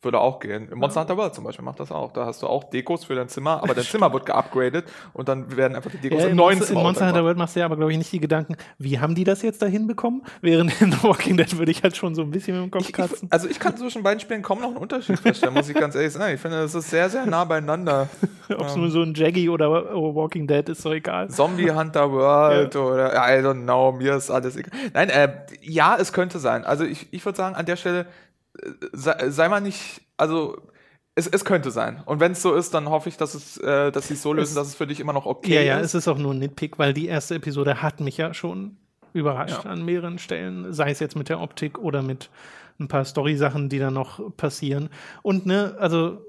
[0.03, 0.69] Würde auch gehen.
[0.71, 2.13] Im Monster Hunter World zum Beispiel macht das auch.
[2.13, 5.57] Da hast du auch Dekos für dein Zimmer, aber dein Zimmer wird geupgradet und dann
[5.57, 7.25] werden einfach die Dekos Ja, im in neuen Monster, Zimmer in Monster Hunter.
[7.25, 9.61] World machst du ja aber, glaube ich, nicht die Gedanken, wie haben die das jetzt
[9.61, 10.23] da hinbekommen?
[10.41, 12.91] Während in The Walking Dead würde ich halt schon so ein bisschen mit dem Kopf
[12.93, 13.29] kratzen.
[13.31, 16.13] also ich kann zwischen beiden Spielen kaum noch einen Unterschied feststellen, muss ich ganz ehrlich
[16.13, 16.35] sagen.
[16.35, 18.09] Ich finde, das ist sehr, sehr nah beieinander.
[18.49, 21.29] Ob es nur so ein Jaggy oder oder Walking Dead ist, so egal.
[21.29, 24.73] Zombie Hunter World oder I don't know, mir ist alles egal.
[24.93, 25.31] Nein, äh,
[25.61, 26.65] ja, es könnte sein.
[26.65, 28.07] Also ich, ich würde sagen, an der Stelle
[28.93, 30.61] sei, sei mal nicht, also
[31.15, 32.03] es, es könnte sein.
[32.07, 34.33] Und wenn es so ist, dann hoffe ich, dass es, äh, dass sie es so
[34.33, 35.87] lösen, Es- dass es für dich immer noch okay ja, ja, ist.
[35.89, 38.77] es ist auch nur ein Nitpick, weil die erste Episode hat mich ja schon
[39.13, 39.71] überrascht Ja.
[39.71, 42.31] an mehreren Stellen, sei es jetzt mit der Optik oder mit
[42.79, 44.89] ein paar Story-Sachen, die dann noch passieren.
[45.23, 46.25] Und ne, also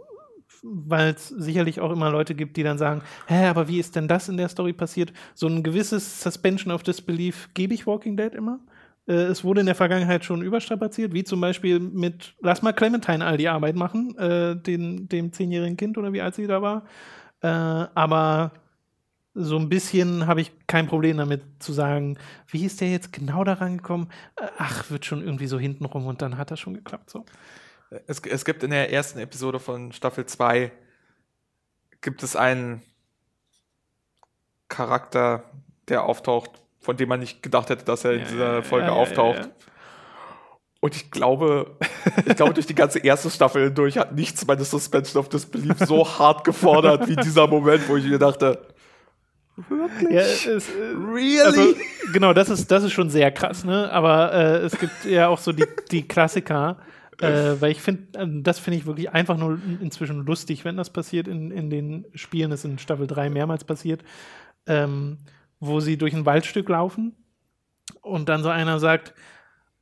[0.63, 4.07] weil es sicherlich auch immer Leute gibt, die dann sagen, hä, aber wie ist denn
[4.07, 5.11] das in der Story passiert?
[5.34, 8.59] So ein gewisses Suspension of Disbelief gebe ich Walking Dead immer.
[9.07, 13.25] Äh, es wurde in der Vergangenheit schon überstrapaziert, wie zum Beispiel mit, lass mal Clementine
[13.25, 16.85] all die Arbeit machen, äh, den, dem zehnjährigen Kind oder wie alt sie da war.
[17.41, 18.51] Äh, aber
[19.33, 23.43] so ein bisschen habe ich kein Problem damit zu sagen, wie ist der jetzt genau
[23.43, 24.09] daran gekommen?
[24.35, 27.09] Äh, Ach, wird schon irgendwie so hintenrum und dann hat das schon geklappt.
[27.09, 27.25] So.
[28.07, 30.71] Es, es gibt in der ersten Episode von Staffel 2
[32.01, 32.81] gibt es einen
[34.67, 35.43] Charakter,
[35.87, 38.93] der auftaucht, von dem man nicht gedacht hätte, dass er in Ja, dieser Folge ja,
[38.93, 39.49] auftaucht.
[40.82, 41.77] Und ich glaube,
[42.25, 46.07] ich glaube, durch die ganze erste Staffel hindurch hat nichts meine Suspension of Disbelief so
[46.19, 48.67] hart gefordert wie dieser Moment, wo ich mir dachte,
[50.09, 50.61] Ja, es, äh,
[51.13, 51.39] really?
[51.41, 51.75] also,
[52.13, 53.91] genau, das ist, das ist schon sehr krass, ne?
[53.91, 56.79] Aber äh, es gibt ja auch so die, die Klassiker,
[57.19, 60.89] äh, weil ich finde, äh, das finde ich wirklich einfach nur inzwischen lustig, wenn das
[60.89, 62.49] passiert in, in den Spielen.
[62.49, 64.01] Das ist in Staffel 3 mehrmals passiert,
[64.65, 65.19] ähm,
[65.62, 67.16] wo sie durch ein Waldstück laufen
[68.01, 69.14] und dann so einer sagt,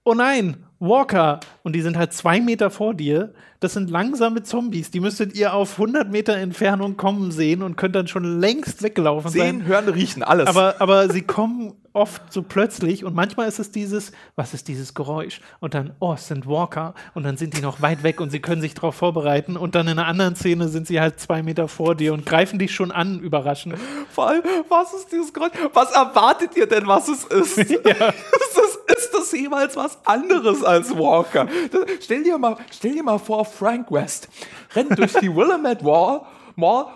[0.03, 1.39] oh nein, Walker.
[1.63, 3.33] Und die sind halt zwei Meter vor dir.
[3.59, 4.91] Das sind langsame Zombies.
[4.91, 9.29] Die müsstet ihr auf 100 Meter Entfernung kommen sehen und könnt dann schon längst weggelaufen
[9.31, 9.59] sein.
[9.59, 10.47] Sehen, hören, riechen, alles.
[10.47, 14.93] Aber, aber sie kommen oft so plötzlich und manchmal ist es dieses, was ist dieses
[14.93, 15.41] Geräusch?
[15.59, 18.39] Und dann, oh, es sind Walker und dann sind die noch weit weg und sie
[18.39, 21.67] können sich darauf vorbereiten und dann in einer anderen Szene sind sie halt zwei Meter
[21.67, 23.75] vor dir und greifen dich schon an, überraschend.
[24.11, 25.51] Vor allem, was ist dieses Geräusch?
[25.73, 27.57] Was erwartet ihr denn, was es ist?
[27.57, 31.47] ist, das, ist das jemals was anderes als Walker?
[31.71, 34.29] Das, stell, dir mal, stell dir mal vor, Frank West
[34.75, 36.21] rennt durch die Willamette Wall,
[36.55, 36.87] Mall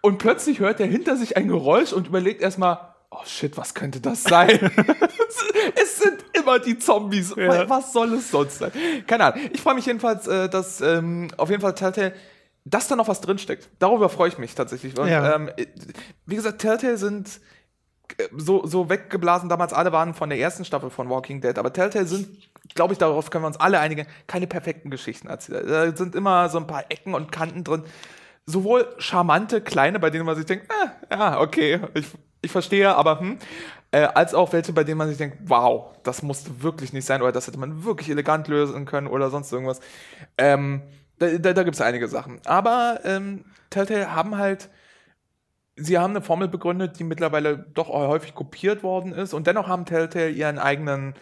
[0.00, 2.78] und plötzlich hört er hinter sich ein Geräusch und überlegt erstmal,
[3.10, 4.48] oh shit, was könnte das sein?
[5.80, 7.34] es sind immer die Zombies.
[7.36, 7.68] Ja.
[7.68, 8.72] Was soll es sonst sein?
[9.06, 9.40] Keine Ahnung.
[9.52, 12.14] Ich freue mich jedenfalls, äh, dass ähm, auf jeden Fall Telltale
[12.64, 13.68] dass da noch was drinsteckt.
[13.78, 14.96] Darüber freue ich mich tatsächlich.
[14.98, 15.34] Und, Ja.
[15.34, 15.50] ähm,
[16.26, 17.40] wie gesagt, Telltale sind
[18.18, 19.48] äh, so, so weggeblasen.
[19.48, 21.58] Damals alle waren von der ersten Staffel von Walking Dead.
[21.58, 22.28] Aber Telltale sind,
[22.74, 25.66] glaube ich, darauf können wir uns alle einigen, keine perfekten Geschichten erzählen.
[25.66, 27.84] Da sind immer so ein paar Ecken und Kanten drin.
[28.46, 32.06] Sowohl charmante, kleine, bei denen man sich denkt, ah, ja, okay, ich,
[32.40, 33.38] ich verstehe, aber hm,
[33.92, 37.22] äh, als auch welche, bei denen man sich denkt, wow, das musste wirklich nicht sein
[37.22, 39.80] oder das hätte man wirklich elegant lösen können oder sonst irgendwas.
[40.38, 40.82] Ähm,
[41.18, 42.40] da da, da gibt es einige Sachen.
[42.44, 44.68] Aber ähm, Telltale haben halt
[45.76, 49.34] sie haben eine Formel begründet, die mittlerweile doch häufig kopiert worden ist.
[49.34, 51.14] Und dennoch haben Telltale ihren eigenen,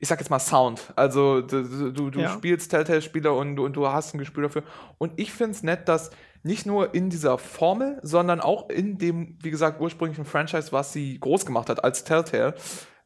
[0.00, 0.92] ich sag jetzt mal, Sound.
[0.96, 2.28] Also du, du, du Ja.
[2.30, 4.62] spielst Telltale-Spiele und, und du hast ein Gespür dafür.
[4.98, 6.10] Und ich finde es nett, dass
[6.42, 11.18] nicht nur in dieser Formel, sondern auch in dem, wie gesagt, ursprünglichen Franchise, was sie
[11.18, 12.54] groß gemacht hat als Telltale,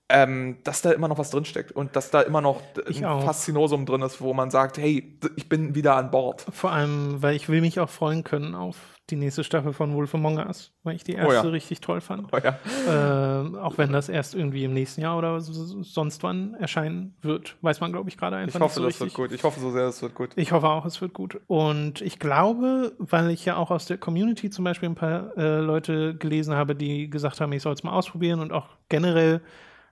[0.09, 3.25] ähm, dass da immer noch was drinsteckt und dass da immer noch Ich ein auch.
[3.25, 6.45] Faszinosum drin ist, wo man sagt, hey, ich bin wieder an Bord.
[6.53, 8.77] Vor allem, weil ich will mich auch freuen können auf
[9.11, 11.41] die nächste Staffel von Wolf Among Us, weil ich die erste Oh ja.
[11.43, 12.29] richtig toll fand.
[12.33, 12.59] Oh ja.
[12.89, 17.57] Äh, auch wenn das erst irgendwie im nächsten Jahr oder so- sonst wann erscheinen wird,
[17.63, 19.19] weiß man, glaube ich, gerade einfach Ich hoffe, nicht so das richtig.
[19.19, 19.35] wird gut.
[19.37, 20.31] Ich hoffe so sehr, das wird gut.
[20.37, 21.41] Ich hoffe auch, es wird gut.
[21.47, 25.59] Und ich glaube, weil ich ja auch aus der Community zum Beispiel ein paar äh,
[25.61, 29.41] Leute gelesen habe, die gesagt haben, ich soll es mal ausprobieren und auch generell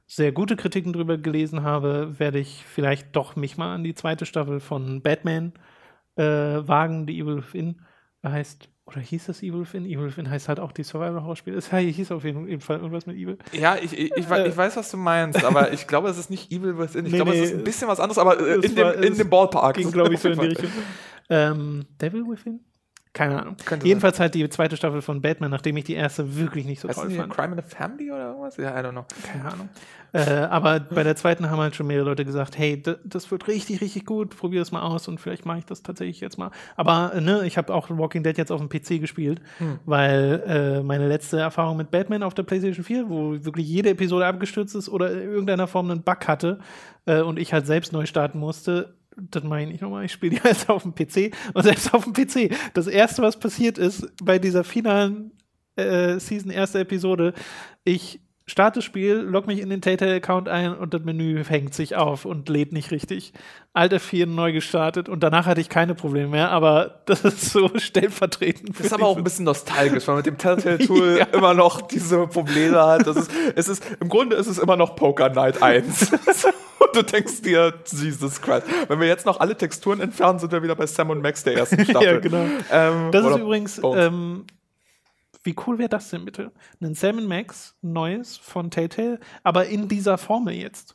[0.07, 4.25] sehr gute Kritiken drüber gelesen habe, werde ich vielleicht doch mich mal an die zweite
[4.25, 5.53] Staffel von Batman
[6.17, 7.83] äh, wagen, die Evil Within
[8.27, 8.69] heißt.
[8.89, 9.85] Oder hieß das Evil Within?
[9.85, 11.59] Evil Within heißt halt auch die Survival-Horror-Spiele.
[11.59, 13.37] Es hieß auf jeden Fall irgendwas mit Evil.
[13.53, 16.31] Ja, ich, ich, ich, wei- ich weiß, was du meinst, aber ich glaube, es ist
[16.31, 17.05] nicht Evil Within.
[17.05, 19.03] Ich Nee, glaube, nee, es ist ein bisschen was anderes, aber äh, in, war- dem,
[19.03, 19.77] in dem Ballpark.
[19.77, 20.71] Ging, glaube ich, so in die Richtung.
[21.29, 22.61] Ähm, Devil Within?
[23.19, 23.57] Keine Ahnung.
[23.65, 26.89] Könnte Jedenfalls halt die zweite Staffel von Batman, nachdem ich die erste wirklich nicht so.
[26.89, 27.33] Heißt toll fand.
[27.33, 28.57] Crime in the Family oder irgendwas?
[28.59, 29.05] Ja, I don't know.
[29.25, 29.69] Keine Ahnung.
[30.13, 33.81] Äh, aber bei der zweiten haben halt schon mehrere Leute gesagt, hey, das wird richtig,
[33.81, 36.53] richtig gut, probier das mal aus und vielleicht mache ich das tatsächlich jetzt mal.
[36.77, 39.43] Aber äh, ne, ich habe auch Walking Dead jetzt auf dem PC gespielt,
[39.85, 44.27] weil äh, meine letzte Erfahrung mit Batman auf der PlayStation 4, wo wirklich jede Episode
[44.27, 46.61] abgestürzt ist oder in irgendeiner Form einen Bug hatte
[47.05, 50.43] äh, und ich halt selbst neu starten musste, das meine ich nochmal, ich spiele die
[50.49, 52.55] jetzt auf dem PC und selbst auf dem PC.
[52.75, 55.33] Das erste, was passiert ist bei dieser finalen
[55.77, 57.35] äh, Season, erste Episode,
[57.85, 62.25] ich starte Spiel, log mich in den Telltale-Account ein und das Menü hängt sich auf
[62.25, 63.33] und lädt nicht richtig.
[63.75, 67.71] Alter 4 neu gestartet und danach hatte ich keine Probleme mehr, aber das ist so
[67.77, 68.79] stellvertretend.
[68.79, 72.27] Das ist aber auch ein bisschen nostalgisch, weil man mit dem Telltale-Tool immer noch diese
[72.27, 73.07] Probleme hat.
[73.07, 76.13] Das ist, es ist, Im Grunde ist es immer noch Poker Night 1.
[76.79, 78.67] und du denkst dir, Jesus Christ.
[78.89, 81.57] Wenn wir jetzt noch alle Texturen entfernen, sind wir wieder bei Sam und Max der
[81.57, 82.03] ersten Staffel.
[82.03, 82.47] ja, genau.
[82.73, 84.45] Ähm, Das ist übrigens, ähm,
[85.43, 86.53] wie cool wäre das denn bitte?
[86.81, 90.95] Ein Sam Max, neues von Telltale, aber in dieser Formel jetzt.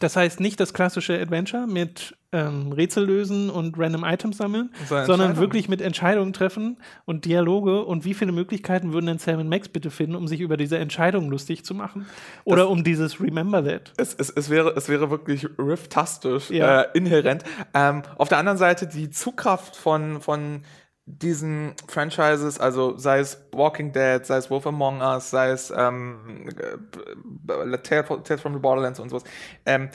[0.00, 5.02] Das heißt nicht das klassische Adventure mit ähm, Rätsel lösen und random Items sammeln, So
[5.04, 6.76] sondern wirklich mit Entscheidungen treffen
[7.06, 10.58] und Dialoge und wie viele Möglichkeiten würden denn Sam Max bitte finden, um sich über
[10.58, 12.04] diese Entscheidung lustig zu machen?
[12.44, 13.94] Oder um dieses Remember That.
[13.96, 16.82] Es, es, es, wäre, es wäre wirklich rifftastisch, Ja.
[16.82, 17.44] äh, inhärent.
[17.72, 20.62] Ähm, auf der anderen Seite die Zugkraft von, von
[21.08, 26.48] diesen Franchises, also sei es Walking Dead, sei es Wolf Among Us, sei es ähm,
[26.58, 29.22] äh, Tales Tales from the Borderlands und sowas,
[29.64, 29.88] ähm,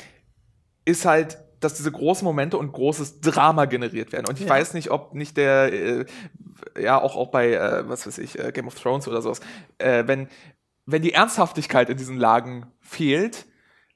[0.85, 4.25] ist halt, dass diese großen Momente und großes Drama generiert werden.
[4.27, 4.51] Und ich Ja.
[4.51, 6.05] weiß nicht, ob nicht der, äh,
[6.79, 9.41] ja, auch, auch bei, äh, was weiß ich, äh, Game of Thrones oder sowas,
[9.79, 10.27] äh, wenn,
[10.85, 13.45] wenn die Ernsthaftigkeit in diesen Lagen fehlt,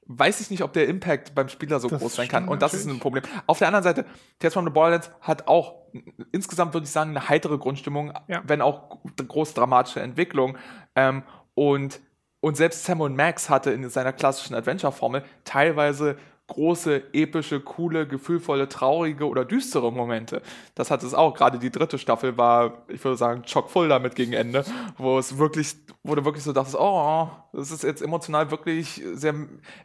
[0.08, 2.46] weiß ich nicht, ob der Impact beim Spieler so Das groß sein kann.
[2.46, 2.98] Und das ist natürlich.
[2.98, 3.24] ein Problem.
[3.48, 4.04] Auf der anderen Seite,
[4.38, 5.85] Tales from the Borderlands hat auch
[6.32, 8.42] insgesamt, würde ich sagen, eine heitere Grundstimmung, Ja.
[8.46, 10.56] wenn auch groß dramatische Entwicklung.
[10.94, 11.22] Ähm,
[11.54, 12.00] und,
[12.40, 16.16] und selbst Sam und Max hatte in seiner klassischen Adventure-Formel teilweise
[16.48, 20.42] große, epische, coole, gefühlvolle, traurige oder düstere Momente.
[20.76, 21.34] Das hat es auch.
[21.34, 24.64] Gerade die dritte Staffel war, ich würde sagen, chockvoll damit gegen Ende,
[24.96, 25.74] wo es wirklich,
[26.04, 29.34] wo du wirklich so dachtest, oh, das ist jetzt emotional wirklich sehr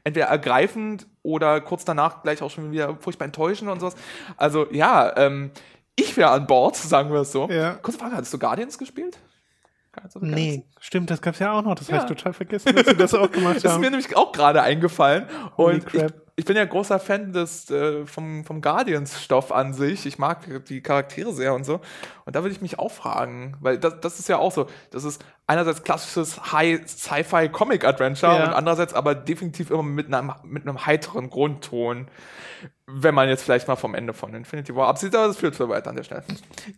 [0.03, 3.95] entweder ergreifend oder kurz danach gleich auch schon wieder furchtbar enttäuschend und sowas.
[4.37, 5.49] Also ja, ähm,
[5.95, 7.47] ich wäre an Bord, sagen wir es so.
[7.49, 7.73] Ja.
[7.75, 9.17] Kurze Frage, hattest du Guardians gespielt?
[9.93, 10.35] Guardians Galaxy?
[10.35, 11.75] Nee, stimmt, das gab es ja auch noch.
[11.75, 11.97] Das Ja.
[11.99, 14.61] habe ich total vergessen, dass sie das auch gemacht Das ist mir nämlich auch gerade
[14.61, 15.25] eingefallen.
[15.57, 16.13] Holy Und ich, crap.
[16.41, 20.07] Ich bin ja großer Fan des, äh, vom, vom Guardians-Stoff an sich.
[20.07, 21.81] Ich mag die Charaktere sehr und so.
[22.25, 24.65] Und da würde ich mich auch fragen, weil das, das ist ja auch so.
[24.89, 28.45] Das ist einerseits klassisches High-Sci-Fi-Comic-Adventure Ja.
[28.45, 32.07] und andererseits aber definitiv immer mit einem, mit einem heiteren Grundton.
[32.87, 35.69] Wenn man jetzt vielleicht mal vom Ende von Infinity War absieht, aber das führt zu
[35.69, 36.23] weit an der Stelle.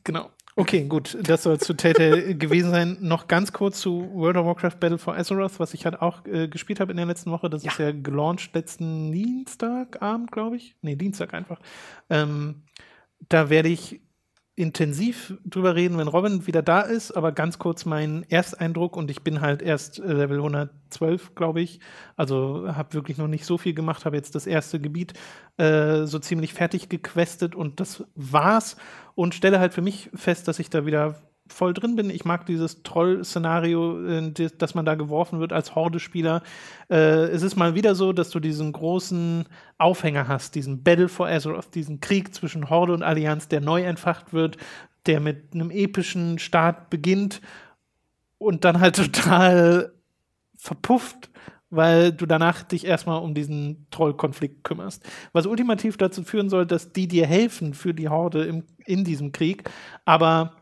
[0.04, 0.30] Genau.
[0.56, 1.18] Okay, gut.
[1.22, 2.98] Das soll zu Telltale gewesen sein.
[3.02, 6.48] Noch ganz kurz zu World of Warcraft Battle for Azeroth, was ich halt auch äh,
[6.48, 7.50] gespielt habe in der letzten Woche.
[7.50, 10.76] Das ist ja gelauncht letzten Dienstagabend, glaube ich.
[10.82, 11.60] Nee, Dienstag einfach.
[12.10, 12.64] Ähm,
[13.30, 14.02] da werde ich
[14.56, 19.24] intensiv drüber reden, wenn Robin wieder da ist, aber ganz kurz mein Ersteindruck und ich
[19.24, 21.80] bin halt erst äh, Level 112, glaube ich.
[22.16, 25.14] Also habe wirklich noch nicht so viel gemacht, habe jetzt das erste Gebiet
[25.58, 28.78] äh, so ziemlich fertig gequestet und das war's
[29.16, 31.16] und stelle halt für mich fest, dass ich da wieder
[31.54, 32.10] voll drin bin.
[32.10, 36.44] Ich mag dieses Troll-Szenario, äh, dass man da geworfen wird als Horde-Spieler.
[36.90, 39.46] Äh, es ist mal wieder so, dass du diesen großen
[39.78, 44.34] Aufhänger hast, diesen Battle for Azeroth, diesen Krieg zwischen Horde und Allianz, der neu entfacht
[44.34, 44.58] wird,
[45.06, 47.42] der mit einem epischen Start beginnt
[48.38, 49.94] und dann halt total
[50.58, 51.30] verpufft,
[51.70, 55.04] weil du danach dich erstmal um diesen Trollkonflikt kümmerst.
[55.32, 59.32] Was ultimativ dazu führen soll, dass die dir helfen für die Horde im, in diesem
[59.32, 59.70] Krieg,
[60.06, 60.54] aber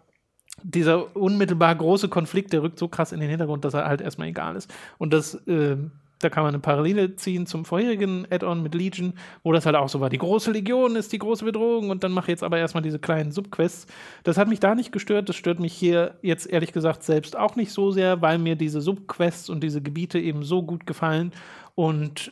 [0.64, 4.28] dieser unmittelbar große Konflikt, der rückt so krass in den Hintergrund, dass er halt erstmal
[4.28, 4.74] egal ist.
[4.98, 5.78] Und das äh,
[6.20, 9.14] Da kann man eine Parallele ziehen zum vorherigen Add-on mit Legion,
[9.44, 10.10] wo das halt auch so war.
[10.10, 13.00] Die große Legion ist die große Bedrohung und dann mache ich jetzt aber erstmal diese
[13.00, 13.88] kleinen Subquests.
[14.24, 15.30] Das hat mich da nicht gestört.
[15.30, 18.82] Das stört mich hier jetzt ehrlich gesagt selbst auch nicht so sehr, weil mir diese
[18.82, 21.32] Subquests und diese Gebiete eben so gut gefallen
[21.74, 22.32] und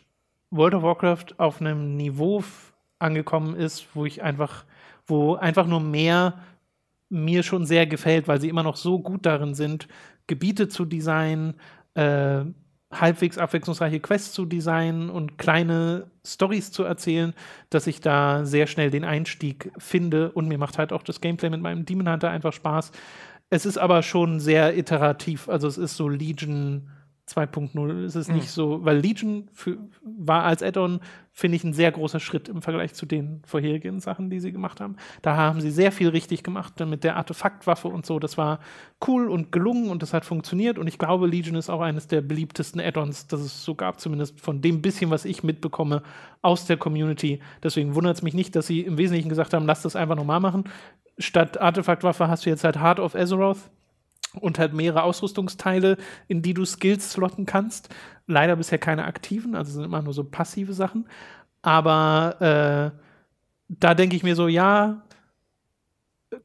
[0.51, 2.43] World of Warcraft auf einem Niveau
[2.99, 4.65] angekommen ist, wo ich einfach,
[5.07, 6.39] wo einfach nur mehr
[7.09, 9.87] mir schon sehr gefällt, weil sie immer noch so gut darin sind,
[10.27, 11.55] Gebiete zu designen,
[11.95, 12.45] äh,
[12.91, 17.33] halbwegs abwechslungsreiche Quests zu designen und kleine Stories zu erzählen,
[17.69, 21.49] dass ich da sehr schnell den Einstieg finde und mir macht halt auch das Gameplay
[21.49, 22.91] mit meinem Demon Hunter einfach Spaß.
[23.51, 26.89] Es ist aber schon sehr iterativ, also es ist so Legion
[27.35, 28.35] 2.0 ist es mhm.
[28.35, 30.99] nicht so, weil Legion für, war als Add-on,
[31.31, 34.81] finde ich, ein sehr großer Schritt im Vergleich zu den vorherigen Sachen, die sie gemacht
[34.81, 34.97] haben.
[35.21, 38.19] Da haben sie sehr viel richtig gemacht mit der Artefaktwaffe und so.
[38.19, 38.59] Das war
[39.07, 40.77] cool und gelungen und das hat funktioniert.
[40.77, 44.39] Und ich glaube, Legion ist auch eines der beliebtesten Add-ons, das es so gab, zumindest
[44.39, 46.03] von dem bisschen, was ich mitbekomme
[46.41, 47.39] aus der Community.
[47.63, 50.39] Deswegen wundert es mich nicht, dass sie im Wesentlichen gesagt haben, lass das einfach nochmal
[50.39, 50.65] machen.
[51.17, 53.69] Statt Artefaktwaffe hast du jetzt halt Heart of Azeroth
[54.39, 55.97] und halt mehrere Ausrüstungsteile,
[56.27, 57.89] in die du Skills slotten kannst.
[58.27, 61.07] Leider bisher keine aktiven, also sind immer nur so passive Sachen.
[61.61, 62.99] Aber äh,
[63.69, 65.03] da denke ich mir so, ja,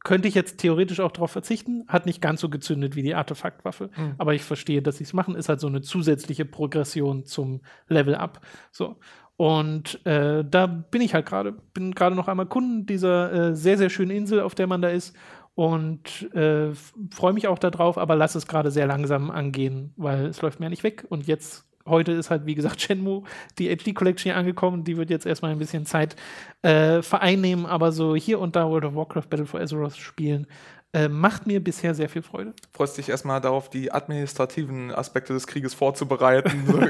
[0.02, 1.84] könnte ich jetzt theoretisch auch darauf verzichten.
[1.88, 3.90] Hat nicht ganz so gezündet wie die Artefaktwaffe.
[3.96, 4.14] Mhm.
[4.18, 5.34] Aber ich verstehe, dass sie es machen.
[5.34, 8.40] Ist halt so eine zusätzliche Progression zum Level Up.
[8.72, 8.96] So.
[9.36, 11.52] Und äh, da bin ich halt gerade.
[11.74, 14.88] Bin gerade noch einmal Kunden dieser äh, sehr, sehr schönen Insel, auf der man da
[14.88, 15.14] ist
[15.54, 16.72] und äh,
[17.10, 20.66] freue mich auch darauf, aber lass es gerade sehr langsam angehen, weil es läuft mir
[20.66, 21.06] ja nicht weg.
[21.08, 23.22] Und jetzt, heute ist halt, wie gesagt, Shenmue,
[23.58, 24.82] die HD Collection hier angekommen.
[24.82, 26.16] Die wird jetzt erstmal ein bisschen Zeit
[26.62, 30.48] äh, vereinnehmen, aber so hier und da World of Warcraft Battle for Azeroth spielen.
[30.92, 32.52] Äh, macht mir bisher sehr viel Freude.
[32.72, 36.64] Freust dich erstmal darauf, die administrativen Aspekte des Krieges vorzubereiten.
[36.68, 36.86] also,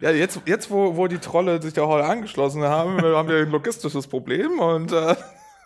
[0.00, 3.38] ja, ja, jetzt, jetzt wo, wo die Trolle sich der Hall angeschlossen haben, haben wir
[3.38, 5.14] ein logistisches Problem und äh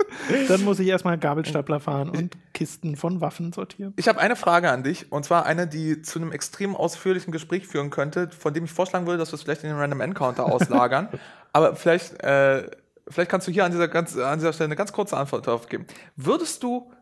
[0.48, 3.94] Dann muss ich erstmal Gabelstapler fahren und Kisten von Waffen sortieren.
[3.96, 7.66] Ich habe eine Frage an dich, und zwar eine, die zu einem extrem ausführlichen Gespräch
[7.66, 10.46] führen könnte, von dem ich vorschlagen würde, dass wir es vielleicht in den Random Encounter
[10.46, 11.08] auslagern.
[11.52, 12.70] Aber vielleicht, äh,
[13.08, 15.68] vielleicht kannst du hier an dieser, ganz, an dieser Stelle eine ganz kurze Antwort darauf
[15.68, 15.86] geben.
[16.16, 16.92] Würdest du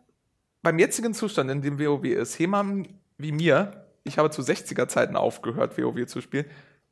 [0.63, 5.79] beim jetzigen Zustand, in dem WoW ist, jemandem wie mir, ich habe zu 60er-Zeiten aufgehört,
[5.79, 6.47] WoW zu spielen,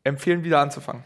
[0.04, 1.02] empfehlen, wieder anzufangen?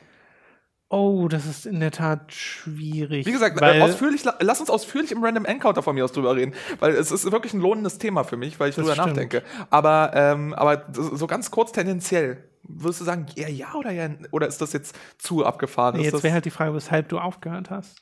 [0.91, 3.27] Oh, das ist in der Tat schwierig.
[3.27, 6.55] Wie gesagt, äh, ausführlich, lass uns ausführlich im Random Encounter von mir aus drüber reden,
[6.81, 9.09] weil es ist wirklich ein lohnendes Thema für mich, weil ich drüber stimmt.
[9.09, 9.43] nachdenke.
[9.69, 14.47] Aber, ähm, aber so ganz kurz tendenziell, würdest du sagen, eher ja oder ja, oder
[14.47, 15.99] ist das jetzt zu abgefahren?
[15.99, 18.01] Nee, jetzt wäre halt die Frage, weshalb du aufgehört hast.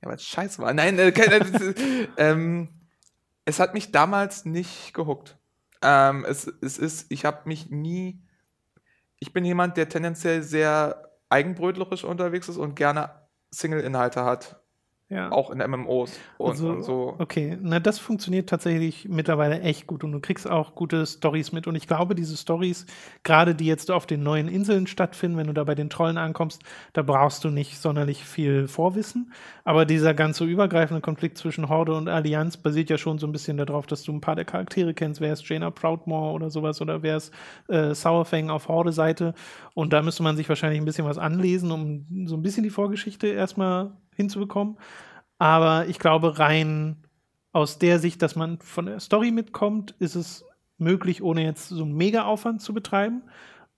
[0.00, 0.72] Ja, weil es scheiße war.
[0.74, 2.68] Nein, äh, äh, ähm,
[3.44, 5.38] es hat mich damals nicht gehuckt.
[5.82, 8.22] Ähm, es, es ist, ich habe mich nie
[9.22, 14.61] ich bin jemand, der tendenziell sehr eigenbrötlerisch unterwegs ist und gerne Single-Inhalte hat.
[15.12, 15.30] Ja.
[15.30, 17.14] Auch in MMOs und, also, und, so.
[17.18, 21.66] Okay, na das funktioniert tatsächlich mittlerweile echt gut und du kriegst auch gute Stories mit
[21.66, 22.86] und ich glaube, diese Stories,
[23.22, 26.62] gerade die jetzt auf den neuen Inseln stattfinden, wenn du da bei den Trollen ankommst,
[26.94, 29.34] da brauchst du nicht sonderlich viel Vorwissen,
[29.64, 33.58] aber dieser ganze übergreifende Konflikt zwischen Horde und Allianz basiert ja schon so ein bisschen
[33.58, 37.02] darauf, dass du ein paar der Charaktere kennst, wer ist Jaina Proudmore oder sowas oder
[37.02, 37.34] wer ist
[37.68, 39.34] äh, Sourfang auf Horde-Seite
[39.74, 42.70] und da müsste man sich wahrscheinlich ein bisschen was anlesen, um so ein bisschen die
[42.70, 44.78] Vorgeschichte erstmal hinzubekommen.
[45.38, 46.96] Aber ich glaube, rein
[47.52, 50.44] aus der Sicht, dass man von der Story mitkommt, ist es
[50.78, 53.22] möglich, ohne jetzt so einen Mega-Aufwand zu betreiben.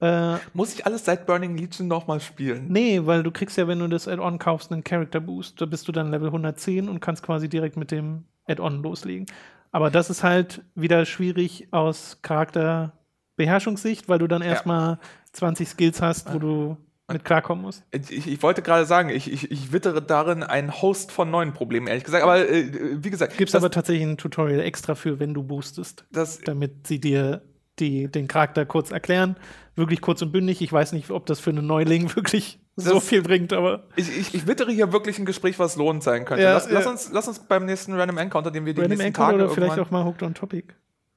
[0.01, 2.67] Äh, Muss ich alles seit Burning Legion nochmal spielen?
[2.69, 5.61] Nee, weil du kriegst ja, wenn du das Add-on kaufst, einen Character Boost.
[5.61, 9.27] Da bist du dann Level 110 und kannst quasi direkt mit dem Add-on loslegen.
[9.73, 14.99] Aber das ist halt wieder schwierig aus Charakterbeherrschungssicht, weil du dann erstmal ja.
[15.33, 16.77] 20 Skills hast, wo du
[17.13, 17.83] mit klarkommen muss.
[17.91, 21.87] Ich, ich wollte gerade sagen, ich, ich, ich wittere darin einen Host von neuen Problemen,
[21.87, 22.23] ehrlich gesagt.
[22.23, 22.71] Aber äh,
[23.03, 23.37] wie gesagt.
[23.37, 27.43] Gibt es aber tatsächlich ein Tutorial extra für, wenn du boostest, das, damit sie dir
[27.79, 29.37] die, den Charakter kurz erklären.
[29.77, 30.63] Wirklich kurz und bündig.
[30.63, 33.85] Ich weiß nicht, ob das für einen Neuling wirklich so viel bringt, aber.
[33.97, 36.43] Ich, ich, ich wittere hier wirklich ein Gespräch, was lohnend sein könnte.
[36.43, 36.75] Ja, lass, ja.
[36.75, 39.45] lass, uns, lass uns beim nächsten Random Encounter, den wir die Random nächsten Encounter Tage
[39.45, 40.75] oder vielleicht auch mal Hooked on Topic.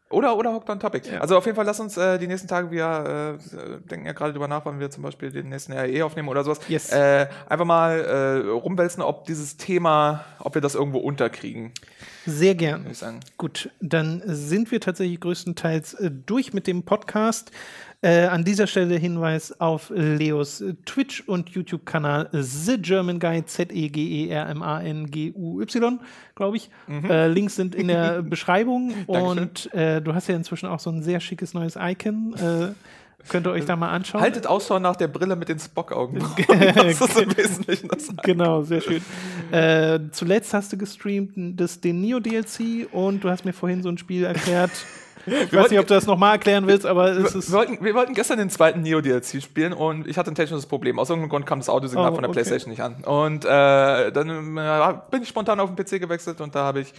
[0.10, 1.10] Oder, oder Hooked on Topic.
[1.12, 1.20] Ja.
[1.20, 4.32] Also auf jeden Fall lass uns äh, die nächsten Tage, wir äh, denken ja gerade
[4.32, 6.60] drüber nach, wann wir zum Beispiel den nächsten RE aufnehmen oder sowas.
[6.70, 6.92] Yes.
[6.92, 11.74] Äh, einfach mal äh, rumwälzen, ob dieses Thema, ob wir das irgendwo unterkriegen.
[12.26, 12.86] Sehr gern.
[13.38, 17.52] Gut, dann sind wir tatsächlich größtenteils äh, durch mit dem Podcast.
[18.04, 26.00] Äh, an dieser Stelle Hinweis auf Leos Twitch- und YouTube-Kanal The German Guy, Z-E-G-E-R-M-A-N-G-U-Y,
[26.36, 26.70] glaube ich.
[26.86, 27.10] Mhm.
[27.10, 31.02] Äh, Links sind in der Beschreibung und äh, du hast ja inzwischen auch so ein
[31.02, 32.36] sehr schickes neues Icon.
[32.36, 32.74] Äh,
[33.30, 34.22] Könnt ihr euch da mal anschauen.
[34.22, 36.20] Haltet Ausschau nach der Brille mit den Spock-Augen.
[36.48, 38.10] das ist im Wesentlichen das.
[38.24, 39.02] Genau, sehr schön.
[39.52, 43.98] Äh, zuletzt hast du gestreamt das, den Neo-DLC und du hast mir vorhin so ein
[43.98, 44.72] Spiel erklärt.
[45.28, 47.52] Ich weiß nicht, ob du das nochmal erklären willst, aber es Wir ist.
[47.52, 51.00] wollten, wir wollten gestern den zweiten Neo-DLC spielen und ich hatte ein technisches Problem.
[51.00, 52.38] Aus irgendeinem Grund kam das Audiosignal Oh, von der okay.
[52.40, 53.04] Playstation nicht an.
[53.04, 56.94] Und äh, dann äh, bin ich spontan auf den PC gewechselt und da habe ich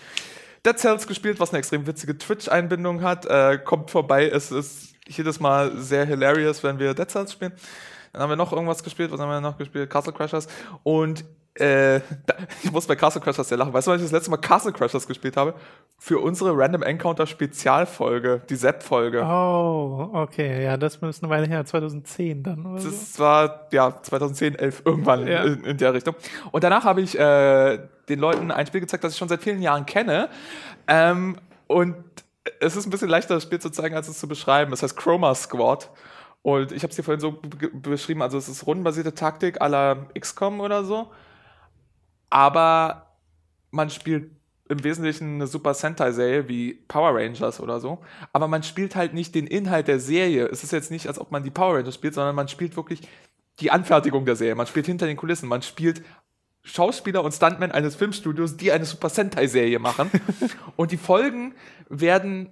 [0.67, 3.27] Dead Cells gespielt, was eine extrem witzige Twitch-Einbindung hat.
[3.27, 7.53] Äh, kommt vorbei, es ist jedes Mal sehr hilarious, wenn wir Dead Cells spielen.
[8.13, 9.89] Dann haben wir noch irgendwas gespielt, was haben wir noch gespielt?
[9.89, 10.49] Castle Crashers.
[10.83, 11.25] Und
[11.61, 13.73] äh, da, ich muss bei Castle Crashers sehr lachen.
[13.73, 15.55] Weißt du, wann ich das letzte Mal Castle Crashers gespielt habe?
[15.99, 19.23] Für unsere Random Encounter Spezialfolge, die Sepp-Folge.
[19.25, 22.65] Oh, okay, ja, das ist eine Weile her, 2010 dann.
[22.67, 22.91] Oder so.
[22.91, 25.43] Das war ja 2010, 11 irgendwann Ja.
[25.45, 26.15] in, in der Richtung.
[26.53, 27.79] Und danach habe ich äh,
[28.09, 30.29] den Leuten ein Spiel gezeigt, das ich schon seit vielen Jahren kenne.
[30.87, 31.37] Ähm,
[31.67, 31.97] und
[32.61, 34.73] es ist ein bisschen leichter, das Spiel zu zeigen, als es zu beschreiben.
[34.73, 35.91] Es heißt Chroma Squad.
[36.43, 39.97] Und ich habe es dir vorhin so be- beschrieben, also es ist rundenbasierte Taktik la
[40.19, 41.09] XCOM oder so.
[42.31, 43.17] Aber
[43.71, 44.31] man spielt
[44.69, 47.99] im Wesentlichen eine Super Sentai-Serie wie Power Rangers oder so.
[48.33, 50.47] Aber man spielt halt nicht den Inhalt der Serie.
[50.47, 53.01] Es ist jetzt nicht, als ob man die Power Rangers spielt, sondern man spielt wirklich
[53.61, 54.55] die Anfertigung der Serie.
[54.55, 55.49] Man spielt hinter den Kulissen.
[55.49, 56.03] Man spielt
[56.63, 60.11] Schauspieler und Stuntmen eines Filmstudios, die eine Super Sentai-Serie machen.
[60.77, 61.55] und die Folgen
[61.89, 62.51] werden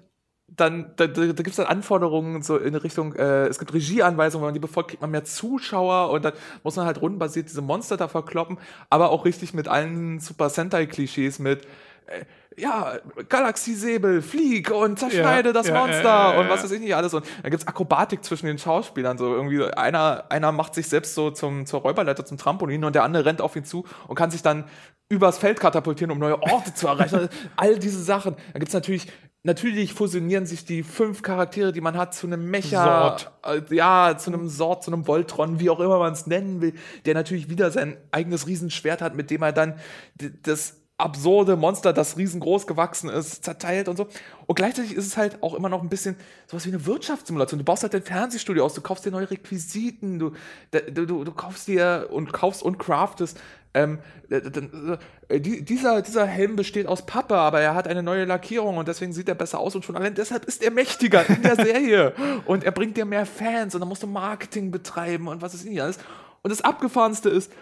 [0.49, 4.43] dann, da, da, da gibt es dann Anforderungen so in Richtung, äh, es gibt Regieanweisungen,
[4.43, 6.33] wenn man die befolgt, kriegt man mehr Zuschauer und dann
[6.63, 8.59] muss man halt rundenbasiert diese Monster da verkloppen,
[8.89, 11.67] aber auch richtig mit allen Super Sentai-Klischees mit
[12.07, 12.25] äh,
[12.59, 12.99] ja,
[13.29, 17.13] Galaxiesäbel, flieg und zerschneide Ja, das ja, Monster ja, und was weiß ich nicht alles.
[17.13, 19.19] Und dann gibt's Akrobatik zwischen den Schauspielern.
[19.19, 23.05] So irgendwie einer, einer macht sich selbst so zum, zur Räuberleiter, zum Trampolin und der
[23.05, 24.65] andere rennt auf ihn zu und kann sich dann
[25.09, 27.29] übers Feld katapultieren, um neue Orte zu erreichen.
[27.57, 28.37] All diese Sachen.
[28.53, 29.07] Dann gibt's natürlich,
[29.47, 33.17] natürlich fusionieren sich die fünf Charaktere, die man hat, zu einem Mecha.
[33.45, 36.75] Äh, ja, zu einem Sort, zu einem Voltron, wie auch immer man es nennen will,
[37.07, 39.77] der natürlich wieder sein eigenes Riesenschwert hat, mit dem er dann
[40.43, 44.09] das absurde Monster, das riesengroß gewachsen ist, zerteilt und so.
[44.47, 46.17] Und gleichzeitig ist es halt auch immer noch ein bisschen
[46.47, 47.59] sowas wie eine Wirtschaftssimulation.
[47.59, 50.33] Du baust halt dein Fernsehstudio aus, du kaufst dir neue Requisiten, du,
[50.71, 53.39] du, du, du kaufst dir und kaufst und craftest.
[53.77, 53.99] Ähm,
[54.31, 54.37] äh,
[55.29, 58.89] äh, die, dieser, dieser Helm besteht aus Pappe, aber er hat eine neue Lackierung und
[58.89, 62.15] deswegen sieht er besser aus und schon allein deshalb ist er mächtiger in der Serie.
[62.47, 65.67] und er bringt dir mehr Fans und dann musst du Marketing betreiben und was ist
[65.67, 65.99] nicht alles.
[66.43, 67.53] Und das Abgefahrenste ist,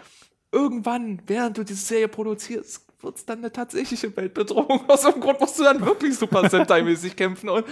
[0.53, 4.81] irgendwann, während du diese Serie produzierst, wird es dann eine tatsächliche Weltbedrohung.
[4.89, 7.65] Aus irgendeinem Grund musst du dann wirklich Super Sentai-mäßig kämpfen und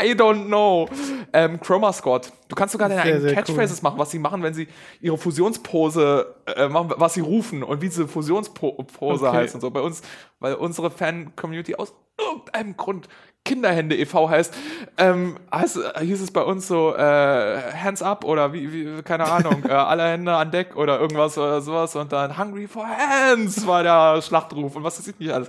[0.00, 0.88] I don't know.
[1.32, 2.32] Ähm, Chroma Squad.
[2.48, 4.68] Du kannst sogar deine Sehr, eigenen sehr Catchphrases machen, was sie machen, wenn sie
[5.00, 8.84] ihre Fusionspose äh, machen, was sie rufen und wie diese Fusionspose
[9.24, 9.30] Okay.
[9.32, 9.70] heißt und so.
[9.70, 10.02] Bei uns,
[10.38, 13.08] weil unsere Fan-Community aus irgendeinem Grund
[13.44, 14.30] Kinderhände e.V.
[14.30, 14.54] heißt,
[14.96, 19.64] ähm, heißt, hieß es bei uns so äh, Hands up oder wie, wie keine Ahnung,
[19.68, 23.82] äh, alle Hände an Deck oder irgendwas oder sowas und dann Hungry for Hands war
[23.82, 25.48] der Schlachtruf und was weiß ich nicht alles.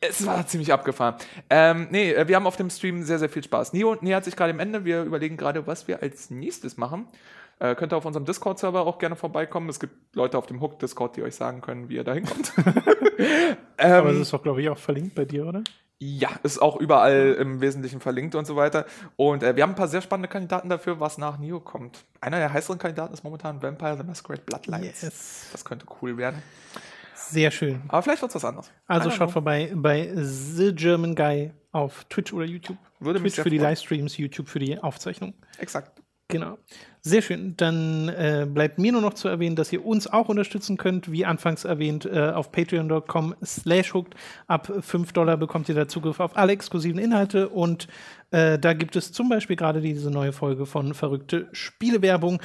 [0.00, 1.16] Es war ziemlich abgefahren.
[1.50, 3.74] Ähm, nee, äh, wir haben auf dem Stream sehr, sehr viel Spaß.
[3.74, 4.86] Neo nähert sich gerade im Ende.
[4.86, 7.06] Wir überlegen gerade, was wir als nächstes machen.
[7.58, 9.68] Äh, könnt ihr auf unserem Discord-Server auch gerne vorbeikommen.
[9.68, 12.52] Es gibt Leute auf dem Hook-Discord, die euch sagen können, wie ihr da hinkommt.
[13.78, 15.62] Aber ähm, es ist doch, glaube ich, auch verlinkt bei dir, oder?
[15.98, 18.84] Ja, ist auch überall im Wesentlichen verlinkt und so weiter.
[19.16, 22.04] Und äh, wir haben ein paar sehr spannende Kandidaten dafür, was nach Neo kommt.
[22.20, 25.02] Einer der heißeren Kandidaten ist momentan Vampire the Masquerade Bloodlines.
[25.02, 25.48] Yes.
[25.52, 26.42] Das könnte cool werden.
[27.14, 27.82] Sehr schön.
[27.88, 28.70] Aber vielleicht wird es was anderes.
[28.86, 29.32] Also schaut know.
[29.32, 32.78] vorbei bei The German Guy auf Twitch oder YouTube.
[33.00, 33.58] Würde mich Twitch für die.
[33.58, 35.34] Livestreams, YouTube für die Aufzeichnung.
[35.58, 36.02] Exakt.
[36.28, 36.58] Genau.
[37.02, 37.56] Sehr schön.
[37.56, 41.24] Dann äh, bleibt mir nur noch zu erwähnen, dass ihr uns auch unterstützen könnt, wie
[41.24, 44.16] anfangs erwähnt, äh, auf patreon.com slash hooked.
[44.48, 47.86] Ab 5 Dollar bekommt ihr da Zugriff auf alle exklusiven Inhalte und
[48.32, 52.40] äh, da gibt es zum Beispiel gerade diese neue Folge von Verrückte Spielewerbung.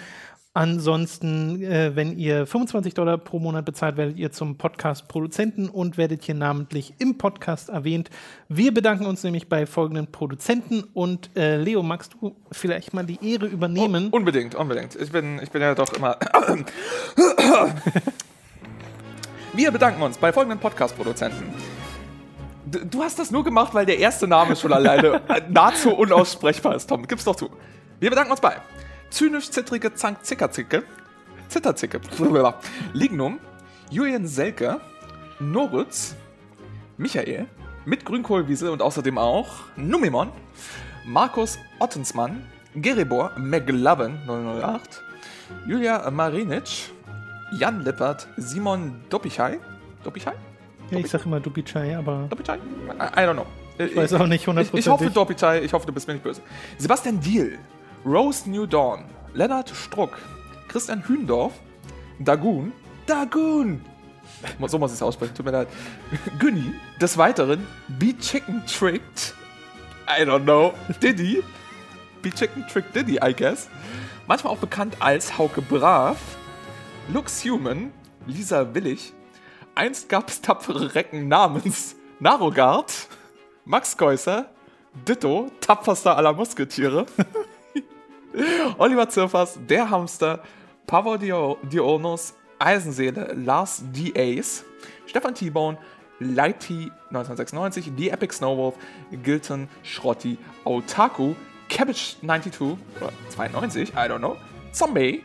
[0.54, 6.24] Ansonsten, äh, wenn ihr 25 Dollar pro Monat bezahlt, werdet ihr zum Podcast-Produzenten und werdet
[6.24, 8.10] hier namentlich im Podcast erwähnt.
[8.50, 13.18] Wir bedanken uns nämlich bei folgenden Produzenten und äh, Leo, magst du vielleicht mal die
[13.26, 14.10] Ehre übernehmen?
[14.10, 14.98] Unbedingt, unbedingt.
[14.98, 16.18] Ich bin, ich bin ja doch immer.
[19.54, 21.54] Wir bedanken uns bei folgenden Podcast-Produzenten.
[22.90, 27.08] Du hast das nur gemacht, weil der erste Name schon alleine nahezu unaussprechbar ist, Tom.
[27.08, 27.50] Gib's doch zu.
[28.00, 28.56] Wir bedanken uns bei
[29.12, 30.84] Zynisch-Zittrige Zank-Zickerzicke,
[31.50, 32.00] Zitterzicke,
[32.94, 33.40] Lignum,
[33.90, 34.80] Julian Selke,
[35.40, 36.16] Noritz,
[36.98, 37.46] Michael,
[37.86, 40.30] mit Grünkohlwiese und außerdem auch Numimon,
[41.06, 45.04] Markus Ottensmann, Geribor McLovin 008,
[45.68, 46.92] Julia Marinic,
[47.60, 49.60] Jan Lippert, Simon Dopichai,
[50.06, 50.34] Dopichai?
[50.90, 52.56] Ja, ich sag immer Dupichai, aber Dopichai?
[52.58, 53.46] I, I don't know.
[53.78, 55.14] Ich weiß auch nicht ich, ich hoffe, hundertprozentig.
[55.14, 56.42] Dopichai, ich hoffe, du bist mir nicht böse.
[56.78, 57.60] Sebastian Diel,
[58.06, 60.18] Rose New Dawn, Lennart Struck,
[60.68, 61.54] Christian Hündorf,
[62.20, 62.72] Dagun,
[63.06, 63.82] Dagun,
[64.68, 65.68] so muss ich es aussprechen, tut mir leid,
[66.40, 69.36] Günni, des Weiteren, Be Chicken Tricked,
[70.08, 71.44] I don't know, Diddy,
[72.22, 73.70] Be Chicken Tricked Diddy, I guess,
[74.28, 76.18] manchmal auch bekannt als Hauke Brav,
[77.14, 77.92] Lux Human,
[78.26, 79.14] Lisa Willig,
[79.76, 82.92] einst gab es tapfere Recken namens Narogard,
[83.66, 84.50] Max Geusser,
[85.08, 87.06] Ditto, tapferster aller Musketiere,
[88.78, 90.42] Oliver Zirfers, der Hamster,
[90.88, 94.14] Pavo Dionus, Eisenseele, Lars D.
[94.16, 94.64] Ace,
[95.06, 95.78] Stefan T-Bone,
[96.20, 98.76] Lighty 1996, The Epic Snowwolf,
[99.24, 101.36] Gilton, Schrotti, Otaku,
[101.70, 104.38] Cabbage 92 oder 92, I don't know,
[104.72, 105.24] Zombie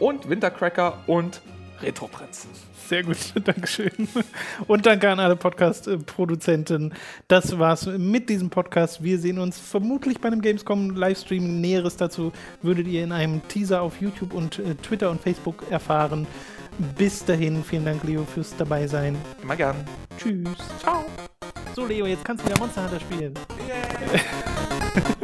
[0.00, 1.40] und Wintercracker und
[1.80, 2.46] Retro Prinz.
[2.92, 3.16] Sehr gut,
[3.46, 4.06] Dankeschön.
[4.66, 6.92] Und danke an alle Podcast-Produzenten.
[7.26, 9.02] Das war's mit diesem Podcast.
[9.02, 11.58] Wir sehen uns vermutlich bei einem Gamescom-Livestream.
[11.62, 16.26] Näheres dazu würdet ihr in einem Teaser auf YouTube und äh, Twitter und Facebook erfahren.
[16.98, 19.16] Bis dahin, vielen Dank, Leo, fürs dabei sein.
[19.42, 19.76] Immer gern.
[20.18, 20.50] Tschüss.
[20.78, 21.06] Ciao.
[21.74, 23.32] So, Leo, jetzt kannst du wieder Monster Hunter spielen.
[23.66, 25.16] Yeah.